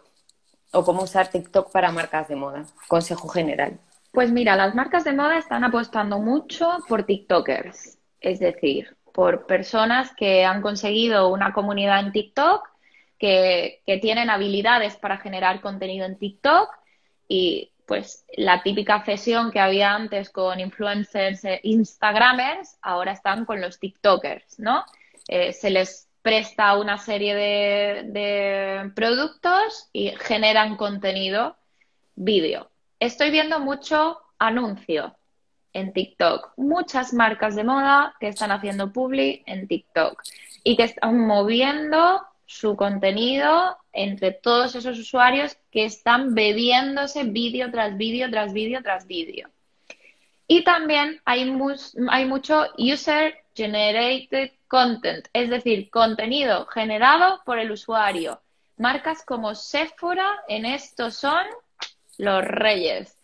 o 0.72 0.84
cómo 0.84 1.04
usar 1.04 1.30
TikTok 1.30 1.72
para 1.72 1.92
marcas 1.92 2.28
de 2.28 2.36
moda. 2.36 2.66
Consejo 2.88 3.28
general. 3.30 3.80
Pues 4.12 4.32
mira, 4.32 4.56
las 4.56 4.76
marcas 4.76 5.04
de 5.04 5.14
moda 5.14 5.38
están 5.38 5.64
apostando 5.64 6.20
mucho 6.20 6.78
por 6.88 7.04
TikTokers, 7.04 7.98
es 8.22 8.40
decir, 8.40 8.96
por 9.14 9.46
personas 9.46 10.14
que 10.16 10.46
han 10.46 10.62
conseguido 10.62 11.30
una 11.30 11.54
comunidad 11.54 12.00
en 12.00 12.12
TikTok, 12.12 12.68
que, 13.18 13.82
que 13.86 13.98
tienen 13.98 14.30
habilidades 14.30 14.96
para 14.96 15.18
generar 15.18 15.62
contenido 15.62 16.06
en 16.06 16.18
TikTok 16.18 16.70
y 17.28 17.72
pues 17.86 18.26
la 18.36 18.64
típica 18.64 19.04
cesión 19.04 19.52
que 19.52 19.60
había 19.60 19.94
antes 19.94 20.30
con 20.30 20.60
influencers 20.60 21.46
e 21.46 21.60
instagramers, 21.64 22.78
ahora 22.82 23.12
están 23.12 23.46
con 23.46 23.62
los 23.62 23.80
TikTokers, 23.80 24.60
¿no? 24.60 24.84
Eh, 25.28 25.54
se 25.54 25.70
les 25.70 26.08
presta 26.22 26.76
una 26.78 26.98
serie 26.98 27.36
de, 27.36 28.92
productos 28.96 29.90
y 29.94 30.10
generan 30.20 30.76
contenido 30.76 31.56
vídeo. 32.16 32.72
Estoy 33.00 33.30
viendo 33.30 33.60
mucho 33.60 34.20
anuncio 34.40 35.16
en 35.74 35.94
TikTok. 35.94 36.54
Muchas 36.58 37.14
marcas 37.14 37.56
de 37.56 37.64
moda 37.64 38.16
que 38.20 38.30
están 38.30 38.52
haciendo 38.52 38.92
publi 38.92 39.44
en 39.46 39.68
TikTok 39.68 40.20
y 40.64 40.76
que 40.76 40.84
están 40.86 41.20
moviendo 41.20 42.26
su 42.46 42.76
contenido 42.76 43.78
entre 43.92 44.32
todos 44.32 44.76
esos 44.76 45.00
usuarios 45.00 45.58
que 45.72 45.86
están 45.86 46.36
bebiéndose 46.36 47.24
vídeo 47.24 47.72
tras 47.72 47.98
vídeo 47.98 48.30
tras 48.30 48.54
vídeo 48.54 48.82
tras 48.84 49.08
vídeo. 49.08 49.50
Y 50.48 50.64
también 50.64 51.22
hay, 51.26 51.52
hay 52.10 52.26
mucho 52.26 52.68
user 52.78 53.36
generated 53.56 54.52
content, 54.68 55.28
es 55.34 55.50
decir, 55.50 55.90
contenido 55.90 56.66
generado 56.68 57.42
por 57.46 57.58
el 57.58 57.72
usuario. 57.72 58.42
Marcas 58.78 59.24
como 59.26 59.56
Sephora 59.56 60.44
en 60.48 60.66
esto 60.66 61.10
son 61.10 61.46
los 62.18 62.44
reyes. 62.44 63.18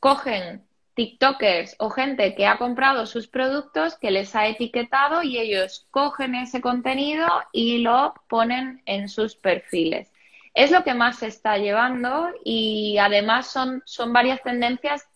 Cogen 0.00 0.66
TikTokers 0.94 1.76
o 1.78 1.90
gente 1.90 2.34
que 2.34 2.46
ha 2.46 2.58
comprado 2.58 3.06
sus 3.06 3.26
productos, 3.28 3.96
que 3.98 4.10
les 4.10 4.34
ha 4.34 4.46
etiquetado 4.46 5.22
y 5.22 5.38
ellos 5.38 5.86
cogen 5.90 6.34
ese 6.34 6.60
contenido 6.60 7.26
y 7.52 7.78
lo 7.78 8.14
ponen 8.28 8.82
en 8.86 9.08
sus 9.08 9.34
perfiles. 9.36 10.12
Es 10.54 10.70
lo 10.70 10.84
que 10.84 10.94
más 10.94 11.18
se 11.18 11.28
está 11.28 11.56
llevando 11.56 12.28
y 12.44 12.98
además 12.98 13.46
son, 13.46 13.82
son 13.86 14.12
varias 14.12 14.42
tendencias 14.42 15.08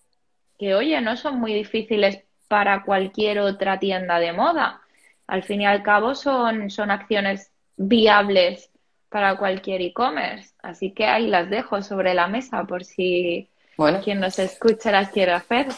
que, 0.59 0.75
oye, 0.75 1.01
no 1.03 1.17
son 1.17 1.39
muy 1.39 1.53
difíciles 1.53 2.25
para 2.49 2.83
cualquier 2.85 3.41
otra 3.41 3.79
tienda 3.79 4.19
de 4.19 4.33
moda. 4.33 4.81
Al 5.27 5.43
fin 5.43 5.63
y 5.63 5.67
al 5.67 5.83
cabo 5.83 6.15
son, 6.15 6.71
son 6.71 6.91
acciones 6.91 7.53
viables 7.77 8.71
para 9.11 9.37
cualquier 9.37 9.83
e-commerce. 9.83 10.55
Así 10.63 10.93
que 10.93 11.07
ahí 11.07 11.27
las 11.27 11.51
dejo 11.51 11.83
sobre 11.83 12.15
la 12.15 12.29
mesa 12.29 12.65
por 12.65 12.85
si 12.85 13.51
bueno. 13.77 14.01
quien 14.03 14.21
nos 14.21 14.39
escucha 14.39 14.91
las 14.91 15.11
quiere 15.11 15.33
hacer. 15.33 15.69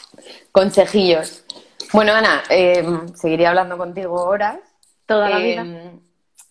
Consejillos. 0.53 1.44
Bueno, 1.92 2.12
Ana, 2.12 2.42
eh, 2.51 2.84
seguiría 3.14 3.51
hablando 3.51 3.78
contigo 3.78 4.14
horas. 4.24 4.59
Toda 5.07 5.30
la 5.30 5.38
vida. 5.38 5.64
Eh, 5.66 5.90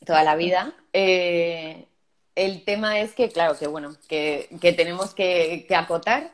toda 0.06 0.24
la 0.24 0.36
vida. 0.36 0.74
Eh, 0.94 1.88
el 2.36 2.64
tema 2.64 3.00
es 3.00 3.14
que, 3.14 3.30
claro, 3.30 3.58
que 3.58 3.68
bueno, 3.68 3.96
que, 4.08 4.48
tenemos 4.76 5.14
que, 5.14 5.68
acotar. 5.76 6.32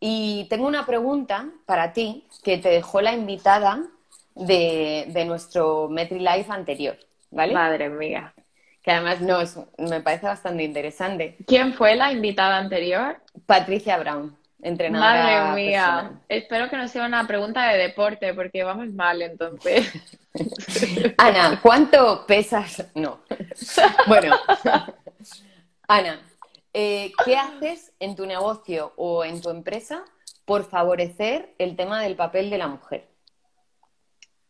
Y 0.00 0.46
tengo 0.48 0.66
una 0.66 0.86
pregunta 0.86 1.48
para 1.66 1.92
ti 1.92 2.26
que 2.42 2.58
te 2.58 2.70
dejó 2.70 3.00
la 3.02 3.12
invitada 3.12 3.82
de, 4.34 5.06
de 5.08 5.24
nuestro 5.26 5.88
MetriLife 5.88 6.50
anterior, 6.50 6.96
¿vale? 7.30 7.52
Madre 7.52 7.90
mía 7.90 8.32
que 8.82 8.90
además 8.90 9.20
no, 9.20 9.40
me 9.88 10.00
parece 10.00 10.26
bastante 10.26 10.62
interesante. 10.62 11.36
¿Quién 11.46 11.74
fue 11.74 11.96
la 11.96 12.12
invitada 12.12 12.58
anterior? 12.58 13.18
Patricia 13.46 13.98
Brown, 13.98 14.36
entrenadora. 14.62 15.42
Madre 15.42 15.62
mía, 15.62 16.12
espero 16.28 16.68
que 16.68 16.76
no 16.76 16.88
sea 16.88 17.06
una 17.06 17.26
pregunta 17.26 17.68
de 17.68 17.78
deporte 17.78 18.34
porque 18.34 18.62
vamos 18.62 18.92
mal 18.92 19.22
entonces. 19.22 19.90
Ana, 21.18 21.58
¿cuánto 21.62 22.26
pesas? 22.26 22.86
No. 22.94 23.20
Bueno, 24.06 24.36
Ana, 25.88 26.20
eh, 26.72 27.12
¿qué 27.24 27.36
haces 27.36 27.92
en 27.98 28.14
tu 28.16 28.26
negocio 28.26 28.92
o 28.96 29.24
en 29.24 29.40
tu 29.40 29.50
empresa 29.50 30.04
por 30.44 30.64
favorecer 30.64 31.54
el 31.58 31.76
tema 31.76 32.02
del 32.02 32.16
papel 32.16 32.50
de 32.50 32.58
la 32.58 32.68
mujer? 32.68 33.08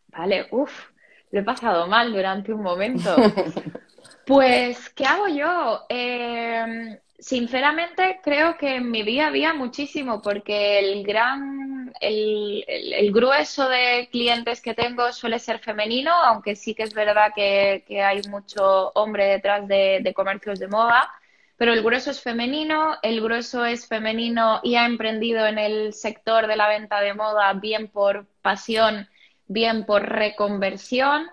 Vale, 0.09 0.49
uff, 0.51 0.91
lo 1.31 1.41
he 1.41 1.45
pasado 1.45 1.87
mal 1.87 2.13
durante 2.13 2.53
un 2.53 2.63
momento. 2.63 3.15
Pues, 4.27 4.91
¿qué 4.91 5.05
hago 5.05 5.27
yo? 5.27 5.87
Em, 5.89 6.97
sinceramente, 7.21 8.21
creo 8.23 8.57
que 8.57 8.77
en 8.77 8.91
mi 8.91 9.03
día 9.03 9.29
a 9.29 9.31
día 9.31 9.53
muchísimo, 9.53 10.23
porque 10.23 10.79
el 10.79 11.05
gran, 11.05 11.93
el, 12.01 13.13
grueso 13.13 13.69
de 13.69 14.09
clientes 14.11 14.61
que 14.61 14.75
tengo 14.75 15.13
suele 15.13 15.39
ser 15.39 15.59
femenino, 15.61 16.13
aunque 16.13 16.57
sí 16.57 16.75
que 16.75 16.85
es 16.85 16.95
verdad 16.95 17.33
que, 17.35 17.85
hay 18.03 18.23
mucho 18.29 18.91
hombre 18.95 19.27
detrás 19.27 19.69
de, 19.69 20.13
comercios 20.15 20.59
de 20.59 20.69
moda, 20.69 21.11
pero 21.57 21.75
el 21.75 21.83
grueso 21.83 22.11
es 22.11 22.23
femenino, 22.23 22.97
el 23.03 23.21
grueso 23.21 23.67
es 23.67 23.87
femenino 23.87 24.61
y 24.63 24.77
ha 24.77 24.87
emprendido 24.87 25.47
en 25.47 25.59
el 25.59 25.93
sector 25.93 26.47
de 26.47 26.57
la 26.57 26.69
venta 26.69 27.01
de 27.01 27.13
moda 27.15 27.53
bien 27.53 27.89
por 27.89 28.27
pasión, 28.41 29.09
bien 29.47 29.85
por 29.85 30.09
reconversión. 30.09 31.27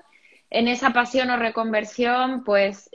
En 0.50 0.68
esa 0.68 0.92
pasión 0.92 1.30
o 1.30 1.38
reconversión, 1.38 2.44
pues 2.44 2.90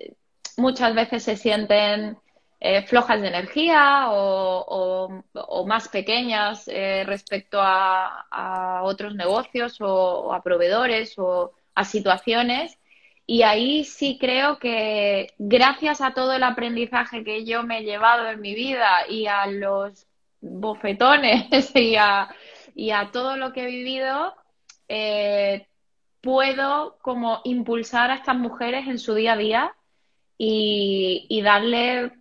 muchas 0.58 0.94
veces 0.94 1.22
se 1.22 1.36
sienten 1.36 2.18
eh, 2.64 2.82
flojas 2.82 3.20
de 3.20 3.26
energía 3.26 4.04
o, 4.12 5.24
más 5.66 5.88
pequeñas 5.88 6.68
eh, 6.68 7.02
respecto 7.04 7.58
a, 7.60 8.82
otros 8.84 9.16
negocios 9.16 9.80
o, 9.80 10.32
a 10.32 10.44
proveedores 10.44 11.18
o 11.18 11.54
a 11.74 11.84
situaciones. 11.84 12.78
Y 13.26 13.42
ahí 13.42 13.82
sí 13.84 14.16
creo 14.20 14.60
que 14.60 15.34
gracias 15.38 16.00
a 16.00 16.14
todo 16.14 16.34
el 16.34 16.44
aprendizaje 16.44 17.24
que 17.24 17.44
yo 17.44 17.64
me 17.64 17.80
he 17.80 17.82
llevado 17.82 18.28
en 18.28 18.40
mi 18.40 18.54
vida 18.54 19.08
y 19.08 19.26
a 19.26 19.46
los 19.48 20.06
bofetones 20.40 21.74
y 21.74 21.96
a, 21.96 23.10
todo 23.12 23.36
lo 23.36 23.52
que 23.52 23.64
he 23.64 23.66
vivido, 23.66 24.34
eh, 24.88 25.66
puedo 26.20 26.96
como 27.02 27.40
impulsar 27.42 28.12
a 28.12 28.16
estas 28.16 28.36
mujeres 28.36 28.86
en 28.86 29.00
su 29.00 29.14
día 29.14 29.32
a 29.32 29.36
día 29.36 29.74
y, 30.44 31.40
darle 31.42 32.12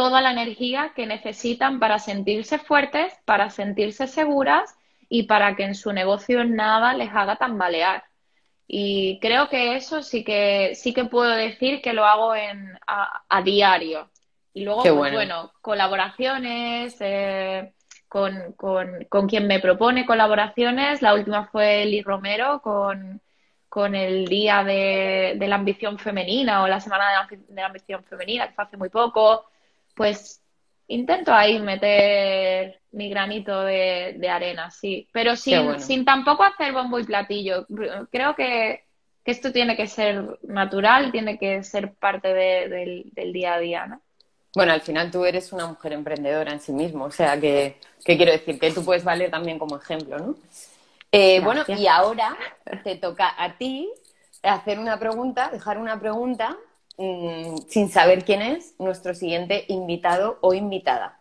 toda 0.00 0.22
la 0.22 0.30
energía 0.30 0.92
que 0.96 1.04
necesitan 1.04 1.78
para 1.78 1.98
sentirse 1.98 2.58
fuertes, 2.58 3.12
para 3.26 3.50
sentirse 3.50 4.06
seguras 4.06 4.74
y 5.10 5.24
para 5.24 5.56
que 5.56 5.64
en 5.64 5.74
su 5.74 5.92
negocio 5.92 6.42
nada 6.42 6.94
les 6.94 7.10
haga 7.12 7.36
tambalear. 7.36 8.04
Y 8.66 9.18
creo 9.20 9.50
que 9.50 9.76
eso 9.76 10.02
sí 10.02 10.24
que 10.24 10.74
sí 10.74 10.94
que 10.94 11.04
puedo 11.04 11.28
decir 11.32 11.82
que 11.82 11.92
lo 11.92 12.06
hago 12.06 12.34
en, 12.34 12.78
a, 12.86 13.42
diario. 13.42 14.08
Y 14.54 14.64
luego, 14.64 14.80
pues, 14.80 14.94
bueno. 14.94 15.52
colaboraciones 15.60 16.96
eh, 17.00 17.74
con, 18.08 18.54
con, 18.54 19.04
con, 19.10 19.28
quien 19.28 19.46
me 19.46 19.60
propone 19.60 20.06
colaboraciones. 20.06 21.02
La 21.02 21.12
última 21.12 21.44
fue 21.48 21.84
Liz 21.84 22.06
Romero 22.06 22.62
con, 22.62 23.20
con 23.68 23.94
el 23.94 24.24
Día 24.28 24.64
de, 24.64 25.36
la 25.38 25.56
Ambición 25.56 25.98
Femenina 25.98 26.62
o 26.62 26.68
la 26.68 26.80
Semana 26.80 27.26
de 27.28 27.38
la, 27.54 27.66
Ambición 27.66 28.02
Femenina, 28.04 28.48
que 28.48 28.54
fue 28.54 28.64
hace 28.64 28.78
muy 28.78 28.88
poco, 28.88 29.44
pues 30.00 30.40
intento 30.86 31.30
ahí 31.30 31.60
meter 31.60 32.80
mi 32.92 33.10
granito 33.10 33.60
de, 33.64 34.26
arena, 34.30 34.70
sí, 34.70 35.06
pero 35.12 35.36
sin, 35.36 35.78
sin 35.78 36.06
tampoco 36.06 36.42
hacer 36.42 36.72
bombo 36.72 36.98
y 36.98 37.04
platillo. 37.04 37.66
Creo 38.10 38.34
que, 38.34 38.86
esto 39.26 39.52
tiene 39.52 39.76
que 39.76 39.86
ser 39.86 40.38
natural, 40.42 41.12
tiene 41.12 41.38
que 41.38 41.62
ser 41.62 41.92
parte 41.92 42.32
del, 42.32 43.12
día 43.30 43.52
a 43.52 43.58
día, 43.58 43.86
¿no? 43.88 44.00
Bueno, 44.54 44.72
al 44.72 44.80
final 44.80 45.10
tú 45.10 45.26
eres 45.26 45.52
una 45.52 45.66
mujer 45.66 45.92
emprendedora 45.92 46.50
en 46.50 46.60
sí 46.60 46.72
mismo, 46.72 47.04
o 47.04 47.10
sea 47.10 47.38
que, 47.38 47.76
que 48.02 48.16
quiero 48.16 48.32
decir 48.32 48.58
que 48.58 48.72
tú 48.72 48.82
puedes 48.82 49.04
valer 49.04 49.30
también 49.30 49.58
como 49.58 49.76
ejemplo, 49.76 50.18
¿no? 50.18 50.34
Eh, 51.12 51.40
bueno, 51.40 51.62
y 51.68 51.88
ahora 51.88 52.38
te 52.84 52.96
toca 52.96 53.34
a 53.36 53.58
ti 53.58 53.86
hacer 54.42 54.78
una 54.78 54.98
pregunta, 54.98 55.50
dejar 55.52 55.76
una 55.76 56.00
pregunta 56.00 56.56
mm, 57.00 57.56
sin 57.68 57.88
saber 57.88 58.24
quién 58.24 58.42
es 58.42 58.74
nuestro 58.78 59.14
siguiente 59.14 59.64
invitado 59.68 60.38
o 60.42 60.54
invitada. 60.54 61.18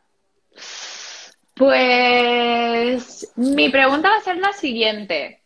Pues 1.55 3.33
mi 3.35 3.69
pregunta 3.69 4.09
va 4.09 4.17
a 4.17 4.21
ser 4.21 4.37
la 4.37 4.53
siguiente. 4.53 5.41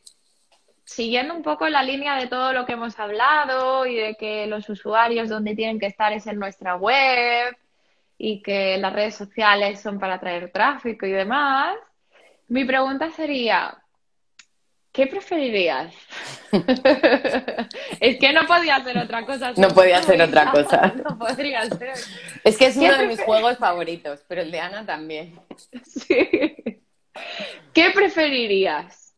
Siguiendo 0.84 1.34
un 1.34 1.42
poco 1.42 1.68
la 1.70 1.82
línea 1.82 2.16
de 2.18 2.28
todo 2.28 2.54
lo 2.54 2.66
que 2.66 2.74
hemos 2.74 3.00
hablado 3.00 3.86
y 3.86 3.96
de 3.96 4.16
que 4.16 4.46
los 4.48 4.70
usuarios 4.70 5.30
donde 5.30 5.56
tienen 5.56 5.80
que 5.80 5.88
estar 5.88 6.14
es 6.14 6.28
en 6.28 6.38
nuestra 6.40 6.76
web 6.76 7.56
y 8.18 8.42
que 8.42 8.78
las 8.78 8.94
redes 8.94 9.16
sociales 9.16 9.82
son 9.82 10.00
para 10.00 10.20
traer 10.20 10.52
tráfico 10.52 11.06
y 11.06 11.12
demás, 11.12 11.76
mi 12.48 12.66
pregunta 12.66 13.10
sería, 13.12 13.83
¿Qué 14.94 15.08
preferirías? 15.08 15.92
es 18.00 18.20
que 18.20 18.32
no 18.32 18.46
podía 18.46 18.76
hacer 18.76 18.96
otra 18.96 19.26
cosa. 19.26 19.52
No 19.58 19.70
podía 19.70 19.98
hacer 19.98 20.22
otra 20.22 20.52
cosa. 20.52 20.94
no 21.04 21.18
podría 21.18 21.66
ser. 21.66 21.94
Es 22.44 22.58
que 22.60 22.68
es 22.68 22.78
uno 22.78 22.96
de 22.96 23.08
mis 23.08 23.20
juegos 23.20 23.58
favoritos, 23.58 24.24
pero 24.28 24.44
el 24.44 24.52
de 24.52 24.60
Ana 24.60 24.86
también. 24.86 25.40
Sí. 25.84 26.30
¿Qué 27.74 27.90
preferirías? 27.92 29.16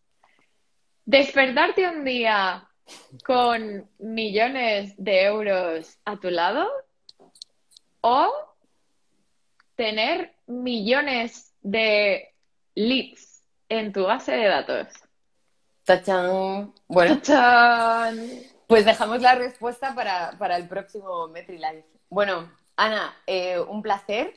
¿Despertarte 1.04 1.90
un 1.90 2.06
día 2.06 2.70
con 3.26 3.90
millones 4.00 4.94
de 4.98 5.24
euros 5.24 5.98
a 6.06 6.18
tu 6.18 6.30
lado? 6.30 6.70
¿O 8.00 8.32
tener 9.76 10.36
millones 10.48 11.54
de 11.62 12.34
leads 12.76 13.44
en 13.68 13.92
tu 13.92 14.04
base 14.04 14.32
de 14.32 14.48
datos? 14.48 14.88
¡Tachán! 15.86 16.74
Bueno, 16.88 17.22
pues 18.66 18.86
dejamos 18.86 19.22
la 19.22 19.36
respuesta 19.36 19.94
para, 19.94 20.58
el 20.58 20.68
próximo 20.68 21.28
MetriLife. 21.28 21.86
Bueno, 22.10 22.52
Ana, 22.76 23.16
eh, 23.28 23.60
un 23.60 23.84
placer, 23.84 24.34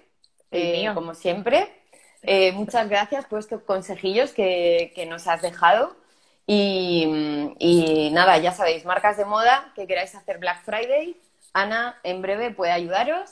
eh, 0.51 0.91
como 0.93 1.15
siempre. 1.15 1.75
Eh, 2.23 2.53
muchas 2.53 2.87
gracias 2.91 3.25
por 3.25 3.39
estos 3.39 3.63
consejillos 3.63 4.33
que, 4.33 5.07
nos 5.09 5.27
has 5.27 5.41
dejado. 5.41 5.97
Y, 6.47 7.55
y, 7.59 8.11
nada, 8.13 8.37
ya 8.37 8.53
sabéis, 8.53 8.85
marcas 8.85 9.17
de 9.17 9.25
moda 9.25 9.73
que 9.75 9.87
queráis 9.87 10.15
hacer 10.15 10.37
Black 10.39 10.63
Friday, 10.65 11.19
Ana 11.55 11.99
en 12.03 12.21
breve 12.21 12.51
puede 12.51 12.73
ayudaros. 12.73 13.31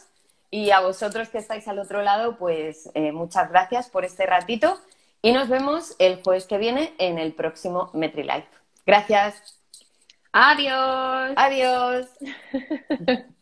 Y 0.51 0.71
a 0.71 0.81
vosotros 0.81 1.29
que 1.29 1.37
estáis 1.37 1.69
al 1.69 1.79
otro 1.79 2.01
lado, 2.01 2.39
pues 2.39 2.89
muchas 3.13 3.51
gracias 3.51 3.91
por 3.91 4.07
este 4.07 4.25
ratito 4.25 4.81
y 5.27 5.33
nos 5.33 5.49
vemos 5.49 5.97
el 5.99 6.23
jueves 6.23 6.47
que 6.47 6.57
viene 6.57 6.95
en 6.99 7.19
el 7.19 7.35
próximo 7.35 7.91
MetriLife. 7.95 8.47
Gracias. 8.87 9.59
Adiós. 10.31 11.33
Adiós. 11.35 12.07